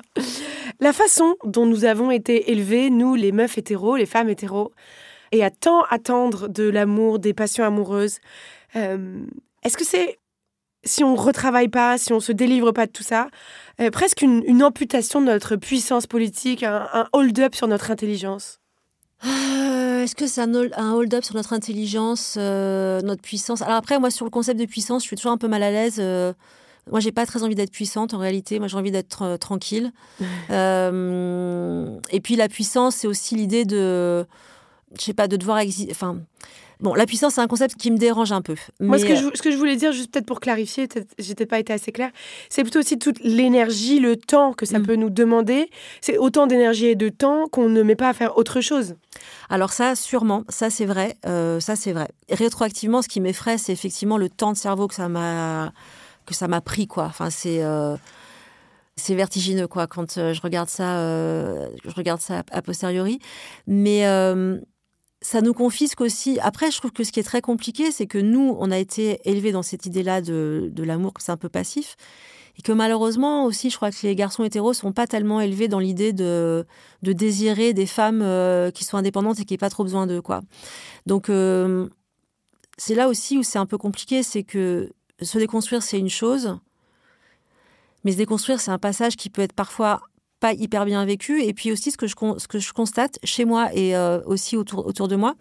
La 0.79 0.93
façon 0.93 1.35
dont 1.43 1.65
nous 1.65 1.83
avons 1.83 2.11
été 2.11 2.49
élevés, 2.51 2.89
nous 2.89 3.15
les 3.15 3.33
meufs 3.33 3.57
hétéros, 3.57 3.97
les 3.97 4.05
femmes 4.05 4.29
hétéros, 4.29 4.71
et 5.33 5.43
à 5.43 5.49
tant 5.49 5.81
attendre 5.89 6.47
de 6.47 6.69
l'amour, 6.69 7.19
des 7.19 7.33
passions 7.33 7.65
amoureuses, 7.65 8.19
euh, 8.77 9.19
est-ce 9.63 9.75
que 9.75 9.83
c'est 9.83 10.17
si 10.83 11.03
on 11.03 11.15
retravaille 11.15 11.67
pas, 11.67 11.97
si 11.97 12.13
on 12.13 12.19
se 12.19 12.31
délivre 12.31 12.71
pas 12.71 12.85
de 12.85 12.91
tout 12.91 13.03
ça, 13.03 13.27
euh, 13.79 13.91
presque 13.91 14.21
une, 14.21 14.63
amputation 14.63 15.21
de 15.21 15.25
notre 15.25 15.55
puissance 15.55 16.07
politique, 16.07 16.63
un, 16.63 17.07
hold-up 17.13 17.55
sur 17.55 17.67
notre 17.67 17.91
intelligence 17.91 18.59
euh, 19.25 20.03
Est-ce 20.03 20.15
que 20.15 20.27
c'est 20.27 20.41
un, 20.41 20.93
hold-up 20.93 21.23
sur 21.23 21.35
notre 21.35 21.53
intelligence, 21.53 22.35
euh, 22.37 23.01
notre 23.01 23.21
puissance? 23.21 23.61
Alors 23.61 23.75
après, 23.75 23.99
moi, 23.99 24.09
sur 24.09 24.25
le 24.25 24.31
concept 24.31 24.59
de 24.59 24.65
puissance, 24.65 25.03
je 25.03 25.07
suis 25.07 25.15
toujours 25.15 25.31
un 25.31 25.37
peu 25.37 25.47
mal 25.47 25.63
à 25.63 25.71
l'aise. 25.71 25.99
moi, 26.89 26.99
j'ai 26.99 27.11
pas 27.11 27.25
très 27.25 27.43
envie 27.43 27.55
d'être 27.55 27.71
puissante 27.71 28.13
en 28.13 28.17
réalité. 28.17 28.59
Moi, 28.59 28.67
j'ai 28.67 28.77
envie 28.77 28.91
d'être 28.91 29.37
tranquille. 29.37 29.91
et 30.19 32.19
puis, 32.21 32.35
la 32.35 32.49
puissance, 32.49 32.95
c'est 32.95 33.07
aussi 33.07 33.35
l'idée 33.35 33.65
de, 33.65 34.25
je 34.97 35.03
sais 35.03 35.13
pas, 35.13 35.27
de 35.27 35.37
devoir 35.37 35.59
exister. 35.59 35.91
Enfin, 35.91 36.17
Bon, 36.79 36.93
la 36.93 37.07
puissance, 37.07 37.35
c'est 37.35 37.41
un 37.41 37.47
concept 37.47 37.75
qui 37.75 37.89
me 37.89 37.97
dérange 37.97 38.31
un 38.31 38.41
peu. 38.41 38.55
Moi, 38.79 38.99
ce 38.99 39.05
que, 39.05 39.15
je, 39.15 39.29
ce 39.33 39.41
que 39.41 39.49
je 39.49 39.57
voulais 39.57 39.75
dire, 39.75 39.91
juste 39.91 40.11
peut-être 40.11 40.27
pour 40.27 40.39
clarifier, 40.39 40.87
j'ai 41.17 41.33
peut-être 41.33 41.49
pas 41.49 41.59
été 41.59 41.73
assez 41.73 41.91
claire, 41.91 42.11
c'est 42.49 42.61
plutôt 42.61 42.79
aussi 42.79 42.99
toute 42.99 43.19
l'énergie, 43.21 43.99
le 43.99 44.15
temps 44.15 44.53
que 44.53 44.65
ça 44.65 44.77
mm. 44.77 44.85
peut 44.85 44.95
nous 44.95 45.09
demander. 45.09 45.71
C'est 46.01 46.17
autant 46.19 46.45
d'énergie 46.45 46.87
et 46.87 46.95
de 46.95 47.09
temps 47.09 47.47
qu'on 47.47 47.67
ne 47.67 47.81
met 47.81 47.95
pas 47.95 48.09
à 48.09 48.13
faire 48.13 48.37
autre 48.37 48.61
chose. 48.61 48.95
Alors 49.49 49.73
ça, 49.73 49.95
sûrement, 49.95 50.43
ça 50.49 50.69
c'est 50.69 50.85
vrai, 50.85 51.17
euh, 51.25 51.59
ça 51.59 51.75
c'est 51.75 51.93
vrai. 51.93 52.09
Rétroactivement, 52.29 53.01
ce 53.01 53.07
qui 53.07 53.21
m'effraie, 53.21 53.57
c'est 53.57 53.73
effectivement 53.73 54.17
le 54.17 54.29
temps 54.29 54.51
de 54.51 54.57
cerveau 54.57 54.87
que 54.87 54.95
ça 54.95 55.09
m'a 55.09 55.73
que 56.27 56.35
ça 56.35 56.47
m'a 56.47 56.61
pris, 56.61 56.85
quoi. 56.85 57.05
Enfin, 57.05 57.31
c'est 57.31 57.63
euh, 57.63 57.95
c'est 58.97 59.15
vertigineux, 59.15 59.67
quoi, 59.67 59.87
quand 59.87 60.17
euh, 60.17 60.33
je 60.33 60.41
regarde 60.41 60.69
ça, 60.69 60.99
je 60.99 61.95
regarde 61.95 62.21
ça 62.21 62.43
a 62.51 62.61
posteriori. 62.61 63.19
Mais 63.65 64.05
ça 65.21 65.41
nous 65.41 65.53
confisque 65.53 66.01
aussi. 66.01 66.39
Après, 66.41 66.71
je 66.71 66.77
trouve 66.77 66.91
que 66.91 67.03
ce 67.03 67.11
qui 67.11 67.19
est 67.19 67.23
très 67.23 67.41
compliqué, 67.41 67.91
c'est 67.91 68.07
que 68.07 68.17
nous, 68.17 68.55
on 68.59 68.71
a 68.71 68.77
été 68.77 69.19
élevés 69.25 69.51
dans 69.51 69.63
cette 69.63 69.85
idée-là 69.85 70.21
de, 70.21 70.69
de 70.71 70.83
l'amour, 70.83 71.13
c'est 71.19 71.31
un 71.31 71.37
peu 71.37 71.49
passif. 71.49 71.95
Et 72.57 72.61
que 72.61 72.71
malheureusement 72.71 73.45
aussi, 73.45 73.69
je 73.69 73.75
crois 73.75 73.91
que 73.91 73.97
les 74.03 74.15
garçons 74.15 74.43
hétéros 74.43 74.73
sont 74.73 74.91
pas 74.91 75.05
tellement 75.05 75.39
élevés 75.41 75.67
dans 75.67 75.79
l'idée 75.79 76.11
de, 76.11 76.65
de 77.03 77.13
désirer 77.13 77.73
des 77.73 77.85
femmes 77.85 78.21
euh, 78.23 78.71
qui 78.71 78.83
sont 78.83 78.97
indépendantes 78.97 79.39
et 79.39 79.45
qui 79.45 79.53
n'aient 79.53 79.59
pas 79.59 79.69
trop 79.69 79.83
besoin 79.83 80.07
d'eux. 80.07 80.21
Quoi. 80.21 80.41
Donc, 81.05 81.29
euh, 81.29 81.87
c'est 82.77 82.95
là 82.95 83.09
aussi 83.09 83.37
où 83.37 83.43
c'est 83.43 83.59
un 83.59 83.67
peu 83.67 83.77
compliqué, 83.77 84.23
c'est 84.23 84.43
que 84.43 84.91
se 85.21 85.37
déconstruire, 85.37 85.83
c'est 85.83 85.99
une 85.99 86.09
chose. 86.09 86.57
Mais 88.03 88.11
se 88.11 88.17
déconstruire, 88.17 88.59
c'est 88.59 88.71
un 88.71 88.79
passage 88.79 89.17
qui 89.17 89.29
peut 89.29 89.41
être 89.41 89.53
parfois 89.53 90.01
pas 90.39 90.53
hyper 90.53 90.85
bien 90.85 91.03
vécu. 91.05 91.43
Et 91.43 91.53
puis 91.53 91.71
aussi, 91.71 91.91
ce 91.91 91.97
que 91.97 92.07
je, 92.07 92.15
ce 92.37 92.47
que 92.47 92.59
je 92.59 92.73
constate 92.73 93.19
chez 93.23 93.45
moi 93.45 93.69
et 93.73 93.95
euh, 93.95 94.21
aussi 94.25 94.55
autour, 94.57 94.85
autour 94.85 95.07
de 95.07 95.15
moi, 95.15 95.35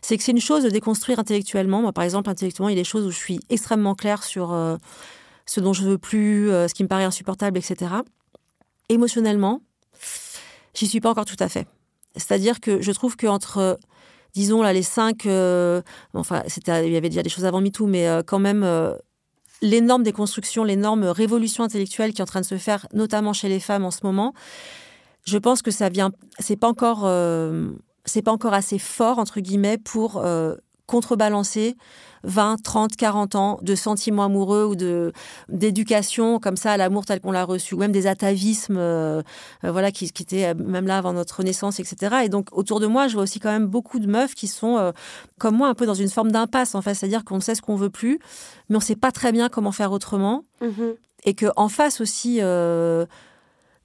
c'est 0.00 0.16
que 0.16 0.22
c'est 0.22 0.32
une 0.32 0.40
chose 0.40 0.64
de 0.64 0.70
déconstruire 0.70 1.18
intellectuellement. 1.18 1.82
Moi, 1.82 1.92
par 1.92 2.04
exemple, 2.04 2.28
intellectuellement, 2.30 2.68
il 2.68 2.76
y 2.76 2.78
a 2.78 2.80
des 2.80 2.88
choses 2.88 3.06
où 3.06 3.10
je 3.10 3.16
suis 3.16 3.40
extrêmement 3.50 3.94
claire 3.94 4.22
sur 4.22 4.52
euh, 4.52 4.76
ce 5.46 5.60
dont 5.60 5.72
je 5.72 5.82
veux 5.82 5.98
plus, 5.98 6.50
euh, 6.50 6.68
ce 6.68 6.74
qui 6.74 6.82
me 6.82 6.88
paraît 6.88 7.04
insupportable, 7.04 7.58
etc. 7.58 7.94
Émotionnellement, 8.88 9.62
j'y 10.74 10.86
suis 10.86 11.00
pas 11.00 11.10
encore 11.10 11.26
tout 11.26 11.36
à 11.38 11.48
fait. 11.48 11.66
C'est-à-dire 12.16 12.60
que 12.60 12.82
je 12.82 12.92
trouve 12.92 13.16
qu'entre 13.16 13.78
disons 14.34 14.62
là 14.62 14.72
les 14.72 14.82
cinq, 14.82 15.26
enfin 16.14 16.42
c'était, 16.46 16.86
il 16.86 16.92
y 16.92 16.96
avait 16.96 17.08
déjà 17.08 17.22
des 17.22 17.30
choses 17.30 17.46
avant 17.46 17.62
MeToo, 17.62 17.86
mais 17.86 18.06
quand 18.26 18.38
même 18.38 18.64
l'énorme 19.62 20.02
déconstruction, 20.02 20.64
l'énorme 20.64 21.04
révolution 21.04 21.64
intellectuelle 21.64 22.12
qui 22.12 22.20
est 22.20 22.22
en 22.22 22.26
train 22.26 22.40
de 22.40 22.46
se 22.46 22.58
faire, 22.58 22.86
notamment 22.92 23.32
chez 23.32 23.48
les 23.48 23.60
femmes 23.60 23.84
en 23.84 23.90
ce 23.90 24.00
moment, 24.02 24.34
je 25.24 25.38
pense 25.38 25.62
que 25.62 25.70
ça 25.70 25.88
vient, 25.88 26.10
c'est 26.38 26.56
pas 26.56 26.68
encore, 26.68 27.02
euh, 27.04 27.70
pas 28.24 28.32
encore 28.32 28.54
assez 28.54 28.78
fort 28.78 29.18
entre 29.18 29.40
guillemets 29.40 29.78
pour 29.78 30.18
euh, 30.18 30.56
contrebalancer 30.86 31.76
20, 32.24 32.62
30, 32.62 32.96
40 32.96 33.34
ans 33.34 33.58
de 33.62 33.74
sentiments 33.74 34.24
amoureux 34.24 34.64
ou 34.64 34.76
de 34.76 35.12
d'éducation 35.48 36.38
comme 36.38 36.56
ça 36.56 36.72
à 36.72 36.76
l'amour 36.76 37.04
tel 37.04 37.20
qu'on 37.20 37.32
l'a 37.32 37.44
reçu, 37.44 37.74
ou 37.74 37.78
même 37.78 37.92
des 37.92 38.06
atavismes, 38.06 38.76
euh, 38.78 39.22
euh, 39.64 39.72
voilà, 39.72 39.90
qui, 39.90 40.10
qui, 40.10 40.22
étaient 40.22 40.54
même 40.54 40.86
là 40.86 40.98
avant 40.98 41.12
notre 41.12 41.42
naissance, 41.42 41.80
etc. 41.80 42.16
Et 42.24 42.28
donc 42.28 42.48
autour 42.52 42.80
de 42.80 42.86
moi, 42.86 43.08
je 43.08 43.14
vois 43.14 43.24
aussi 43.24 43.40
quand 43.40 43.50
même 43.52 43.66
beaucoup 43.66 43.98
de 43.98 44.06
meufs 44.06 44.34
qui 44.34 44.46
sont 44.46 44.78
euh, 44.78 44.92
comme 45.38 45.56
moi 45.56 45.68
un 45.68 45.74
peu 45.74 45.86
dans 45.86 45.94
une 45.94 46.10
forme 46.10 46.32
d'impasse 46.32 46.74
en 46.74 46.82
fait, 46.82 46.94
c'est-à-dire 46.94 47.24
qu'on 47.24 47.40
sait 47.40 47.54
ce 47.54 47.62
qu'on 47.62 47.76
veut 47.76 47.90
plus, 47.90 48.18
mais 48.68 48.76
on 48.76 48.80
sait 48.80 48.96
pas 48.96 49.12
très 49.12 49.32
bien 49.32 49.48
comment 49.48 49.72
faire 49.72 49.92
autrement, 49.92 50.42
mm-hmm. 50.62 50.94
et 51.24 51.34
que 51.34 51.46
en 51.56 51.68
face 51.68 52.00
aussi 52.00 52.40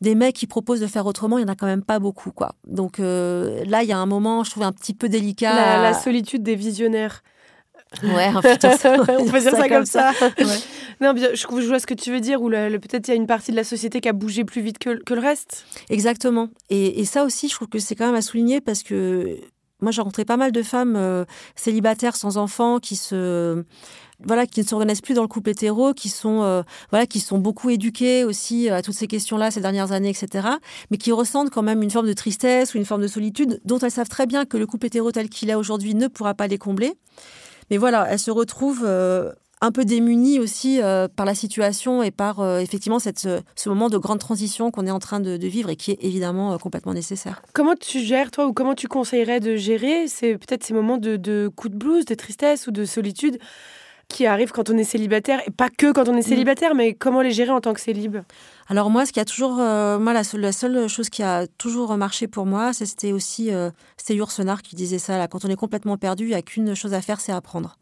des 0.02 0.16
mecs 0.16 0.36
qui 0.36 0.48
proposent 0.48 0.80
de 0.80 0.88
faire 0.88 1.06
autrement, 1.06 1.38
il 1.38 1.42
y 1.42 1.46
en 1.46 1.52
a 1.52 1.56
quand 1.56 1.66
même 1.66 1.84
pas 1.84 2.00
beaucoup, 2.00 2.32
quoi. 2.32 2.52
Donc 2.68 3.00
euh, 3.00 3.64
là, 3.66 3.84
il 3.84 3.90
y 3.90 3.92
a 3.92 3.98
un 3.98 4.06
moment, 4.06 4.44
je 4.44 4.52
trouve 4.52 4.64
un 4.64 4.72
petit 4.72 4.94
peu 4.94 5.10
délicat. 5.10 5.56
La, 5.56 5.82
la 5.82 5.94
solitude 5.94 6.44
des 6.44 6.56
visionnaires. 6.56 7.24
Ouais, 8.04 8.30
on 8.36 8.42
peut 8.42 8.58
dire 8.58 8.74
ça, 8.78 8.96
on 9.00 9.26
peut 9.26 9.40
dire 9.40 9.52
ça, 9.52 9.70
comme 9.70 9.86
ça. 9.86 10.12
Non, 11.00 11.14
je, 11.16 11.36
je 11.36 11.68
vois 11.68 11.80
ce 11.80 11.86
que 11.86 11.94
tu 11.94 12.12
veux 12.12 12.20
dire, 12.20 12.42
où 12.42 12.50
peut-être 12.50 13.08
il 13.08 13.12
y 13.12 13.14
a 13.14 13.16
une 13.16 13.28
partie 13.28 13.52
de 13.52 13.56
la 13.56 13.64
société 13.64 14.02
qui 14.02 14.10
a 14.10 14.14
bougé 14.14 14.44
plus 14.44 14.62
vite 14.62 14.80
que, 14.80 15.04
que 15.04 15.14
le 15.14 15.22
reste. 15.22 15.66
Exactement. 15.92 16.50
Et, 16.72 17.00
et, 17.00 17.06
ça 17.06 17.24
aussi, 17.24 17.50
je 17.50 17.54
trouve 17.54 17.68
que 17.68 17.78
c'est 17.78 17.94
quand 17.94 18.08
même 18.08 18.16
à 18.16 18.24
souligner 18.24 18.62
parce 18.62 18.82
que 18.82 19.38
moi, 19.80 19.92
j'ai 19.92 20.02
rencontré 20.02 20.26
pas 20.26 20.38
mal 20.38 20.52
de 20.52 20.64
femmes 20.64 20.96
euh, 20.96 21.24
célibataires 21.56 22.16
sans 22.16 22.38
enfants 22.38 22.80
qui 22.80 22.96
se 22.96 23.64
voilà, 24.24 24.48
qui 24.48 24.62
ne 24.62 24.66
s'organisent 24.66 25.02
plus 25.02 25.14
dans 25.14 25.22
le 25.22 25.28
couple 25.28 25.52
hétéro, 25.52 25.94
qui 25.94 26.10
sont, 26.10 26.42
euh, 26.42 26.64
voilà, 26.90 27.06
qui 27.06 27.20
sont 27.20 27.38
beaucoup 27.38 27.70
éduquées 27.70 28.24
aussi 28.24 28.68
à 28.70 28.82
toutes 28.82 28.96
ces 28.96 29.06
questions-là 29.06 29.52
ces 29.52 29.62
dernières 29.62 29.92
années, 29.92 30.10
etc. 30.10 30.48
Mais 30.90 30.98
qui 30.98 31.12
ressentent 31.12 31.52
quand 31.52 31.62
même 31.62 31.84
une 31.84 31.92
forme 31.92 32.08
de 32.08 32.14
tristesse 32.14 32.74
ou 32.74 32.78
une 32.78 32.86
forme 32.86 33.04
de 33.04 33.08
solitude 33.08 33.62
dont 33.64 33.78
elles 33.78 33.92
savent 33.92 34.10
très 34.10 34.26
bien 34.26 34.46
que 34.46 34.58
le 34.58 34.66
couple 34.66 34.88
hétéro 34.88 35.12
tel 35.12 35.30
qu'il 35.30 35.52
est 35.52 35.56
aujourd'hui 35.56 35.94
ne 35.94 36.08
pourra 36.08 36.34
pas 36.34 36.48
les 36.48 36.58
combler. 36.58 36.94
Mais 37.70 37.78
voilà, 37.78 38.08
elles 38.10 38.20
se 38.20 38.32
retrouvent 38.32 38.86
euh, 38.86 39.32
un 39.62 39.72
peu 39.72 39.86
démunies 39.86 40.40
aussi 40.40 40.82
euh, 40.82 41.08
par 41.08 41.26
la 41.26 41.36
situation 41.36 42.04
et 42.04 42.12
par 42.12 42.60
effectivement 42.60 43.00
cette, 43.00 43.28
ce, 43.56 43.70
moment 43.70 43.90
de 43.90 43.98
grande 43.98 44.20
transition 44.20 44.72
qu'on 44.72 44.86
est 44.86 44.92
en 44.92 45.00
train 45.00 45.20
de, 45.20 45.48
vivre 45.48 45.70
et 45.70 45.76
qui 45.76 45.92
est 45.92 45.98
évidemment 46.02 46.58
complètement 46.58 46.94
nécessaire. 46.94 47.42
Comment 47.54 47.76
tu 47.76 48.00
gères, 48.00 48.32
toi, 48.32 48.48
ou 48.48 48.54
comment 48.54 48.76
tu 48.76 48.88
conseillerais 48.88 49.40
de 49.40 49.56
gérer 49.56 50.08
c'est 50.08 50.38
peut-être 50.38 50.64
ces 50.64 50.74
moments 50.74 50.98
de, 50.98 51.16
de 51.16 51.50
coup 51.56 51.70
de 51.70 51.76
blues, 51.76 52.06
de 52.06 52.16
tristesse 52.16 52.68
ou 52.68 52.72
de 52.72 52.86
solitude 52.86 53.40
qui 54.08 54.26
arrivent 54.26 54.52
quand 54.52 54.70
on 54.70 54.78
est 54.78 54.84
célibataire, 54.84 55.42
et 55.46 55.52
pas 55.52 55.70
que 55.70 55.92
quand 55.92 56.08
on 56.08 56.16
est 56.16 56.20
mm. 56.20 56.30
célibataire, 56.30 56.76
mais 56.76 56.94
comment 56.94 57.22
les 57.22 57.32
gérer 57.32 57.52
en 57.52 57.62
tant 57.62 57.74
que 57.74 57.82
célib? 57.82 58.18
Alors 58.70 58.90
moi, 58.90 59.06
ce 59.06 59.14
qui 59.14 59.20
a 59.20 59.26
toujours, 59.26 59.60
euh, 59.60 59.98
moi, 59.98 60.14
la, 60.14 60.24
seule 60.24 60.88
chose 60.90 61.10
qui 61.10 61.24
a 61.24 61.48
toujours 61.48 61.96
marché 61.96 62.28
pour 62.28 62.46
moi, 62.46 62.74
c'était 62.74 63.14
aussi, 63.14 63.54
euh, 63.54 63.72
c'était 63.96 64.20
qui 64.62 64.76
disait 64.76 65.00
ça, 65.00 65.18
là, 65.18 65.28
quand 65.28 65.46
on 65.46 65.50
est 65.50 65.56
complètement 65.56 65.98
perdu, 65.98 66.26
il 66.26 66.30
n'y 66.30 66.36
a 66.36 66.42
qu'une 66.42 66.76
chose 66.76 66.94
à 66.94 67.02
faire, 67.02 67.22
c'est 67.22 67.32
apprendre. 67.32 67.78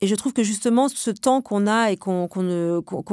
Et 0.00 0.06
je 0.06 0.14
trouve 0.14 0.34
que 0.34 0.42
justement, 0.42 0.88
ce 0.88 1.10
temps 1.10 1.40
qu'on 1.40 1.66
a 1.66 1.90
et 1.90 1.96
qu'on 1.96 2.28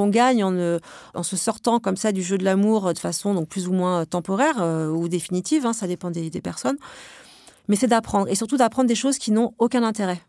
gagne 0.08 0.44
en, 0.44 0.80
en, 1.14 1.24
se 1.24 1.38
sortant 1.38 1.80
comme 1.80 1.96
ça 1.96 2.12
du 2.12 2.22
jeu 2.22 2.38
de 2.38 2.44
l'amour 2.44 2.94
de 2.94 3.00
façon 3.00 3.34
donc 3.34 3.48
plus 3.48 3.68
ou 3.68 3.72
moins 3.74 4.06
temporaire 4.06 4.62
euh, 4.62 4.90
ou 4.90 5.08
définitive, 5.08 5.66
hein, 5.66 5.74
ça 5.74 5.88
dépend 5.88 6.12
des 6.12 6.30
personnes, 6.42 6.78
mais 7.70 7.78
c'est 7.78 7.88
d'apprendre 7.88 8.28
et 8.28 8.36
surtout 8.36 8.58
d'apprendre 8.58 8.90
des 8.90 8.96
choses 8.96 9.18
qui 9.18 9.32
n'ont 9.32 9.54
aucun 9.60 9.84
intérêt 9.84 10.22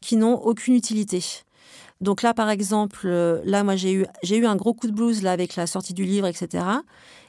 qui 0.00 0.16
n'ont 0.16 0.34
aucune 0.34 0.74
utilité. 0.74 1.22
Donc 2.00 2.22
là, 2.22 2.32
par 2.32 2.48
exemple, 2.50 3.06
euh, 3.06 3.40
là, 3.44 3.64
moi, 3.64 3.76
j'ai 3.76 3.92
eu, 3.92 4.06
j'ai 4.22 4.36
eu 4.36 4.46
un 4.46 4.56
gros 4.56 4.72
coup 4.72 4.86
de 4.86 4.92
blues 4.92 5.22
là, 5.22 5.32
avec 5.32 5.56
la 5.56 5.66
sortie 5.66 5.94
du 5.94 6.04
livre, 6.04 6.26
etc. 6.26 6.64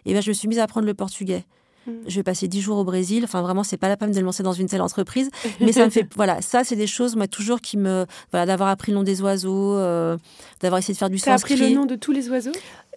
Et 0.05 0.11
bien, 0.11 0.21
je 0.21 0.29
me 0.29 0.33
suis 0.33 0.47
mise 0.47 0.59
à 0.59 0.63
apprendre 0.63 0.85
le 0.85 0.93
portugais. 0.93 1.45
Hmm. 1.87 1.93
Je 2.07 2.15
vais 2.17 2.23
passer 2.23 2.47
dix 2.47 2.61
jours 2.61 2.77
au 2.77 2.83
Brésil. 2.83 3.23
Enfin, 3.23 3.41
vraiment, 3.41 3.63
c'est 3.63 3.77
pas 3.77 3.87
la 3.87 3.97
peine 3.97 4.11
de 4.11 4.19
le 4.19 4.25
lancer 4.25 4.43
dans 4.43 4.53
une 4.53 4.67
telle 4.67 4.81
entreprise. 4.81 5.29
Mais 5.59 5.71
ça 5.71 5.85
me 5.85 5.89
fait, 5.89 6.07
voilà, 6.15 6.41
ça, 6.41 6.63
c'est 6.63 6.75
des 6.75 6.87
choses, 6.87 7.15
moi, 7.15 7.27
toujours 7.27 7.61
qui 7.61 7.77
me, 7.77 8.05
voilà, 8.31 8.45
d'avoir 8.45 8.69
appris 8.69 8.91
le 8.91 8.97
nom 8.97 9.03
des 9.03 9.21
oiseaux, 9.21 9.75
euh, 9.75 10.17
d'avoir 10.61 10.79
essayé 10.79 10.93
de 10.93 10.99
faire 10.99 11.09
du 11.09 11.17
sanskrit. 11.17 11.53
as 11.53 11.57
appris 11.57 11.69
le 11.69 11.75
nom 11.75 11.85
de 11.85 11.95
tous 11.95 12.11
les 12.11 12.29
oiseaux? 12.29 12.51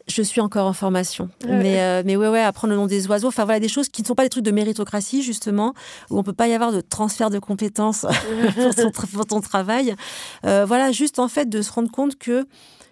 Je 0.06 0.22
suis 0.22 0.40
encore 0.40 0.66
en 0.66 0.72
formation. 0.72 1.28
Mais, 1.46 1.80
euh, 1.80 2.02
mais 2.04 2.16
ouais, 2.16 2.28
ouais, 2.28 2.42
apprendre 2.42 2.72
le 2.72 2.78
nom 2.78 2.86
des 2.86 3.06
oiseaux. 3.06 3.28
Enfin, 3.28 3.44
voilà, 3.44 3.60
des 3.60 3.68
choses 3.68 3.88
qui 3.88 4.02
ne 4.02 4.06
sont 4.06 4.14
pas 4.14 4.24
des 4.24 4.28
trucs 4.28 4.44
de 4.44 4.50
méritocratie, 4.50 5.22
justement, 5.22 5.74
où 6.10 6.18
on 6.18 6.22
peut 6.22 6.32
pas 6.32 6.48
y 6.48 6.54
avoir 6.54 6.72
de 6.72 6.80
transfert 6.80 7.30
de 7.30 7.38
compétences 7.38 8.06
pour, 9.12 9.26
ton 9.26 9.40
travail. 9.40 9.94
Euh, 10.44 10.64
voilà, 10.66 10.92
juste 10.92 11.18
en 11.18 11.28
fait 11.28 11.48
de 11.48 11.62
se 11.62 11.72
rendre 11.72 11.90
compte 11.90 12.16
que, 12.16 12.46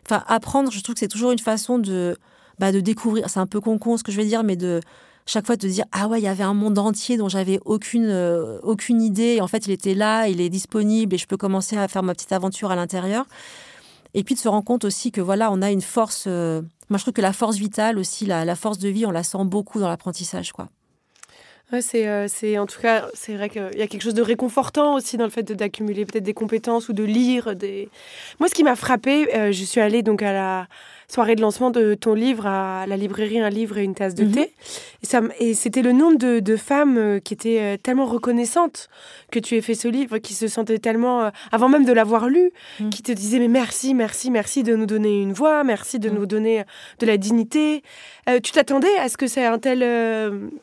enfin, 0.07 0.23
apprendre, 0.27 0.71
je 0.71 0.81
trouve 0.81 0.95
que 0.95 1.01
c'est 1.01 1.09
toujours 1.09 1.33
une 1.33 1.39
façon 1.39 1.79
de, 1.79 2.17
bah, 2.59 2.73
de 2.73 2.81
découvrir. 2.81 3.29
C'est 3.29 3.41
un 3.41 3.47
peu 3.47 3.61
con, 3.61 3.79
con 3.79 3.97
ce 3.97 4.03
que 4.03 4.13
je 4.13 4.17
vais 4.17 4.27
dire, 4.27 4.45
mais 4.45 4.57
de 4.57 4.81
chaque 5.27 5.47
fois 5.47 5.57
de 5.57 5.69
dire 5.69 5.85
ah 5.93 6.09
ouais 6.09 6.19
il 6.19 6.25
y 6.25 6.29
avait 6.29 6.43
un 6.43 6.55
monde 6.55 6.79
entier 6.79 7.17
dont 7.17 7.29
j'avais 7.29 7.61
aucune 7.65 8.09
euh, 8.09 8.59
aucune 8.63 9.01
idée 9.01 9.37
et 9.37 9.41
en 9.41 9.47
fait 9.47 9.67
il 9.67 9.71
était 9.71 9.95
là 9.95 10.27
il 10.27 10.41
est 10.41 10.49
disponible 10.49 11.15
et 11.15 11.19
je 11.19 11.27
peux 11.27 11.37
commencer 11.37 11.77
à 11.77 11.87
faire 11.87 12.03
ma 12.03 12.15
petite 12.15 12.33
aventure 12.33 12.71
à 12.73 12.75
l'intérieur 12.75 13.27
et 14.15 14.25
puis 14.25 14.35
de 14.35 14.41
se 14.41 14.49
rendre 14.49 14.65
compte 14.65 14.85
aussi 14.85 15.13
que 15.13 15.21
voilà 15.21 15.51
on 15.53 15.63
a 15.63 15.71
une 15.71 15.83
force 15.83 16.29
moi, 16.91 16.99
je 16.99 17.05
trouve 17.05 17.15
que 17.15 17.23
la 17.23 17.33
force 17.33 17.57
vitale 17.57 17.99
aussi, 17.99 18.27
la, 18.27 18.57
force 18.57 18.79
de 18.79 18.89
vie, 18.89 19.07
on 19.07 19.13
la 19.13 19.23
sent 19.23 19.45
beaucoup 19.45 19.79
dans 19.79 19.89
l'apprentissage, 19.89 20.53
quoi. 20.53 20.69
C'est, 21.81 22.09
euh, 22.09 22.27
c'est 22.27 22.59
en 22.59 22.67
tout 22.67 22.81
cas, 22.81 23.07
c'est 23.15 23.37
vrai 23.37 23.49
qu'il 23.49 23.63
y 23.77 23.83
a 23.83 23.87
quelque 23.87 24.03
chose 24.03 24.15
de 24.15 24.23
réconfortant 24.23 24.97
aussi 24.97 25.17
dans 25.17 25.23
le 25.23 25.31
fait 25.31 25.45
d'accumuler 25.53 26.05
peut-être 26.05 26.25
des 26.25 26.35
compétences 26.35 26.89
ou 26.89 26.93
de 26.93 27.05
lire 27.05 27.55
des. 27.55 27.89
Moi, 28.41 28.49
ce 28.49 28.55
qui 28.55 28.65
m'a 28.65 28.75
frappé, 28.75 29.33
euh, 29.37 29.53
je 29.53 29.63
suis 29.63 29.81
allée 29.81 30.03
donc 30.03 30.21
à 30.21 30.33
la 30.33 30.67
soirée 31.11 31.35
de 31.35 31.41
lancement 31.41 31.71
de 31.71 31.95
ton 31.95 32.15
livre 32.15 32.47
à 32.47 32.87
la 32.87 32.97
librairie 32.97 33.41
Un 33.41 33.51
livre 33.51 33.79
et 33.79 33.85
une 33.85 33.95
tasse 33.95 34.15
de 34.15 34.25
mhm. 34.25 34.33
thé. 34.33 34.55
Et, 35.03 35.07
ça, 35.07 35.21
et 35.39 35.55
c'était 35.55 35.83
le 35.83 35.93
nombre 35.93 36.19
de, 36.19 36.41
de, 36.41 36.57
femmes 36.57 36.99
euh, 36.99 37.19
qui 37.19 37.35
étaient 37.35 37.61
euh, 37.61 37.77
tellement 37.77 38.07
reconnaissantes 38.07 38.89
que 39.31 39.39
tu 39.39 39.57
aies 39.57 39.61
fait 39.61 39.75
ce 39.75 39.89
livre, 39.89 40.19
qui 40.19 40.35
se 40.35 40.47
sentaient 40.47 40.79
tellement, 40.79 41.23
euh, 41.23 41.31
avant 41.51 41.69
même 41.69 41.85
de 41.85 41.93
l'avoir 41.93 42.29
lu, 42.29 42.53
mhm. 42.79 42.91
qui 42.91 43.03
te 43.03 43.13
disaient 43.13 43.41
mais 43.41 43.49
merci, 43.49 43.95
merci, 43.95 44.31
merci 44.31 44.63
de 44.63 44.77
nous 44.77 44.87
donner 44.87 45.21
une 45.21 45.33
voix, 45.33 45.65
merci 45.65 45.99
de 45.99 46.09
mhm. 46.09 46.17
nous 46.17 46.27
donner 46.27 46.65
de 47.01 47.07
la 47.07 47.17
dignité. 47.17 47.83
tu 48.43 48.53
t'attendais 48.53 48.95
à 48.99 49.09
ce 49.09 49.17
que 49.17 49.27
c'est 49.27 49.45
un 49.45 49.59
tel 49.59 49.81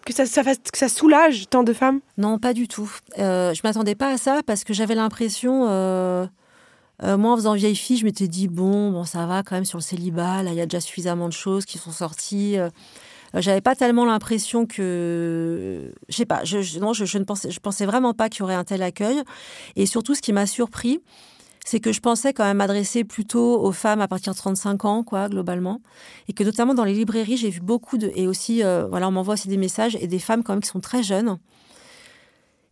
que 0.05 0.13
ça, 0.13 0.25
ça 0.25 0.43
fasse, 0.43 0.59
que 0.59 0.77
ça 0.77 0.87
soulage 0.87 1.49
tant 1.49 1.63
de 1.63 1.73
femmes? 1.73 1.99
Non, 2.17 2.39
pas 2.39 2.53
du 2.53 2.67
tout. 2.67 2.89
je 3.17 3.59
m'attendais 3.63 3.95
pas 3.95 4.11
à 4.11 4.17
ça 4.17 4.41
parce 4.45 4.63
que 4.63 4.73
j'avais 4.73 4.95
l'impression 4.95 6.29
euh, 7.03 7.17
moi, 7.17 7.33
en 7.33 7.35
faisant 7.35 7.53
vieille 7.53 7.75
fille, 7.75 7.97
je 7.97 8.05
m'étais 8.05 8.27
dit 8.27 8.47
bon, 8.47 8.91
bon, 8.91 9.03
ça 9.03 9.25
va 9.25 9.43
quand 9.43 9.55
même 9.55 9.65
sur 9.65 9.77
le 9.77 9.83
célibat. 9.83 10.43
Là, 10.43 10.51
il 10.51 10.57
y 10.57 10.61
a 10.61 10.65
déjà 10.65 10.81
suffisamment 10.81 11.27
de 11.27 11.33
choses 11.33 11.65
qui 11.65 11.77
sont 11.77 11.91
sorties. 11.91 12.57
Euh, 12.57 12.69
euh, 13.35 13.41
j'avais 13.41 13.61
pas 13.61 13.75
tellement 13.75 14.05
l'impression 14.05 14.65
que, 14.65 15.93
je 16.09 16.15
sais 16.15 16.25
pas, 16.25 16.43
je, 16.43 16.79
non, 16.79 16.93
je, 16.93 17.17
ne 17.17 17.23
pensais, 17.23 17.51
je 17.51 17.59
pensais 17.59 17.85
vraiment 17.85 18.13
pas 18.13 18.29
qu'il 18.29 18.39
y 18.39 18.43
aurait 18.43 18.55
un 18.55 18.63
tel 18.63 18.81
accueil. 18.81 19.21
Et 19.75 19.85
surtout, 19.85 20.15
ce 20.15 20.21
qui 20.21 20.33
m'a 20.33 20.47
surpris, 20.47 21.01
c'est 21.65 21.79
que 21.79 21.91
je 21.91 21.99
pensais 21.99 22.33
quand 22.33 22.45
même 22.45 22.57
m'adresser 22.57 23.03
plutôt 23.03 23.61
aux 23.61 23.73
femmes 23.73 24.01
à 24.01 24.07
partir 24.07 24.33
de 24.33 24.37
35 24.37 24.85
ans, 24.85 25.03
quoi, 25.03 25.27
globalement. 25.29 25.81
Et 26.29 26.33
que 26.33 26.43
notamment 26.43 26.73
dans 26.73 26.85
les 26.85 26.93
librairies, 26.93 27.37
j'ai 27.37 27.49
vu 27.49 27.59
beaucoup 27.59 27.97
de, 27.97 28.11
et 28.15 28.27
aussi, 28.27 28.61
voilà, 28.89 29.09
on 29.09 29.11
m'envoie 29.11 29.33
aussi 29.35 29.49
des 29.49 29.57
messages 29.57 29.97
et 29.99 30.07
des 30.07 30.19
femmes 30.19 30.43
quand 30.43 30.53
même 30.53 30.61
qui 30.61 30.69
sont 30.69 30.79
très 30.79 31.03
jeunes 31.03 31.37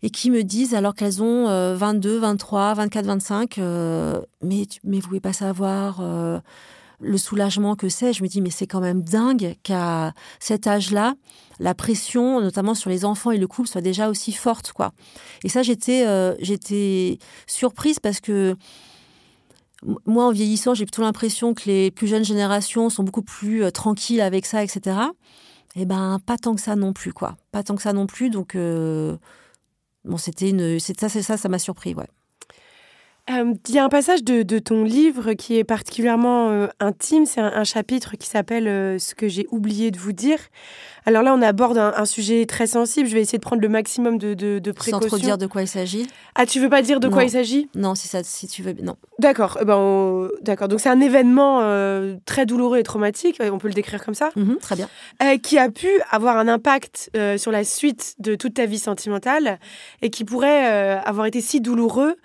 et 0.05 0.11
qui 0.11 0.29
me 0.29 0.43
disent, 0.43 0.75
alors 0.75 0.93
qu'elles 0.93 1.23
ont 1.23 1.47
22, 1.75 2.19
23, 2.19 2.75
24, 2.75 3.05
25, 3.07 3.57
mais, 3.57 4.67
mais 4.83 4.99
vous 4.99 5.07
pouvez 5.07 5.19
pas 5.19 5.33
savoir 5.33 5.97
euh, 5.99 6.39
le 6.99 7.17
soulagement 7.17 7.75
que 7.75 7.89
c'est. 7.89 8.13
Je 8.13 8.21
me 8.21 8.27
dis, 8.27 8.39
mais 8.39 8.51
c'est 8.51 8.67
quand 8.67 8.81
même 8.81 9.01
dingue 9.01 9.55
qu'à 9.63 10.13
cet 10.39 10.67
âge-là, 10.67 11.15
la 11.59 11.73
pression, 11.73 12.39
notamment 12.39 12.75
sur 12.75 12.91
les 12.91 13.03
enfants 13.03 13.31
et 13.31 13.39
le 13.39 13.47
couple, 13.47 13.67
soit 13.67 13.81
déjà 13.81 14.07
aussi 14.07 14.31
forte. 14.31 14.73
quoi. 14.73 14.91
Et 15.43 15.49
ça, 15.49 15.63
j'étais 15.63 16.05
euh, 16.05 16.35
surprise 17.47 17.99
parce 17.99 18.19
que 18.19 18.55
moi, 20.05 20.25
en 20.25 20.31
vieillissant, 20.31 20.75
j'ai 20.75 20.85
plutôt 20.85 21.01
l'impression 21.01 21.55
que 21.55 21.63
les 21.65 21.89
plus 21.89 22.05
jeunes 22.05 22.25
générations 22.25 22.91
sont 22.91 23.03
beaucoup 23.03 23.23
plus 23.23 23.63
euh, 23.63 23.71
tranquilles 23.71 24.21
avec 24.21 24.45
ça, 24.45 24.63
etc. 24.63 24.97
Eh 25.75 25.85
ben, 25.85 26.19
pas 26.25 26.37
tant 26.37 26.53
que 26.53 26.61
ça 26.61 26.75
non 26.75 26.93
plus, 26.93 27.11
quoi. 27.11 27.37
Pas 27.51 27.63
tant 27.63 27.75
que 27.75 27.81
ça 27.81 27.91
non 27.91 28.05
plus. 28.07 28.29
Donc, 28.29 28.55
bon, 30.05 30.17
c'était 30.17 30.49
une, 30.49 30.79
c'est 30.79 30.99
ça, 30.99 31.09
c'est 31.09 31.21
ça, 31.21 31.37
ça 31.37 31.49
m'a 31.49 31.59
surpris, 31.59 31.93
ouais. 31.93 32.07
Euh, 33.31 33.55
il 33.67 33.73
y 33.73 33.79
a 33.79 33.83
un 33.83 33.89
passage 33.89 34.23
de, 34.23 34.59
ton 34.59 34.83
livre 34.83 35.33
qui 35.33 35.57
est 35.57 35.63
particulièrement 35.63 36.49
euh, 36.49 36.67
intime, 36.79 37.25
c'est 37.25 37.41
un, 37.41 37.63
chapitre 37.63 38.17
qui 38.17 38.27
s'appelle 38.27 38.67
euh, 38.67 38.99
Ce 38.99 39.15
que 39.15 39.27
j'ai 39.27 39.47
oublié 39.49 39.89
de 39.89 39.97
vous 39.97 40.11
dire. 40.11 40.37
Alors 41.07 41.23
là, 41.23 41.33
on 41.33 41.41
aborde 41.41 41.77
un, 41.77 42.05
sujet 42.05 42.45
très 42.45 42.67
sensible, 42.67 43.07
je 43.07 43.13
vais 43.13 43.21
essayer 43.21 43.37
de 43.37 43.43
prendre 43.43 43.61
le 43.61 43.69
maximum 43.69 44.17
de, 44.17 44.33
de, 44.33 44.59
de 44.59 44.71
précautions. 44.71 45.01
Sans 45.01 45.07
trop 45.07 45.17
dire 45.17 45.37
de 45.37 45.45
quoi 45.45 45.61
il 45.61 45.67
s'agit 45.67 46.07
Ah, 46.33 46.45
tu 46.47 46.59
veux 46.59 46.69
pas 46.69 46.81
dire 46.81 46.99
de 46.99 47.07
quoi 47.07 47.23
il 47.23 47.29
s'agit? 47.29 47.69
Non, 47.75 47.93
si, 47.93 48.07
ça, 48.07 48.23
si 48.23 48.47
tu 48.47 48.63
veux, 48.63 48.73
non. 48.81 48.95
D'accord, 49.19 49.59
ben, 49.65 50.29
d'accord. 50.41 50.67
Donc 50.67 50.79
c'est 50.79 50.89
un 50.89 51.01
événement 51.01 51.61
très 52.25 52.47
douloureux 52.47 52.79
et 52.79 52.83
traumatique, 52.83 53.39
on 53.39 53.59
peut 53.59 53.67
le 53.67 53.75
décrire 53.75 54.03
comme 54.03 54.15
ça 54.15 54.31
mhm, 54.35 54.57
Très 54.57 54.75
bien. 54.75 55.37
qui 55.37 55.59
a 55.59 55.69
pu 55.69 55.89
avoir 56.09 56.37
un 56.37 56.47
impact 56.47 57.11
sur 57.37 57.51
la 57.51 57.63
suite 57.63 58.15
de 58.17 58.33
toute 58.33 58.55
ta 58.55 58.65
vie 58.65 58.79
sentimentale 58.79 59.59
et 60.01 60.09
qui 60.09 60.25
pourrait 60.25 60.99
avoir 61.05 61.27
été 61.27 61.39
si 61.39 61.61
douloureux 61.61 62.15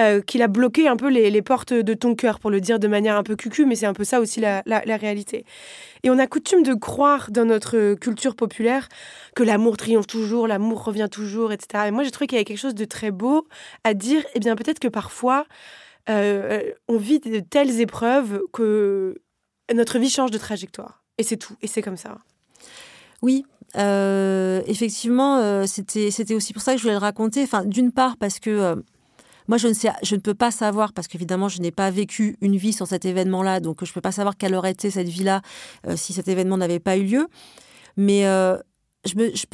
euh, 0.00 0.20
qu'il 0.20 0.42
a 0.42 0.48
bloqué 0.48 0.88
un 0.88 0.96
peu 0.96 1.08
les, 1.08 1.40
portes 1.40 1.72
de 1.72 1.94
ton 1.94 2.16
cœur, 2.16 2.40
pour 2.40 2.50
le 2.50 2.60
dire 2.60 2.80
de 2.80 2.88
manière 2.88 3.16
un 3.16 3.22
peu 3.22 3.36
cucu, 3.36 3.64
mais 3.64 3.76
c'est 3.76 3.86
un 3.86 3.92
peu 3.92 4.02
ça 4.02 4.18
aussi 4.18 4.40
la, 4.40 4.62
réalité. 4.66 5.44
Et 6.02 6.10
on 6.10 6.18
a 6.18 6.26
coutume 6.26 6.64
de 6.64 6.74
croire 6.74 7.30
dans 7.30 7.44
notre 7.44 7.94
culture 7.94 8.34
populaire 8.34 8.88
que 9.36 9.44
l'amour 9.44 9.76
triomphe 9.76 10.08
toujours, 10.08 10.48
l'amour 10.48 10.82
revient 10.82 11.06
toujours, 11.08 11.52
etc. 11.52 11.84
Et 11.86 11.90
moi, 11.92 12.02
j'ai 12.02 12.10
trouvé 12.10 12.26
qu'il 12.26 12.34
y 12.34 12.38
avait 12.38 12.44
quelque 12.44 12.58
chose 12.58 12.74
de 12.74 12.84
très 12.84 13.12
beau 13.12 13.46
à 13.84 13.94
dire, 13.94 14.24
eh 14.34 14.40
bien 14.40 14.56
peut-être 14.56 14.80
que 14.80 14.88
parfois, 14.88 15.46
euh, 16.08 16.60
on 16.88 16.96
vit 16.96 17.20
de 17.20 17.38
telles 17.38 17.80
épreuves 17.80 18.42
que 18.52 19.22
notre 19.72 20.00
vie 20.00 20.10
change 20.10 20.32
de 20.32 20.38
trajectoire. 20.38 21.04
Et 21.18 21.22
c'est 21.22 21.36
tout, 21.36 21.54
et 21.62 21.68
c'est 21.68 21.82
comme 21.82 21.96
ça. 21.96 22.18
Oui, 23.22 23.44
euh, 23.76 24.60
effectivement, 24.66 25.64
c'était 25.68 26.10
c'était 26.10 26.34
aussi 26.34 26.52
pour 26.52 26.62
ça 26.62 26.72
que 26.72 26.78
je 26.78 26.82
voulais 26.82 26.94
le 26.94 26.98
raconter. 26.98 27.44
Enfin, 27.44 27.64
d'une 27.64 27.92
part 27.92 28.16
parce 28.16 28.40
que 28.40 28.82
moi, 29.48 29.58
je 29.58 29.68
ne, 29.68 30.20
peux 30.20 30.34
pas 30.34 30.50
savoir, 30.50 30.92
parce 30.92 31.08
qu'évidemment, 31.08 31.48
je 31.48 31.60
n'ai 31.60 31.70
pas 31.70 31.90
vécu 31.90 32.36
une 32.40 32.56
vie 32.56 32.72
sur 32.72 32.86
cet 32.86 33.04
événement-là, 33.04 33.60
donc 33.60 33.84
je 33.84 33.90
ne 33.90 33.94
peux 33.94 34.00
pas 34.00 34.12
savoir 34.12 34.36
quelle 34.36 34.54
aurait 34.54 34.72
été 34.72 34.90
cette 34.90 35.08
vie-là 35.08 35.42
euh, 35.86 35.96
si 35.96 36.12
cet 36.12 36.28
événement 36.28 36.56
n'avait 36.56 36.80
pas 36.80 36.96
eu 36.96 37.04
lieu. 37.04 37.28
Mais 37.96 38.24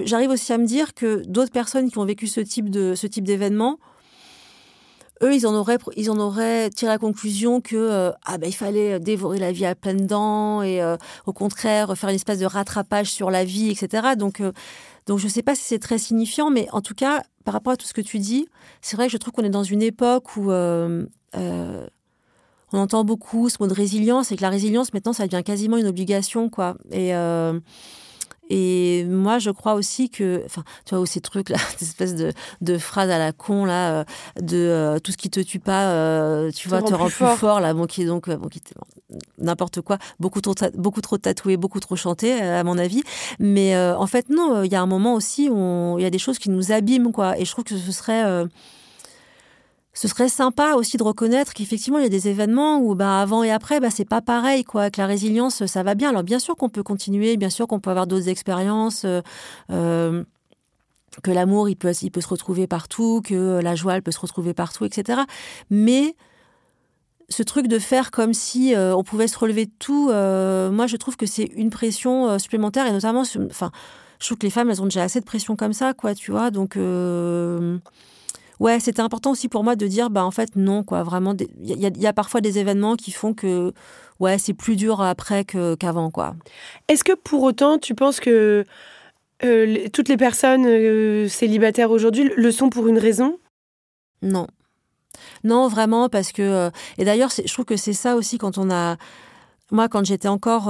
j'arrive 0.04 0.30
aussi 0.30 0.52
à 0.52 0.58
me 0.58 0.66
dire 0.66 0.94
que 0.94 1.22
d'autres 1.26 1.52
personnes 1.52 1.90
qui 1.90 1.98
ont 1.98 2.04
vécu 2.04 2.26
ce 2.26 2.40
type 2.40 2.70
d'événement, 2.70 3.78
eux, 5.22 5.34
ils 5.34 5.46
en 5.46 5.54
auraient, 5.54 5.78
ils 5.96 6.10
en 6.10 6.18
auraient 6.18 6.70
tiré 6.70 6.90
la 6.90 6.98
conclusion 6.98 7.60
que 7.60 7.76
euh, 7.76 8.10
ah 8.24 8.38
ben, 8.38 8.48
il 8.48 8.54
fallait 8.54 8.98
dévorer 8.98 9.38
la 9.38 9.52
vie 9.52 9.66
à 9.66 9.74
pleines 9.74 10.06
dents 10.06 10.62
et 10.62 10.82
euh, 10.82 10.96
au 11.26 11.32
contraire 11.32 11.96
faire 11.96 12.08
une 12.08 12.16
espèce 12.16 12.38
de 12.38 12.46
rattrapage 12.46 13.10
sur 13.10 13.30
la 13.30 13.44
vie, 13.44 13.70
etc. 13.70 14.14
Donc, 14.16 14.40
euh, 14.40 14.52
donc 15.06 15.18
je 15.18 15.28
sais 15.28 15.42
pas 15.42 15.54
si 15.54 15.62
c'est 15.62 15.78
très 15.78 15.98
signifiant, 15.98 16.50
mais 16.50 16.68
en 16.72 16.80
tout 16.80 16.94
cas, 16.94 17.22
par 17.44 17.54
rapport 17.54 17.72
à 17.74 17.76
tout 17.76 17.86
ce 17.86 17.94
que 17.94 18.00
tu 18.00 18.18
dis, 18.18 18.46
c'est 18.80 18.96
vrai 18.96 19.06
que 19.06 19.12
je 19.12 19.18
trouve 19.18 19.32
qu'on 19.32 19.44
est 19.44 19.50
dans 19.50 19.64
une 19.64 19.82
époque 19.82 20.36
où 20.36 20.50
on 20.52 21.08
entend 22.78 23.04
beaucoup 23.04 23.48
ce 23.48 23.56
mot 23.60 23.66
de 23.66 23.74
résilience 23.74 24.32
et 24.32 24.36
que 24.36 24.42
la 24.42 24.50
résilience 24.50 24.94
maintenant 24.94 25.12
ça 25.12 25.26
devient 25.26 25.42
quasiment 25.42 25.76
une 25.76 25.86
obligation, 25.86 26.48
quoi. 26.48 26.76
Et 26.92 27.12
et 28.50 29.04
moi, 29.04 29.38
je 29.38 29.50
crois 29.50 29.74
aussi 29.74 30.10
que, 30.10 30.42
enfin, 30.44 30.64
tu 30.84 30.94
vois, 30.94 31.06
ces 31.06 31.20
trucs 31.20 31.48
là, 31.48 31.58
cette 31.70 31.82
espèce 31.82 32.16
de, 32.16 32.32
de 32.60 32.78
phrases 32.78 33.08
à 33.08 33.18
la 33.18 33.32
con 33.32 33.64
là, 33.64 33.92
euh, 33.92 34.04
de 34.40 34.56
euh, 34.56 34.98
tout 34.98 35.12
ce 35.12 35.16
qui 35.16 35.30
te 35.30 35.38
tue 35.38 35.60
pas, 35.60 35.92
euh, 35.92 36.50
tu 36.50 36.68
vois, 36.68 36.82
te 36.82 36.92
rend 36.92 37.06
plus 37.06 37.38
fort. 37.38 37.60
là, 37.60 37.72
bon, 37.72 37.86
qui 37.86 38.02
est 38.02 38.06
donc, 38.06 38.28
bon, 38.28 38.48
qui 38.48 38.60
n'importe 39.38 39.80
quoi, 39.80 39.98
beaucoup 40.18 40.40
trop, 40.40 40.54
beaucoup 40.74 41.00
trop 41.00 41.16
tatoué, 41.16 41.56
beaucoup 41.56 41.78
trop 41.78 41.94
chanté, 41.94 42.32
à 42.40 42.64
mon 42.64 42.76
avis. 42.76 43.04
Mais 43.38 43.78
en 43.78 44.06
fait, 44.06 44.28
non, 44.28 44.64
il 44.64 44.72
y 44.72 44.74
a 44.74 44.82
un 44.82 44.86
moment 44.86 45.14
aussi 45.14 45.48
où 45.48 45.96
il 45.98 46.02
y 46.02 46.06
a 46.06 46.10
des 46.10 46.18
choses 46.18 46.38
qui 46.38 46.50
nous 46.50 46.72
abîment, 46.72 47.12
quoi. 47.12 47.38
Et 47.38 47.44
je 47.44 47.50
trouve 47.52 47.64
que 47.64 47.76
ce 47.76 47.92
serait 47.92 48.44
ce 49.92 50.06
serait 50.06 50.28
sympa 50.28 50.74
aussi 50.74 50.96
de 50.96 51.02
reconnaître 51.02 51.52
qu'effectivement 51.52 51.98
il 51.98 52.02
y 52.02 52.06
a 52.06 52.10
des 52.10 52.28
événements 52.28 52.78
où 52.78 52.94
bah, 52.94 53.20
avant 53.20 53.42
et 53.42 53.50
après 53.50 53.80
bah, 53.80 53.90
c'est 53.90 54.08
pas 54.08 54.20
pareil 54.20 54.64
quoi 54.64 54.90
que 54.90 55.00
la 55.00 55.06
résilience 55.06 55.66
ça 55.66 55.82
va 55.82 55.94
bien. 55.94 56.10
Alors 56.10 56.22
bien 56.22 56.38
sûr 56.38 56.56
qu'on 56.56 56.68
peut 56.68 56.82
continuer 56.82 57.36
bien 57.36 57.50
sûr 57.50 57.66
qu'on 57.66 57.80
peut 57.80 57.90
avoir 57.90 58.06
d'autres 58.06 58.28
expériences 58.28 59.04
euh, 59.04 59.20
euh, 59.70 60.22
que 61.24 61.30
l'amour 61.32 61.68
il 61.68 61.76
peut 61.76 61.92
se 61.92 62.28
retrouver 62.28 62.68
partout 62.68 63.20
que 63.24 63.60
la 63.60 63.74
joie 63.74 63.96
elle 63.96 64.02
peut 64.02 64.12
se 64.12 64.20
retrouver 64.20 64.54
partout 64.54 64.84
etc 64.84 65.22
mais 65.70 66.14
ce 67.28 67.42
truc 67.42 67.66
de 67.66 67.78
faire 67.78 68.12
comme 68.12 68.32
si 68.32 68.74
euh, 68.74 68.94
on 68.94 69.02
pouvait 69.02 69.28
se 69.28 69.38
relever 69.38 69.66
de 69.66 69.72
tout 69.80 70.06
moi 70.06 70.86
je 70.86 70.96
trouve 70.96 71.16
que 71.16 71.26
c'est 71.26 71.50
une 71.56 71.70
pression 71.70 72.38
supplémentaire 72.38 72.86
et 72.86 72.92
notamment 72.92 73.24
enfin 73.50 73.72
je 74.20 74.26
trouve 74.26 74.38
que 74.38 74.46
les 74.46 74.50
femmes 74.50 74.70
elles 74.70 74.82
ont 74.82 74.86
déjà 74.86 75.02
assez 75.02 75.18
de 75.18 75.24
pression 75.24 75.56
comme 75.56 75.72
ça 75.72 75.94
quoi 75.94 76.14
tu 76.14 76.30
vois. 76.30 76.52
Donc 76.52 76.76
ouais, 78.60 78.78
c'était 78.78 79.00
important 79.00 79.32
aussi 79.32 79.48
pour 79.48 79.64
moi 79.64 79.74
de 79.74 79.86
dire, 79.86 80.10
bah 80.10 80.24
en 80.24 80.30
fait 80.30 80.54
non, 80.54 80.84
quoi. 80.84 81.02
Vraiment, 81.02 81.34
il 81.62 81.80
y, 81.80 82.06
a 82.06 82.12
parfois 82.12 82.40
des 82.40 82.58
événements 82.58 82.94
qui 82.94 83.10
font 83.10 83.34
que, 83.34 83.72
ouais, 84.20 84.38
c'est 84.38 84.54
plus 84.54 84.76
dur 84.76 85.00
après 85.00 85.44
qu'avant, 85.44 86.10
quoi. 86.10 86.36
Est-ce 86.88 87.02
que 87.02 87.14
pour 87.14 87.42
autant, 87.42 87.78
tu 87.78 87.94
penses 87.94 88.20
que 88.20 88.64
euh, 89.42 89.88
toutes 89.92 90.08
les 90.08 90.18
personnes 90.18 90.66
euh, 90.66 91.26
célibataires 91.28 91.90
aujourd'hui 91.90 92.30
le 92.36 92.52
sont 92.52 92.70
pour 92.70 92.86
une 92.86 92.98
raison? 92.98 93.38
Non. 94.22 94.46
Non, 95.44 95.68
vraiment, 95.68 96.08
parce 96.08 96.32
que. 96.32 96.42
Euh, 96.42 96.70
et 96.98 97.04
d'ailleurs, 97.04 97.30
je 97.30 97.52
trouve 97.52 97.64
que 97.64 97.76
c'est 97.76 97.94
ça 97.94 98.14
aussi 98.16 98.38
quand 98.38 98.58
on 98.58 98.70
a. 98.70 98.96
Moi, 99.72 99.88
quand 99.88 100.04
j'étais 100.04 100.28
encore 100.28 100.68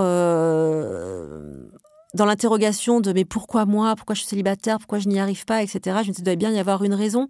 dans 2.15 2.25
l'interrogation 2.25 3.01
de 3.01 3.13
mais 3.13 3.25
pourquoi 3.25 3.67
moi, 3.67 3.95
pourquoi 3.97 4.15
je 4.15 4.21
suis 4.21 4.29
célibataire, 4.29 4.79
pourquoi 4.79 4.99
je 4.99 5.09
n'y 5.09 5.21
arrive 5.21 5.45
pas, 5.45 5.63
etc. 5.63 5.81
Je 6.03 6.09
me 6.09 6.13
disais, 6.13 6.15
il 6.19 6.25
doit 6.25 6.35
bien 6.37 6.51
y 6.51 6.59
avoir 6.59 6.83
une 6.85 6.95
raison. 6.95 7.29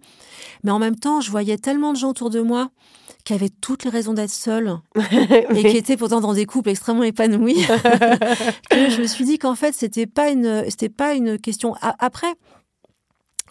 Mais 0.63 0.71
en 0.71 0.79
même 0.79 0.95
temps, 0.95 1.21
je 1.21 1.29
voyais 1.29 1.57
tellement 1.57 1.93
de 1.93 1.97
gens 1.97 2.09
autour 2.09 2.29
de 2.29 2.41
moi 2.41 2.69
qui 3.23 3.33
avaient 3.33 3.49
toutes 3.49 3.83
les 3.83 3.91
raisons 3.91 4.13
d'être 4.13 4.31
seuls 4.31 4.77
et 5.55 5.63
qui 5.63 5.77
étaient 5.77 5.97
pourtant 5.97 6.21
dans 6.21 6.33
des 6.33 6.45
couples 6.45 6.69
extrêmement 6.69 7.03
épanouis 7.03 7.53
que 8.69 8.89
je 8.89 9.01
me 9.01 9.07
suis 9.07 9.25
dit 9.25 9.37
qu'en 9.37 9.55
fait, 9.55 9.73
c'était 9.73 10.07
pas 10.07 10.31
une, 10.31 10.65
c'était 10.69 10.89
pas 10.89 11.13
une 11.13 11.37
question. 11.37 11.75
Après, 11.99 12.33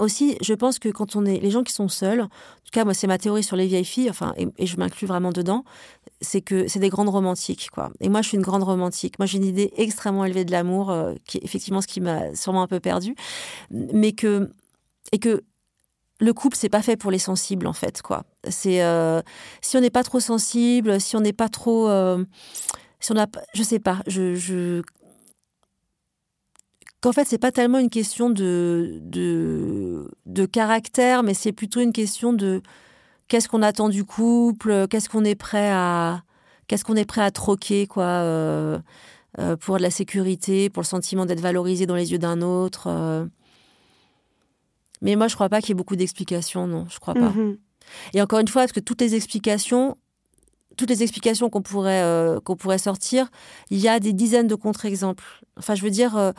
aussi, 0.00 0.36
je 0.40 0.54
pense 0.54 0.78
que 0.78 0.88
quand 0.88 1.14
on 1.14 1.24
est 1.24 1.38
les 1.40 1.50
gens 1.50 1.62
qui 1.62 1.72
sont 1.72 1.88
seuls, 1.88 2.22
en 2.22 2.26
tout 2.26 2.72
cas 2.72 2.84
moi 2.84 2.94
c'est 2.94 3.06
ma 3.06 3.18
théorie 3.18 3.42
sur 3.42 3.56
les 3.56 3.66
vieilles 3.66 3.84
filles, 3.84 4.10
enfin 4.10 4.34
et, 4.36 4.66
je 4.66 4.76
m'inclus 4.76 5.06
vraiment 5.06 5.30
dedans, 5.30 5.64
c'est 6.20 6.40
que 6.40 6.68
c'est 6.68 6.80
des 6.80 6.88
grandes 6.88 7.08
romantiques 7.08 7.70
quoi. 7.72 7.90
Et 8.00 8.08
moi 8.08 8.22
je 8.22 8.28
suis 8.28 8.36
une 8.36 8.42
grande 8.42 8.62
romantique. 8.62 9.18
Moi 9.18 9.26
j'ai 9.26 9.38
une 9.38 9.44
idée 9.44 9.72
extrêmement 9.76 10.24
élevée 10.24 10.44
de 10.44 10.52
l'amour, 10.52 10.90
euh, 10.90 11.14
qui 11.26 11.38
est 11.38 11.44
effectivement 11.44 11.80
ce 11.80 11.86
qui 11.86 12.00
m'a 12.00 12.34
sûrement 12.34 12.62
un 12.62 12.66
peu 12.66 12.80
perdu, 12.80 13.14
mais 13.70 14.12
que 14.12 14.50
et 15.12 15.18
que 15.18 15.42
le 16.20 16.32
couple 16.34 16.56
c'est 16.56 16.68
pas 16.68 16.82
fait 16.82 16.96
pour 16.96 17.10
les 17.10 17.18
sensibles 17.18 17.66
en 17.66 17.72
fait 17.72 18.02
quoi. 18.02 18.24
C'est 18.48 18.82
euh, 18.82 19.22
si 19.62 19.76
on 19.76 19.80
n'est 19.80 19.90
pas 19.90 20.04
trop 20.04 20.20
sensible, 20.20 21.00
si 21.00 21.16
on 21.16 21.20
n'est 21.20 21.32
pas 21.32 21.48
trop 21.48 21.88
euh, 21.88 22.24
si 23.00 23.12
on 23.12 23.16
a, 23.16 23.26
je 23.54 23.62
sais 23.62 23.78
pas, 23.78 24.02
je, 24.06 24.82
qu'en 27.00 27.12
fait, 27.12 27.24
c'est 27.24 27.38
pas 27.38 27.50
tellement 27.50 27.78
une 27.78 27.90
question 27.90 28.30
de, 28.30 29.00
de, 29.02 30.46
caractère, 30.46 31.22
mais 31.22 31.34
c'est 31.34 31.52
plutôt 31.52 31.80
une 31.80 31.92
question 31.92 32.32
de 32.32 32.62
qu'est-ce 33.30 33.48
qu'on 33.48 33.62
attend 33.62 33.88
du 33.88 34.04
couple, 34.04 34.88
qu'est-ce 34.88 35.08
qu'on 35.08 35.24
est 35.24 35.36
prêt 35.36 35.70
à, 35.70 36.24
qu'est-ce 36.66 36.84
qu'on 36.84 36.96
est 36.96 37.06
prêt 37.06 37.22
à 37.22 37.30
troquer, 37.30 37.86
quoi, 37.86 38.04
euh, 38.04 38.78
euh, 39.38 39.56
pour 39.56 39.78
de 39.78 39.82
la 39.82 39.90
sécurité, 39.90 40.68
pour 40.68 40.82
le 40.82 40.86
sentiment 40.86 41.24
d'être 41.24 41.40
valorisé 41.40 41.86
dans 41.86 41.94
les 41.94 42.12
yeux 42.12 42.18
d'un 42.18 42.42
autre. 42.42 42.88
Euh. 42.88 43.24
Mais 45.00 45.14
moi, 45.14 45.28
je 45.28 45.36
crois 45.36 45.48
pas 45.48 45.60
qu'il 45.60 45.70
y 45.70 45.72
ait 45.72 45.74
beaucoup 45.74 45.96
d'explications, 45.96 46.66
non, 46.66 46.86
je 46.90 46.98
crois 46.98 47.14
pas. 47.14 47.30
Mm-hmm. 47.30 47.56
Et 48.14 48.20
encore 48.20 48.40
une 48.40 48.48
fois, 48.48 48.62
parce 48.62 48.72
que 48.72 48.80
toutes 48.80 49.00
les 49.00 49.14
explications, 49.14 49.96
toutes 50.76 50.90
les 50.90 51.02
explications 51.04 51.50
qu'on 51.50 51.62
pourrait, 51.62 52.04
qu'on 52.44 52.56
pourrait 52.56 52.78
sortir, 52.78 53.30
il 53.70 53.78
y 53.78 53.88
a 53.88 54.00
des 54.00 54.12
dizaines 54.12 54.48
de 54.48 54.54
contre-exemples. 54.56 55.24
Enfin, 55.56 55.74
je 55.74 55.82
veux 55.82 55.90
dire, 55.90 56.32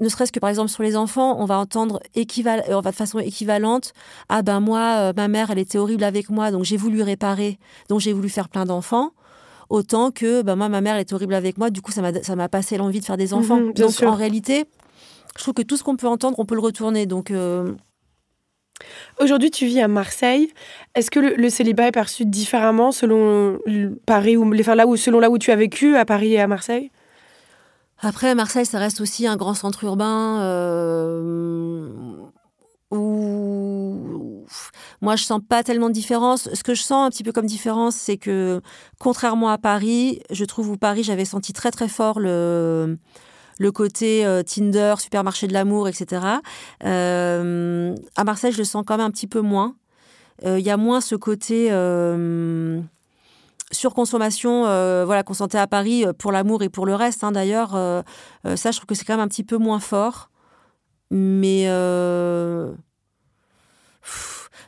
ne 0.00 0.08
serait-ce 0.08 0.32
que 0.32 0.40
par 0.40 0.50
exemple 0.50 0.70
sur 0.70 0.82
les 0.82 0.96
enfants, 0.96 1.36
on 1.40 1.44
va 1.44 1.58
entendre 1.58 2.00
équival 2.14 2.64
de 2.68 2.90
façon 2.90 3.18
équivalente 3.18 3.92
Ah 4.28 4.42
ben 4.42 4.60
moi, 4.60 5.12
ma 5.14 5.28
mère, 5.28 5.50
elle 5.50 5.58
était 5.58 5.78
horrible 5.78 6.04
avec 6.04 6.30
moi, 6.30 6.50
donc 6.50 6.64
j'ai 6.64 6.76
voulu 6.76 7.02
réparer, 7.02 7.58
donc 7.88 8.00
j'ai 8.00 8.12
voulu 8.12 8.28
faire 8.28 8.48
plein 8.48 8.64
d'enfants. 8.64 9.12
Autant 9.70 10.10
que 10.10 10.42
ben 10.42 10.56
moi, 10.56 10.68
ma 10.68 10.80
mère, 10.80 10.96
elle 10.96 11.02
était 11.02 11.14
horrible 11.14 11.34
avec 11.34 11.58
moi, 11.58 11.70
du 11.70 11.80
coup, 11.80 11.92
ça 11.92 12.02
m'a, 12.02 12.48
passé 12.48 12.76
l'envie 12.76 13.00
de 13.00 13.04
faire 13.04 13.16
des 13.16 13.32
enfants. 13.32 13.60
Mhm, 13.60 13.72
donc 13.72 14.02
en 14.02 14.14
réalité, 14.14 14.64
je 15.36 15.42
trouve 15.42 15.54
que 15.54 15.62
tout 15.62 15.76
ce 15.76 15.82
qu'on 15.82 15.96
peut 15.96 16.08
entendre, 16.08 16.38
on 16.38 16.44
peut 16.44 16.54
le 16.54 16.60
retourner. 16.60 17.06
Donc 17.06 17.32
Aujourd'hui, 19.20 19.50
tu 19.50 19.66
vis 19.66 19.80
à 19.80 19.88
Marseille. 19.88 20.52
Est-ce 20.94 21.10
que 21.10 21.20
le, 21.20 21.48
célibat 21.48 21.88
est 21.88 21.92
perçu 21.92 22.24
différemment 22.24 22.92
selon 22.92 23.58
Paris 24.06 24.36
ou 24.36 24.52
enfin, 24.58 24.74
là 24.74 24.86
où 24.86 24.96
selon 24.96 25.20
là 25.20 25.30
où 25.30 25.38
tu 25.38 25.50
as 25.52 25.56
vécu 25.56 25.96
à 25.96 26.04
Paris 26.04 26.32
et 26.32 26.40
à 26.40 26.46
Marseille? 26.46 26.90
Après, 28.00 28.34
Marseille, 28.34 28.66
ça 28.66 28.78
reste 28.78 29.00
aussi 29.00 29.26
un 29.26 29.36
grand 29.36 29.54
centre 29.54 29.84
urbain 29.84 30.40
euh, 30.42 31.90
où 32.90 34.44
moi 35.00 35.16
je 35.16 35.24
sens 35.24 35.40
pas 35.46 35.62
tellement 35.62 35.88
de 35.88 35.94
différence. 35.94 36.48
Ce 36.52 36.62
que 36.62 36.74
je 36.74 36.82
sens 36.82 37.06
un 37.06 37.10
petit 37.10 37.22
peu 37.22 37.32
comme 37.32 37.46
différence, 37.46 37.94
c'est 37.96 38.16
que 38.16 38.60
contrairement 38.98 39.48
à 39.48 39.58
Paris, 39.58 40.20
je 40.30 40.44
trouve 40.44 40.70
où 40.70 40.76
Paris 40.76 41.02
j'avais 41.02 41.24
senti 41.24 41.52
très 41.52 41.70
très 41.70 41.88
fort 41.88 42.20
le 42.20 42.98
le 43.60 43.70
côté 43.70 44.26
euh, 44.26 44.42
Tinder, 44.42 44.96
supermarché 44.98 45.46
de 45.46 45.52
l'amour, 45.52 45.86
etc. 45.86 46.26
Euh, 46.84 47.94
à 48.16 48.24
Marseille, 48.24 48.50
je 48.50 48.58
le 48.58 48.64
sens 48.64 48.84
quand 48.84 48.96
même 48.96 49.06
un 49.06 49.10
petit 49.10 49.28
peu 49.28 49.40
moins. 49.40 49.76
Il 50.44 50.58
y 50.58 50.70
a 50.70 50.76
moins 50.76 51.00
ce 51.00 51.14
côté 51.14 51.70
surconsommation, 53.72 54.62
voilà, 55.04 55.22
qu'on 55.22 55.34
sentait 55.34 55.58
à 55.58 55.66
Paris 55.66 56.04
pour 56.18 56.32
l'amour 56.32 56.62
et 56.62 56.68
pour 56.68 56.86
le 56.86 56.94
reste. 56.94 57.24
Hein, 57.24 57.32
d'ailleurs, 57.32 57.70
ça, 57.70 58.70
je 58.70 58.76
trouve 58.76 58.86
que 58.86 58.94
c'est 58.94 59.04
quand 59.04 59.14
même 59.14 59.24
un 59.24 59.28
petit 59.28 59.44
peu 59.44 59.56
moins 59.56 59.80
fort. 59.80 60.30
Mais 61.10 61.66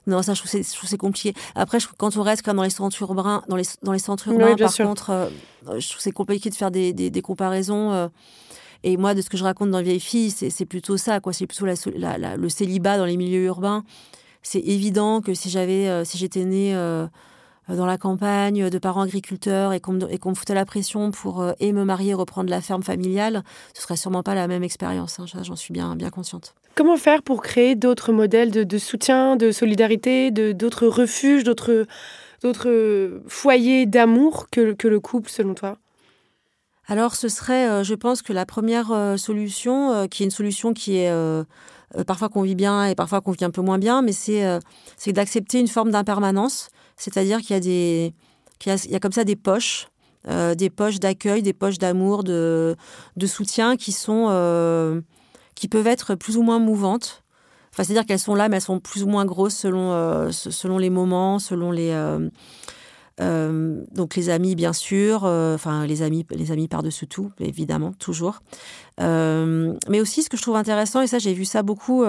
non, 0.06 0.22
ça, 0.22 0.34
je 0.34 0.42
trouve 0.42 0.88
c'est 0.88 0.96
compliqué. 0.98 1.34
Après, 1.54 1.80
je, 1.80 1.88
quand 1.96 2.16
on 2.16 2.22
reste 2.22 2.42
quand 2.44 2.54
dans 2.54 2.62
les 2.62 2.70
centres 2.70 3.00
urbains, 3.02 3.42
dans 3.48 3.56
les, 3.56 3.64
dans 3.82 3.92
les 3.92 3.98
centres 3.98 4.28
urbains, 4.28 4.54
par 4.56 4.74
contre, 4.74 5.30
je 5.64 5.88
trouve 5.88 6.00
c'est 6.00 6.12
compliqué 6.12 6.50
de 6.50 6.54
faire 6.54 6.70
des, 6.70 6.92
des, 6.92 7.10
des 7.10 7.22
comparaisons. 7.22 8.10
Et 8.82 8.96
moi, 8.96 9.14
de 9.14 9.22
ce 9.22 9.28
que 9.28 9.36
je 9.36 9.42
raconte 9.42 9.70
dans 9.70 9.82
Vieille 9.82 9.98
Fille, 9.98 10.30
c'est 10.30 10.66
plutôt 10.66 10.96
ça, 10.96 11.18
quoi. 11.18 11.32
C'est 11.32 11.46
plutôt 11.46 11.66
la, 11.66 12.36
le 12.36 12.48
célibat 12.48 12.98
dans 12.98 13.04
les 13.06 13.16
milieux 13.16 13.44
urbains. 13.44 13.82
C'est 14.42 14.60
évident 14.60 15.20
que 15.22 15.34
si 15.34 15.50
j'avais, 15.50 15.88
euh, 15.88 16.04
si 16.04 16.18
j'étais 16.18 16.44
née 16.44 16.76
euh, 16.76 17.08
dans 17.68 17.86
la 17.86 17.98
campagne, 17.98 18.70
de 18.70 18.78
parents 18.78 19.02
agriculteurs, 19.02 19.72
et 19.72 19.80
qu'on 19.80 19.92
me, 19.92 20.34
foutait 20.34 20.54
la 20.54 20.64
pression 20.64 21.10
pour 21.10 21.42
euh, 21.42 21.52
et 21.60 21.72
me 21.72 21.84
marier, 21.84 22.14
reprendre 22.14 22.50
la 22.50 22.60
ferme 22.60 22.82
familiale, 22.82 23.42
ce 23.74 23.82
serait 23.82 23.96
sûrement 23.96 24.22
pas 24.22 24.34
la 24.34 24.48
même 24.48 24.62
expérience. 24.62 25.18
Hein. 25.18 25.26
J'en 25.42 25.56
suis 25.56 25.72
bien, 25.72 25.96
bien 25.96 26.10
consciente. 26.10 26.54
Comment 26.74 26.96
faire 26.96 27.22
pour 27.22 27.42
créer 27.42 27.74
d'autres 27.74 28.12
modèles 28.12 28.50
de, 28.50 28.78
soutien, 28.78 29.36
de 29.36 29.50
solidarité, 29.50 30.30
d'autres 30.30 30.86
refuges, 30.86 31.42
d'autres 31.42 31.86
foyers 33.28 33.86
d'amour 33.86 34.48
que, 34.50 34.72
que 34.72 34.86
le 34.86 35.00
couple, 35.00 35.30
selon 35.30 35.54
toi? 35.54 35.78
Alors, 36.88 37.16
ce 37.16 37.28
serait, 37.28 37.68
euh, 37.68 37.82
je 37.82 37.94
pense 37.94 38.22
que 38.22 38.32
la 38.32 38.46
première 38.46 38.92
euh, 38.92 39.16
solution, 39.16 39.92
euh, 39.92 40.06
qui 40.06 40.22
est 40.22 40.26
une 40.26 40.30
solution 40.30 40.72
qui 40.72 40.96
est 40.98 41.12
parfois 42.06 42.28
qu'on 42.28 42.42
vit 42.42 42.54
bien 42.54 42.86
et 42.86 42.94
parfois 42.94 43.20
qu'on 43.20 43.32
vit 43.32 43.44
un 43.44 43.50
peu 43.50 43.62
moins 43.62 43.78
bien, 43.78 44.02
mais 44.02 44.12
c'est 44.12 45.12
d'accepter 45.12 45.58
une 45.58 45.68
forme 45.68 45.90
d'impermanence, 45.90 46.68
c'est-à-dire 46.96 47.40
qu'il 47.40 47.50
y 47.50 47.56
a 47.56 47.60
des, 47.60 48.14
qu'il 48.58 48.74
y, 48.90 48.94
a, 48.94 49.00
comme 49.00 49.12
ça 49.12 49.24
des 49.24 49.36
poches 49.36 49.88
des 50.56 50.70
poches 50.70 50.98
d'accueil, 50.98 51.40
des 51.40 51.52
poches 51.52 51.78
d'amour, 51.78 52.24
de, 52.24 52.74
de 53.16 53.26
soutien 53.28 53.76
qui 53.76 53.92
sont 53.92 55.02
qui 55.54 55.68
peuvent 55.68 55.86
être 55.86 56.16
plus 56.16 56.36
ou 56.36 56.42
moins 56.42 56.58
mouvantes. 56.58 57.22
Enfin, 57.72 57.84
c'est-à-dire 57.84 58.04
qu'elles 58.06 58.18
sont 58.18 58.34
là, 58.34 58.48
mais 58.48 58.56
elles 58.56 58.62
sont 58.62 58.80
plus 58.80 59.04
ou 59.04 59.06
moins 59.06 59.24
grosses 59.24 59.54
selon, 59.54 60.32
selon 60.32 60.78
les 60.78 60.90
moments, 60.90 61.38
selon 61.38 61.70
les, 61.70 61.92
euh, 63.20 63.82
donc 63.92 64.14
les 64.14 64.28
amis, 64.28 64.54
bien 64.54 64.72
sûr, 64.72 65.24
euh, 65.24 65.54
enfin 65.54 65.86
les 65.86 66.02
amis, 66.02 66.26
les 66.30 66.52
amis 66.52 66.68
par-dessus 66.68 67.06
tout, 67.06 67.30
évidemment, 67.40 67.92
toujours. 67.92 68.40
Euh, 69.00 69.74
mais 69.88 70.00
aussi, 70.00 70.22
ce 70.22 70.28
que 70.28 70.36
je 70.36 70.42
trouve 70.42 70.56
intéressant, 70.56 71.00
et 71.00 71.06
ça 71.06 71.18
j'ai 71.18 71.32
vu 71.32 71.44
ça 71.44 71.62
beaucoup 71.62 72.04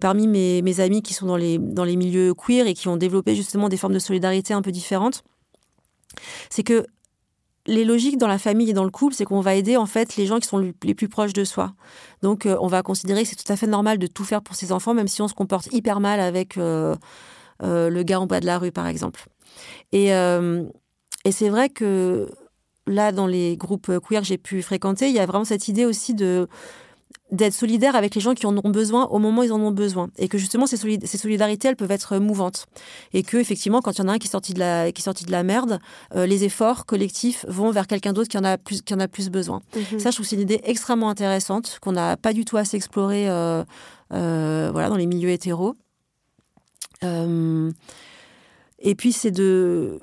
parmi 0.00 0.26
mes, 0.26 0.80
amis 0.80 1.02
qui 1.02 1.14
sont 1.14 1.26
dans 1.26 1.36
les, 1.36 1.58
dans 1.58 1.84
les 1.84 1.96
milieux 1.96 2.34
queer 2.34 2.66
et 2.66 2.74
qui 2.74 2.88
ont 2.88 2.96
développé 2.96 3.34
justement 3.34 3.68
des 3.68 3.76
formes 3.76 3.94
de 3.94 3.98
solidarité 3.98 4.54
un 4.54 4.62
peu 4.62 4.72
différentes, 4.72 5.22
c'est 6.50 6.62
que 6.62 6.86
les 7.66 7.84
logiques 7.84 8.18
dans 8.18 8.28
la 8.28 8.38
famille 8.38 8.68
et 8.68 8.74
dans 8.74 8.84
le 8.84 8.90
couple, 8.90 9.14
c'est 9.14 9.24
qu'on 9.24 9.40
va 9.40 9.54
aider 9.54 9.78
en 9.78 9.86
fait 9.86 10.16
les 10.16 10.26
gens 10.26 10.38
qui 10.38 10.46
sont 10.46 10.58
les 10.58 10.94
plus 10.94 11.08
proches 11.08 11.32
de 11.32 11.44
soi. 11.44 11.72
Donc 12.22 12.46
on 12.46 12.66
va 12.66 12.82
considérer 12.82 13.22
que 13.22 13.28
c'est 13.28 13.42
tout 13.42 13.50
à 13.52 13.56
fait 13.56 13.66
normal 13.66 13.98
de 13.98 14.06
tout 14.06 14.24
faire 14.24 14.42
pour 14.42 14.54
ses 14.54 14.72
enfants, 14.72 14.94
même 14.94 15.08
si 15.08 15.22
on 15.22 15.28
se 15.28 15.34
comporte 15.34 15.72
hyper 15.72 16.00
mal 16.00 16.20
avec 16.20 16.56
le 16.56 18.02
gars 18.02 18.20
en 18.20 18.26
bas 18.26 18.40
de 18.40 18.46
la 18.46 18.58
rue, 18.58 18.72
par 18.72 18.86
exemple. 18.86 19.28
Euh, 19.94 20.64
et, 21.24 21.32
c'est 21.32 21.48
vrai 21.48 21.68
que 21.68 22.28
là, 22.86 23.12
dans 23.12 23.26
les 23.26 23.56
groupes 23.56 23.90
queer 24.06 24.20
que 24.20 24.26
j'ai 24.26 24.38
pu 24.38 24.62
fréquenter, 24.62 25.08
il 25.08 25.14
y 25.14 25.18
a 25.18 25.26
vraiment 25.26 25.44
cette 25.44 25.68
idée 25.68 25.84
aussi 25.84 26.14
de 26.14 26.48
d'être 27.32 27.54
solidaire 27.54 27.96
avec 27.96 28.14
les 28.14 28.20
gens 28.20 28.34
qui 28.34 28.46
en 28.46 28.56
ont 28.56 28.70
besoin 28.70 29.06
au 29.06 29.18
moment 29.18 29.40
où 29.40 29.44
ils 29.44 29.52
en 29.52 29.60
ont 29.60 29.70
besoin. 29.70 30.08
Et 30.18 30.28
que 30.28 30.38
justement 30.38 30.66
ces, 30.66 30.76
solidarités 30.76 31.68
elles 31.68 31.76
peuvent 31.76 31.90
être 31.90 32.18
mouvantes. 32.18 32.66
Et 33.12 33.22
que 33.22 33.38
effectivement 33.38 33.80
quand 33.80 33.92
il 33.92 33.98
y 33.98 34.04
en 34.04 34.08
a 34.08 34.12
un 34.12 34.18
qui 34.18 34.28
est 34.28 34.30
sorti 34.30 34.54
de 34.54 34.58
la 34.58 34.92
qui 34.92 35.00
est 35.00 35.04
sorti 35.04 35.24
de 35.24 35.32
la 35.32 35.42
merde 35.42 35.80
euh, 36.14 36.26
les 36.26 36.44
efforts 36.44 36.86
collectifs 36.86 37.44
vont 37.48 37.70
vers 37.70 37.86
quelqu'un 37.86 38.12
d'autre 38.12 38.28
qui 38.28 38.38
en 38.38 38.44
a 38.44 38.58
plus 38.58 38.82
qui 38.82 38.94
en 38.94 39.00
a 39.00 39.08
plus 39.08 39.30
besoin. 39.30 39.62
Mhm. 39.74 39.98
ça 39.98 40.10
je 40.10 40.16
trouve 40.16 40.26
c'est 40.26 40.36
une 40.36 40.42
idée 40.42 40.60
extrêmement 40.64 41.08
intéressante 41.08 41.78
qu'on 41.80 41.92
n'a 41.92 42.16
pas 42.16 42.32
du 42.32 42.44
tout 42.44 42.56
assez 42.56 42.76
explorée 42.76 43.28
euh, 43.28 43.64
voilà 44.10 44.88
dans 44.88 44.96
les 44.96 45.06
milieux 45.06 45.30
hétéros 45.30 45.74
et 48.84 48.94
puis 48.94 49.12
c'est 49.12 49.30
de, 49.30 49.98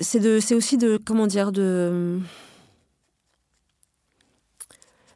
c'est 0.00 0.18
de, 0.18 0.40
c'est 0.40 0.54
aussi 0.54 0.78
de, 0.78 0.98
comment 1.04 1.26
dire, 1.26 1.52
de 1.52 2.18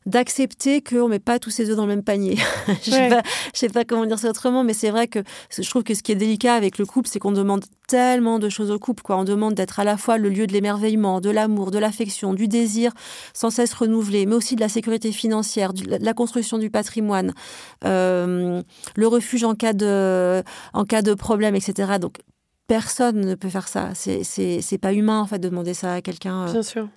d'accepter 0.05 0.83
qu'on 0.83 1.09
met 1.09 1.19
pas 1.19 1.41
tous 1.41 1.51
ses 1.51 1.69
œufs 1.69 1.77
dans 1.77 1.83
le 1.83 1.89
même 1.89 2.05
panier. 2.05 2.37
je 2.85 2.91
sais 2.93 3.09
pas, 3.09 3.23
sais 3.53 3.69
pas 3.69 3.85
comment 3.85 4.07
dire 4.07 4.21
ça 4.21 4.31
autrement, 4.31 4.63
mais 4.63 4.73
c'est 4.73 4.91
vrai 4.91 5.09
que 5.09 5.19
je 5.51 5.69
trouve 5.69 5.83
que 5.83 5.95
ce 5.95 6.03
qui 6.05 6.13
est 6.13 6.17
délicat 6.17 6.55
avec 6.55 6.79
le 6.79 6.87
couple, 6.87 7.09
c'est 7.09 7.19
qu'on 7.19 7.33
demande 7.33 7.65
tellement 7.89 8.39
de 8.39 8.49
choses 8.49 8.71
au 8.71 8.79
couple. 8.79 9.03
Quoi. 9.03 9.17
On 9.19 9.25
demande 9.25 9.55
d'être 9.55 9.81
à 9.81 9.85
la 9.85 9.97
fois 9.97 10.17
le 10.17 10.29
lieu 10.29 10.47
de 10.47 10.53
l'émerveillement, 10.53 11.21
de 11.21 11.31
l'amour, 11.31 11.73
de 11.73 11.79
l'affection, 11.79 12.35
du 12.35 12.47
désir 12.47 12.93
sans 13.35 13.51
cesse 13.51 13.75
renouvelé, 13.75 14.27
mais 14.27 14.37
aussi 14.37 14.55
de 14.55 14.61
la 14.61 14.69
sécurité 14.69 15.11
financière, 15.11 15.73
de 15.73 15.97
la 16.01 16.15
construction 16.15 16.59
du 16.59 16.71
patrimoine, 16.71 17.35
euh, 17.85 18.63
le 18.95 19.07
refuge 19.09 19.43
en 19.43 19.57
cas 19.57 19.73
de, 19.73 20.45
en 20.73 20.85
cas 20.85 21.03
de 21.03 21.15
problème, 21.15 21.57
etc. 21.57 21.99
Donc 22.01 22.19
personne 22.67 23.21
ne 23.21 23.35
peut 23.35 23.49
faire 23.49 23.69
ça. 23.69 23.91
C'est 23.95 24.79
pas 24.81 24.93
humain, 24.93 25.21
en 25.21 25.27
fait, 25.27 25.39
de 25.39 25.49
demander 25.49 25.75
ça 25.75 25.95
à 25.95 26.03
quelqu'un. 26.03 26.49
Euh. 26.49 26.53
Bien 26.53 26.63
sûr. 26.63 26.89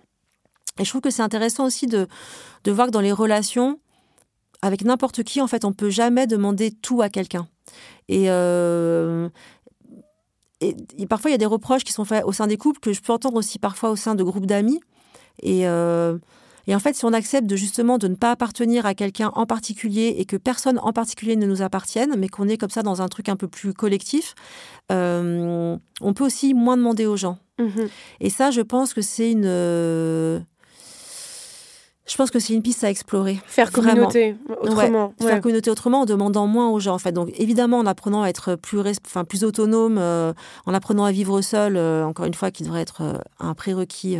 Et 0.79 0.85
je 0.85 0.89
trouve 0.89 1.01
que 1.01 1.09
c'est 1.09 1.21
intéressant 1.21 1.65
aussi 1.65 1.87
de, 1.87 2.07
de 2.63 2.71
voir 2.71 2.87
que 2.87 2.91
dans 2.91 3.01
les 3.01 3.11
relations, 3.11 3.79
avec 4.61 4.83
n'importe 4.83 5.23
qui, 5.23 5.41
en 5.41 5.47
fait, 5.47 5.65
on 5.65 5.73
peut 5.73 5.89
jamais 5.89 6.27
demander 6.27 6.71
tout 6.71 7.01
à 7.01 7.09
quelqu'un. 7.09 7.47
Et, 8.07 8.29
euh, 8.29 9.29
et, 10.61 10.75
parfois, 11.07 11.31
il 11.31 11.33
y 11.33 11.35
a 11.35 11.39
des 11.39 11.45
reproches 11.45 11.83
qui 11.83 11.93
sont 11.93 12.05
faits 12.05 12.23
au 12.25 12.31
sein 12.31 12.47
des 12.47 12.57
couples 12.57 12.79
que 12.79 12.93
je 12.93 13.01
peux 13.01 13.13
entendre 13.13 13.37
aussi 13.37 13.59
parfois 13.59 13.89
au 13.91 13.95
sein 13.95 14.15
de 14.15 14.23
groupes 14.23 14.45
d'amis. 14.45 14.79
Et, 15.41 15.67
euh, 15.67 16.17
et 16.69 16.75
en 16.75 16.79
fait, 16.79 16.93
si 16.93 17.03
on 17.03 17.13
accepte 17.13 17.47
de 17.47 17.55
justement 17.55 17.97
de 17.97 18.07
ne 18.07 18.13
pas 18.13 18.29
appartenir 18.29 18.85
à 18.85 18.93
quelqu'un 18.93 19.31
en 19.33 19.47
particulier 19.47 20.13
et 20.19 20.25
que 20.25 20.37
personne 20.37 20.77
en 20.83 20.93
particulier 20.93 21.35
ne 21.35 21.47
nous 21.47 21.63
appartienne, 21.63 22.13
mais 22.15 22.27
qu'on 22.29 22.47
est 22.47 22.57
comme 22.57 22.69
ça 22.69 22.83
dans 22.83 23.01
un 23.01 23.07
truc 23.07 23.27
un 23.27 23.35
peu 23.35 23.47
plus 23.47 23.73
collectif, 23.73 24.35
euh, 24.91 25.75
on 25.99 26.13
peut 26.13 26.23
aussi 26.23 26.53
moins 26.53 26.77
demander 26.77 27.07
aux 27.07 27.17
gens. 27.17 27.39
Mhm. 27.57 27.89
Et 28.19 28.29
ça, 28.29 28.51
je 28.51 28.61
pense 28.61 28.93
que 28.93 29.01
c'est 29.01 29.31
une. 29.31 29.45
je 29.45 30.43
pense 32.15 32.29
que 32.29 32.37
c'est 32.37 32.53
une 32.53 32.61
piste 32.61 32.83
à 32.83 32.91
explorer. 32.91 33.39
Faire 33.47 33.71
communauté 33.71 34.35
autrement. 34.61 35.15
Faire 35.19 35.41
communauté 35.41 35.71
autrement 35.71 36.01
en 36.01 36.05
demandant 36.05 36.45
moins 36.45 36.69
aux 36.69 36.79
gens. 36.79 36.93
En 36.93 36.99
fait. 36.99 37.13
Donc 37.13 37.31
évidemment, 37.39 37.79
en 37.79 37.87
apprenant 37.87 38.21
à 38.21 38.27
être 38.27 38.53
plus, 38.53 38.79
enfin, 39.07 39.23
plus 39.23 39.43
autonome, 39.43 39.97
euh, 39.97 40.33
en 40.67 40.75
apprenant 40.75 41.05
à 41.05 41.11
vivre 41.11 41.41
seul, 41.41 41.77
euh, 41.77 42.05
encore 42.05 42.27
une 42.27 42.35
fois, 42.35 42.51
qui 42.51 42.61
devrait 42.61 42.81
être 42.81 43.23
un 43.39 43.55
prérequis 43.55 44.19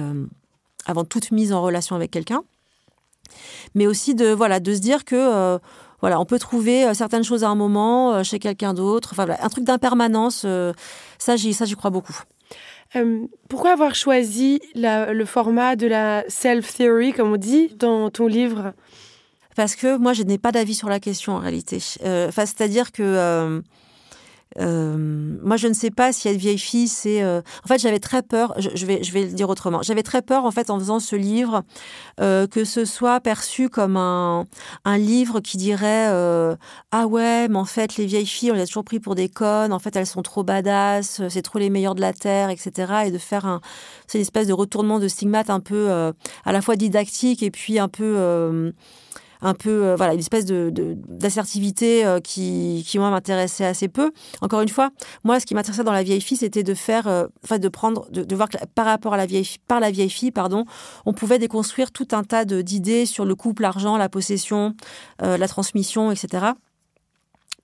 avant 0.89 1.05
toute 1.05 1.31
mise 1.31 1.53
en 1.53 1.61
relation 1.61 1.95
avec 1.95 2.09
quelqu'un, 2.09 2.41
mais 3.75 3.85
aussi 3.85 4.15
de 4.15 4.31
voilà 4.31 4.59
de 4.59 4.73
se 4.73 4.79
dire 4.79 5.05
que 5.05 5.15
euh, 5.15 5.59
voilà 6.01 6.19
on 6.19 6.25
peut 6.25 6.39
trouver 6.39 6.85
euh, 6.85 6.93
certaines 6.95 7.23
choses 7.23 7.43
à 7.43 7.49
un 7.49 7.55
moment 7.55 8.13
euh, 8.13 8.23
chez 8.23 8.39
quelqu'un 8.39 8.73
d'autre, 8.73 9.09
enfin 9.11 9.27
un 9.39 9.49
truc 9.49 9.63
d'impermanence, 9.63 10.45
ça 11.19 11.35
j'y 11.35 11.53
ça 11.53 11.65
j'y 11.65 11.75
crois 11.75 11.91
beaucoup. 11.91 12.17
pourquoi 13.49 13.71
avoir 13.71 13.93
choisi 13.93 14.59
le 14.73 15.25
format 15.25 15.75
de 15.75 15.85
la 15.85 16.23
self-theory, 16.27 17.13
comme 17.13 17.33
on 17.33 17.37
dit, 17.37 17.75
dans 17.75 18.09
ton 18.09 18.25
livre? 18.25 18.73
Parce 19.55 19.75
que 19.75 19.97
moi, 19.97 20.13
je 20.13 20.23
n'ai 20.23 20.37
pas 20.37 20.51
d'avis 20.51 20.73
sur 20.73 20.89
la 20.89 20.99
question 20.99 21.33
en 21.33 21.39
réalité. 21.39 21.77
Enfin, 22.03 22.45
C'est-à-dire 22.45 22.91
que 22.91 23.61
euh, 24.59 25.37
moi, 25.41 25.57
je 25.57 25.67
ne 25.67 25.73
sais 25.73 25.91
pas 25.91 26.11
si 26.11 26.27
être 26.27 26.37
vieille 26.37 26.57
fille, 26.57 26.87
c'est. 26.87 27.21
Euh, 27.21 27.41
en 27.63 27.67
fait, 27.67 27.79
j'avais 27.79 27.99
très 27.99 28.21
peur. 28.21 28.53
Je, 28.57 28.85
vais, 28.85 29.03
je 29.03 29.11
vais 29.11 29.23
le 29.23 29.31
dire 29.31 29.49
autrement. 29.49 29.81
J'avais 29.81 30.03
très 30.03 30.21
peur, 30.21 30.45
en 30.45 30.51
fait, 30.51 30.69
en 30.69 30.79
faisant 30.79 30.99
ce 30.99 31.15
livre, 31.15 31.63
euh, 32.19 32.47
que 32.47 32.65
ce 32.65 32.85
soit 32.85 33.19
perçu 33.21 33.69
comme 33.69 33.97
un, 33.97 34.45
livre 34.97 35.39
qui 35.39 35.57
dirait 35.57 36.07
ah 36.91 37.07
ouais, 37.07 37.47
mais 37.47 37.57
en 37.57 37.65
fait, 37.65 37.95
les 37.97 38.05
vieilles 38.05 38.25
filles, 38.25 38.51
on 38.51 38.55
les 38.55 38.61
a 38.61 38.65
toujours 38.65 38.83
pris 38.83 38.99
pour 38.99 39.15
des 39.15 39.29
connes. 39.29 39.71
En 39.71 39.79
fait, 39.79 39.95
elles 39.95 40.07
sont 40.07 40.21
trop 40.21 40.43
badass. 40.43 41.21
C'est 41.29 41.41
trop 41.41 41.59
les 41.59 41.69
meilleures 41.69 41.95
de 41.95 42.01
la 42.01 42.13
terre, 42.13 42.49
etc. 42.49 42.93
Et 43.05 43.11
de 43.11 43.17
faire 43.17 43.45
un, 43.45 43.61
c'est 44.07 44.17
une 44.17 44.23
espèce 44.23 44.47
de 44.47 44.53
retournement 44.53 44.99
de 44.99 45.07
stigmate 45.07 45.49
un 45.49 45.59
peu 45.59 45.89
à 45.91 46.51
la 46.51 46.61
fois 46.61 46.75
didactique 46.75 47.43
et 47.43 47.51
puis 47.51 47.79
un 47.79 47.87
peu 47.87 48.73
un 49.41 49.53
peu, 49.53 49.85
euh, 49.85 49.95
voilà, 49.95 50.13
une 50.13 50.19
espèce 50.19 50.45
de, 50.45 50.71
d'assertivité 51.07 52.05
euh, 52.05 52.19
qui, 52.19 52.85
qui, 52.87 52.99
moi, 52.99 53.09
m'intéressait 53.09 53.65
assez 53.65 53.87
peu. 53.87 54.11
Encore 54.41 54.61
une 54.61 54.69
fois, 54.69 54.89
moi, 55.23 55.39
ce 55.39 55.45
qui 55.45 55.55
m'intéressait 55.55 55.83
dans 55.83 55.93
la 55.93 56.03
vieille 56.03 56.21
fille, 56.21 56.37
c'était 56.37 56.63
de 56.63 56.73
faire, 56.73 57.07
euh, 57.07 57.27
enfin, 57.43 57.57
de 57.57 57.69
prendre, 57.69 58.09
de, 58.11 58.35
voir 58.35 58.49
que 58.49 58.57
par 58.75 58.85
rapport 58.85 59.13
à 59.13 59.17
la 59.17 59.25
vieille, 59.25 59.47
par 59.67 59.79
la 59.79 59.91
vieille 59.91 60.09
fille, 60.09 60.31
pardon, 60.31 60.65
on 61.05 61.13
pouvait 61.13 61.39
déconstruire 61.39 61.91
tout 61.91 62.07
un 62.11 62.23
tas 62.23 62.45
d'idées 62.45 63.05
sur 63.05 63.25
le 63.25 63.35
couple, 63.35 63.61
l'argent, 63.61 63.97
la 63.97 64.09
possession, 64.09 64.75
la 65.21 65.47
transmission, 65.47 66.11
etc. 66.11 66.53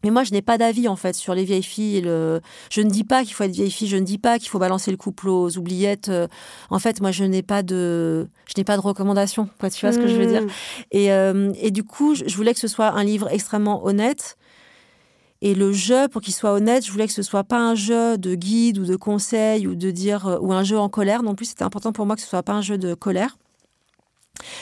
Mais 0.06 0.12
moi, 0.12 0.24
je 0.24 0.34
n'ai 0.34 0.44
pas 0.44 0.60
d'avis 0.60 0.88
en 0.88 0.96
fait 0.96 1.16
sur 1.16 1.34
les 1.34 1.44
vieilles 1.44 1.64
filles. 1.64 2.02
Le... 2.02 2.40
Je 2.70 2.82
ne 2.82 2.92
dis 2.92 3.04
pas 3.04 3.24
qu'il 3.24 3.34
faut 3.34 3.44
être 3.44 3.52
vieille 3.52 3.72
fille. 3.72 3.88
Je 3.88 3.98
ne 3.98 4.06
dis 4.06 4.20
pas 4.20 4.38
qu'il 4.38 4.50
faut 4.50 4.60
balancer 4.60 4.92
le 4.92 4.98
couple 4.98 5.30
aux 5.30 5.58
oubliettes. 5.58 6.10
Euh, 6.10 6.28
en 6.70 6.78
fait, 6.78 7.02
moi, 7.02 7.10
je 7.10 7.24
n'ai 7.24 7.42
pas 7.42 7.64
de, 7.64 8.28
je 8.46 8.54
n'ai 8.56 8.64
pas 8.64 8.78
de 8.78 8.82
recommandation. 8.82 9.50
Quoi, 9.60 9.72
tu 9.72 9.84
vois 9.84 9.94
ce 9.94 9.98
que 9.98 10.08
je 10.08 10.16
veux 10.16 10.28
dire 10.28 10.44
mmh. 10.44 10.50
et, 10.92 11.12
euh, 11.12 11.52
et, 11.60 11.72
du 11.72 11.84
coup, 11.84 12.14
je 12.14 12.36
voulais 12.36 12.54
que 12.54 12.60
ce 12.60 12.68
soit 12.68 12.90
un 12.90 13.04
livre 13.04 13.30
extrêmement 13.32 13.84
honnête. 13.84 14.38
Et 15.42 15.56
le 15.56 15.74
jeu, 15.74 16.08
pour 16.08 16.22
qu'il 16.22 16.36
soit 16.36 16.54
honnête, 16.54 16.86
je 16.86 16.92
voulais 16.92 17.08
que 17.08 17.14
ce 17.14 17.24
soit 17.24 17.44
pas 17.44 17.60
un 17.60 17.74
jeu 17.74 18.20
de 18.20 18.36
guide 18.36 18.78
ou 18.78 18.86
de 18.86 18.96
conseil 18.96 19.66
ou 19.66 19.74
de 19.74 19.90
dire 19.90 20.28
euh, 20.28 20.38
ou 20.40 20.54
un 20.54 20.64
jeu 20.64 20.78
en 20.78 20.88
colère. 20.88 21.24
Non 21.24 21.34
plus, 21.34 21.46
c'était 21.46 21.64
important 21.64 21.94
pour 21.94 22.06
moi 22.06 22.16
que 22.16 22.22
ce 22.22 22.28
soit 22.28 22.44
pas 22.44 22.54
un 22.54 22.62
jeu 22.62 22.78
de 22.78 22.94
colère 22.94 23.38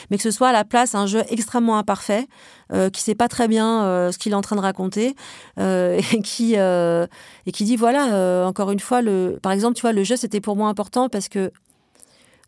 mais 0.10 0.18
que 0.18 0.24
ce 0.24 0.32
soit 0.32 0.50
à 0.50 0.52
la 0.52 0.64
place 0.64 0.96
un 0.96 1.06
jeu 1.06 1.24
extrêmement 1.30 1.78
imparfait, 1.78 2.28
euh, 2.72 2.90
qui 2.90 3.02
sait 3.02 3.16
pas 3.16 3.28
très 3.28 3.48
bien 3.48 3.84
euh, 3.84 4.12
ce 4.12 4.18
qu'il 4.18 4.32
est 4.32 4.36
en 4.36 4.42
train 4.42 4.56
de 4.56 4.62
raconter, 4.62 5.16
euh, 5.60 6.00
et, 6.14 6.22
qui, 6.22 6.54
euh, 6.58 7.08
et 7.46 7.52
qui 7.52 7.64
dit 7.64 7.76
voilà, 7.76 8.46
encore 8.48 8.72
une 8.72 8.80
fois, 8.80 9.02
le, 9.02 9.40
par 9.42 9.52
exemple, 9.52 9.76
tu 9.76 9.82
vois, 9.82 9.94
le 9.94 10.04
jeu 10.04 10.16
c'était 10.16 10.42
pour 10.42 10.56
moi 10.56 10.70
important 10.70 11.10
parce 11.10 11.30
que 11.30 11.52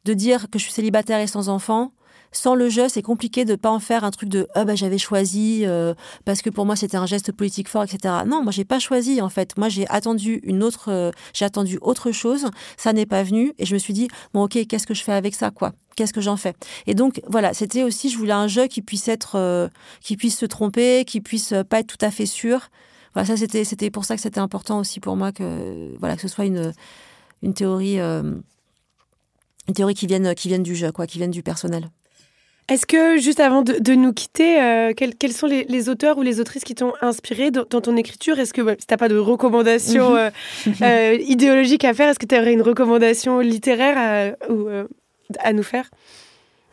de 0.05 0.13
dire 0.13 0.49
que 0.51 0.59
je 0.59 0.63
suis 0.63 0.73
célibataire 0.73 1.19
et 1.19 1.27
sans 1.27 1.49
enfant, 1.49 1.91
sans 2.31 2.55
le 2.55 2.69
jeu, 2.69 2.89
c'est 2.89 3.01
compliqué 3.01 3.45
de 3.45 3.51
ne 3.51 3.55
pas 3.55 3.71
en 3.71 3.79
faire 3.79 4.03
un 4.03 4.11
truc 4.11 4.29
de 4.29 4.47
ah 4.55 4.65
bah 4.65 4.75
j'avais 4.75 4.97
choisi 4.97 5.61
euh, 5.65 5.93
parce 6.25 6.41
que 6.41 6.49
pour 6.49 6.65
moi 6.65 6.75
c'était 6.75 6.97
un 6.97 7.05
geste 7.05 7.31
politique 7.31 7.69
fort, 7.69 7.83
etc. 7.83 8.13
Non, 8.27 8.43
moi 8.43 8.51
j'ai 8.51 8.65
pas 8.65 8.79
choisi 8.79 9.21
en 9.21 9.29
fait. 9.29 9.57
Moi 9.57 9.69
j'ai 9.69 9.87
attendu 9.89 10.41
une 10.43 10.63
autre, 10.63 10.91
euh, 10.91 11.11
j'ai 11.33 11.45
attendu 11.45 11.77
autre 11.81 12.11
chose. 12.11 12.47
Ça 12.77 12.93
n'est 12.93 13.05
pas 13.05 13.23
venu 13.23 13.53
et 13.57 13.65
je 13.65 13.73
me 13.73 13.79
suis 13.79 13.93
dit 13.93 14.09
bon 14.33 14.43
ok 14.43 14.67
qu'est-ce 14.67 14.85
que 14.85 14.93
je 14.93 15.03
fais 15.03 15.13
avec 15.13 15.33
ça 15.35 15.51
quoi? 15.51 15.73
Qu'est-ce 15.95 16.13
que 16.13 16.21
j'en 16.21 16.35
fais? 16.35 16.53
Et 16.87 16.93
donc 16.93 17.21
voilà, 17.27 17.53
c'était 17.53 17.83
aussi 17.83 18.09
je 18.09 18.17
voulais 18.17 18.33
un 18.33 18.47
jeu 18.47 18.67
qui 18.67 18.81
puisse 18.81 19.07
être, 19.07 19.35
euh, 19.35 19.69
qui 20.01 20.17
puisse 20.17 20.37
se 20.37 20.45
tromper, 20.45 21.05
qui 21.05 21.21
puisse 21.21 21.53
pas 21.69 21.79
être 21.79 21.87
tout 21.87 22.05
à 22.05 22.11
fait 22.11 22.25
sûr. 22.25 22.69
Voilà 23.13 23.27
ça 23.27 23.37
c'était 23.37 23.63
c'était 23.63 23.89
pour 23.89 24.03
ça 24.03 24.15
que 24.15 24.21
c'était 24.21 24.39
important 24.41 24.79
aussi 24.79 24.99
pour 24.99 25.15
moi 25.15 25.31
que 25.31 25.95
voilà 25.99 26.15
que 26.15 26.21
ce 26.21 26.27
soit 26.27 26.45
une 26.45 26.73
une 27.41 27.53
théorie 27.53 27.97
une 27.97 29.73
théorie 29.73 29.95
qui 29.95 30.07
vienne 30.07 30.35
qui 30.35 30.49
vienne 30.49 30.63
du 30.63 30.75
jeu 30.75 30.91
quoi, 30.91 31.07
qui 31.07 31.17
vienne 31.17 31.31
du 31.31 31.43
personnel. 31.43 31.89
Est-ce 32.67 32.85
que, 32.85 33.17
juste 33.17 33.39
avant 33.39 33.61
de, 33.61 33.93
nous 33.93 34.11
quitter, 34.11 34.61
euh, 34.61 34.93
quels, 34.95 35.33
sont 35.33 35.47
les, 35.47 35.89
auteurs 35.89 36.17
ou 36.17 36.23
les 36.23 36.39
autrices 36.39 36.63
qui 36.63 36.73
t'ont 36.73 36.93
inspiré 37.01 37.51
dans, 37.51 37.65
ton 37.65 37.95
écriture? 37.95 38.39
Est-ce 38.39 38.53
que, 38.53 38.61
si 38.79 38.87
tu 38.87 38.93
n'as 38.93 38.97
pas 38.97 39.09
de 39.09 39.17
recommandation 39.17 40.11
mhm. 40.11 40.17
euh, 40.17 40.29
euh, 40.81 41.17
idéologique 41.27 41.85
à 41.85 41.93
faire, 41.93 42.09
est-ce 42.09 42.19
que 42.19 42.25
tu 42.25 42.35
aurais 42.35 42.53
une 42.53 42.63
recommandation 42.63 43.39
littéraire 43.39 44.35
ou, 44.49 44.67
à 45.39 45.53
nous 45.53 45.63
faire? 45.63 45.89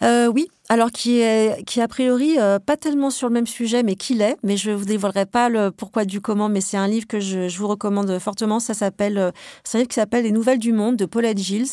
Euh, 0.03 0.27
oui, 0.27 0.49
alors 0.69 0.91
qui 0.91 1.21
est 1.21 1.65
qui 1.65 1.81
a 1.81 1.87
priori 1.87 2.37
euh, 2.39 2.59
pas 2.59 2.77
tellement 2.77 3.11
sur 3.11 3.29
le 3.29 3.35
même 3.35 3.47
sujet, 3.47 3.85
mais 3.85 3.95
qui 3.95 4.15
l'est. 4.15 4.37
Mais 4.43 4.57
je 4.57 4.73
vous 4.73 4.85
dévoilerai 4.85 5.27
pas 5.27 5.49
le 5.49 5.71
pourquoi 5.71 6.05
du 6.05 6.21
comment. 6.21 6.49
Mais 6.49 6.61
c'est 6.61 6.77
un 6.77 6.89
livre 6.89 7.07
que 7.07 7.21
je, 7.21 7.49
je, 7.49 7.59
vous 7.59 7.69
recommande 7.69 8.19
fortement. 8.19 8.59
Ça 8.59 8.75
s'appelle, 8.75 9.17
euh, 9.17 9.31
c'est 9.63 9.79
un 9.79 9.81
livre 9.81 9.89
qui 9.89 9.95
s'appelle 9.95 10.25
Les 10.25 10.33
Nouvelles 10.33 10.59
du 10.59 10.73
Monde 10.73 10.97
de 10.97 11.05
Paulette 11.05 11.39
Gilles. 11.39 11.69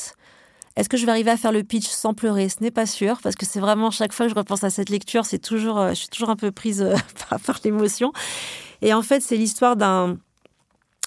Est-ce 0.75 0.89
que 0.89 0.97
je 0.97 1.05
vais 1.05 1.11
arriver 1.11 1.31
à 1.31 1.37
faire 1.37 1.51
le 1.51 1.63
pitch 1.63 1.87
sans 1.87 2.13
pleurer? 2.13 2.49
Ce 2.49 2.61
n'est 2.61 2.71
pas 2.71 2.85
sûr 2.85 3.19
parce 3.21 3.35
que 3.35 3.45
c'est 3.45 3.59
vraiment 3.59 3.91
chaque 3.91 4.13
fois 4.13 4.27
que 4.27 4.31
je 4.31 4.35
repense 4.35 4.63
à 4.63 4.69
cette 4.69 4.89
lecture, 4.89 5.25
c'est 5.25 5.39
toujours, 5.39 5.89
je 5.89 5.95
suis 5.95 6.09
toujours 6.09 6.29
un 6.29 6.35
peu 6.35 6.51
prise 6.51 6.87
par, 7.29 7.39
par 7.39 7.59
l'émotion. 7.63 8.13
Et 8.81 8.93
en 8.93 9.01
fait, 9.01 9.21
c'est 9.21 9.37
l'histoire 9.37 9.75
d'un 9.75 10.17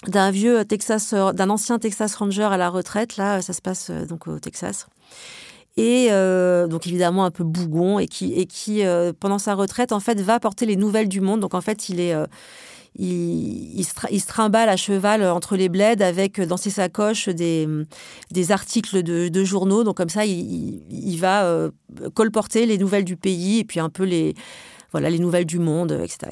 d'un 0.07 0.31
vieux 0.31 0.65
Texas, 0.65 1.13
d'un 1.13 1.49
ancien 1.49 1.79
Texas 1.79 2.15
Ranger 2.15 2.43
à 2.43 2.57
la 2.57 2.69
retraite. 2.69 3.15
Là, 3.15 3.41
ça 3.41 3.53
se 3.53 3.61
passe 3.61 3.89
donc 3.89 4.27
au 4.27 4.37
Texas 4.37 4.87
et 5.77 6.09
euh, 6.11 6.67
donc 6.67 6.85
évidemment 6.85 7.25
un 7.25 7.31
peu 7.31 7.43
bougon 7.43 7.97
et 7.97 8.07
qui 8.07 8.33
et 8.33 8.45
qui 8.45 8.85
euh, 8.85 9.11
pendant 9.17 9.39
sa 9.39 9.55
retraite 9.55 9.91
en 9.91 9.99
fait 9.99 10.21
va 10.21 10.39
porter 10.39 10.65
les 10.65 10.75
nouvelles 10.75 11.09
du 11.09 11.21
monde. 11.21 11.39
Donc 11.39 11.53
en 11.53 11.61
fait 11.61 11.89
il 11.89 11.99
est 11.99 12.13
euh, 12.13 12.25
il, 12.95 13.83
se, 13.83 13.93
il, 14.11 14.23
trimballe 14.23 14.69
à 14.69 14.77
cheval 14.77 15.23
entre 15.23 15.55
les 15.55 15.69
bleds 15.69 16.03
avec 16.03 16.39
dans 16.39 16.57
ses 16.57 16.69
sacoches 16.69 17.29
des, 17.29 17.67
articles 18.49 19.01
de, 19.03 19.43
journaux. 19.43 19.83
Donc 19.83 19.97
comme 19.97 20.09
ça, 20.09 20.25
il, 20.25 21.17
va 21.17 21.45
euh, 21.45 21.71
colporter 22.13 22.65
les 22.65 22.77
nouvelles 22.77 23.05
du 23.05 23.17
pays 23.17 23.59
et 23.59 23.63
puis 23.63 23.79
un 23.79 23.89
peu 23.89 24.03
les 24.03 24.35
voilà 24.91 25.09
les 25.09 25.19
nouvelles 25.19 25.45
du 25.45 25.57
monde, 25.57 25.91
etc.. 26.03 26.31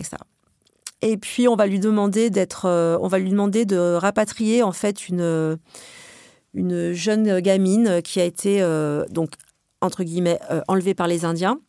Et 1.01 1.18
puis 1.18 1.47
on 1.47 1.55
va 1.55 1.66
lui 1.66 1.80
demander 1.80 2.30
d'être, 2.30 2.66
euh, 2.66 2.97
on 3.01 3.07
va 3.07 3.18
lui 3.18 3.32
demander 3.32 3.66
de 3.66 3.95
rapatrier 3.95 4.62
en 4.62 4.72
fait 4.72 5.09
une 5.09 5.57
une 6.53 6.91
jeune 6.91 7.39
gamine 7.39 8.01
qui 8.03 8.20
a 8.20 8.26
été, 8.26 8.62
euh, 8.62 9.05
donc, 9.09 9.32
entre 9.80 10.03
guillemets, 10.03 10.38
enlevée 10.68 10.93
par 10.93 11.07
les 11.07 11.24
Indiens. 11.24 11.59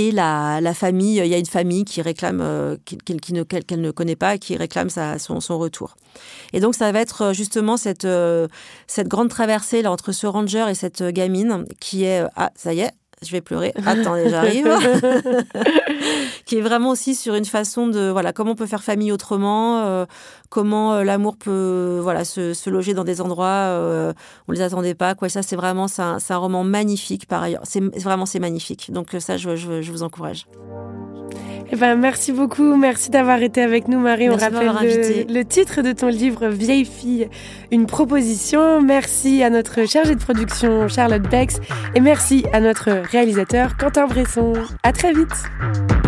Et 0.00 0.12
la, 0.12 0.60
la, 0.60 0.74
famille, 0.74 1.18
il 1.18 1.26
y 1.26 1.34
a 1.34 1.38
une 1.38 1.44
famille 1.44 1.84
qui 1.84 2.00
réclame, 2.02 2.40
euh, 2.40 2.76
qu'elle 2.84 3.20
qu 3.20 3.32
qu 3.32 3.76
ne 3.76 3.90
connaît 3.90 4.14
pas, 4.14 4.38
qui 4.38 4.56
réclame 4.56 4.90
son, 4.90 5.58
retour. 5.58 5.96
Et 6.52 6.60
donc, 6.60 6.76
ça 6.76 6.92
va 6.92 7.00
être 7.00 7.32
justement 7.34 7.76
cette, 7.76 8.04
euh, 8.04 8.46
cette 8.86 9.08
grande 9.08 9.28
traversée 9.28 9.82
là, 9.82 9.90
entre 9.90 10.12
ce 10.12 10.28
ranger 10.28 10.66
et 10.70 10.74
cette 10.76 11.02
gamine 11.02 11.64
qui 11.80 12.04
est, 12.04 12.22
ah, 12.36 12.52
ça 12.54 12.72
y 12.72 12.80
est, 12.80 12.92
je 13.22 13.32
vais 13.32 13.40
pleurer. 13.40 13.72
Attendez, 13.84 14.28
j'arrive. 14.28 14.68
qui 16.44 16.56
est 16.56 16.62
vraiment 16.62 16.90
aussi 16.90 17.14
sur 17.14 17.34
une 17.34 17.44
façon 17.44 17.88
de 17.88 18.08
voilà 18.08 18.32
comment 18.32 18.52
on 18.52 18.54
peut 18.54 18.66
faire 18.66 18.82
famille 18.82 19.12
autrement, 19.12 19.80
euh, 19.80 20.06
comment 20.48 20.94
euh, 20.94 21.04
l'amour 21.04 21.36
peut 21.36 22.00
voilà 22.02 22.24
se, 22.24 22.54
se, 22.54 22.70
loger 22.70 22.94
dans 22.94 23.04
des 23.04 23.20
endroits 23.20 23.46
euh, 23.46 24.12
on 24.48 24.52
les 24.52 24.62
attendait 24.62 24.94
pas. 24.94 25.14
Quoi, 25.14 25.28
ça 25.28 25.42
c'est 25.42 25.56
vraiment 25.56 25.88
c'est 25.88 26.02
un, 26.02 26.18
un, 26.28 26.36
roman 26.36 26.64
magnifique 26.64 27.26
par 27.26 27.42
ailleurs. 27.42 27.62
C'est 27.64 27.80
vraiment 28.00 28.24
c'est 28.24 28.40
magnifique. 28.40 28.90
Donc 28.92 29.14
ça 29.18 29.36
je, 29.36 29.56
je, 29.56 29.82
je 29.82 29.92
vous 29.92 30.02
encourage. 30.02 30.46
Eh 31.70 31.76
ben, 31.76 31.96
merci 31.96 32.32
beaucoup. 32.32 32.76
Merci 32.76 33.10
d'avoir 33.10 33.42
été 33.42 33.62
avec 33.62 33.88
nous, 33.88 33.98
Marie. 33.98 34.28
Merci 34.28 34.46
On 34.50 34.54
rappelle 34.54 34.88
le, 34.88 35.32
le, 35.32 35.44
titre 35.44 35.82
de 35.82 35.92
ton 35.92 36.08
livre, 36.08 36.48
Vieille 36.48 36.84
fille, 36.84 37.28
une 37.70 37.86
proposition. 37.86 38.80
Merci 38.80 39.42
à 39.42 39.50
notre 39.50 39.86
chargée 39.86 40.14
de 40.14 40.20
production, 40.20 40.88
Charlotte 40.88 41.28
Bex. 41.28 41.60
Et 41.94 42.00
merci 42.00 42.46
à 42.52 42.60
notre 42.60 42.90
réalisateur, 43.10 43.76
Quentin 43.76 44.06
Bresson. 44.06 44.54
À 44.82 44.92
très 44.92 45.12
vite. 45.12 46.07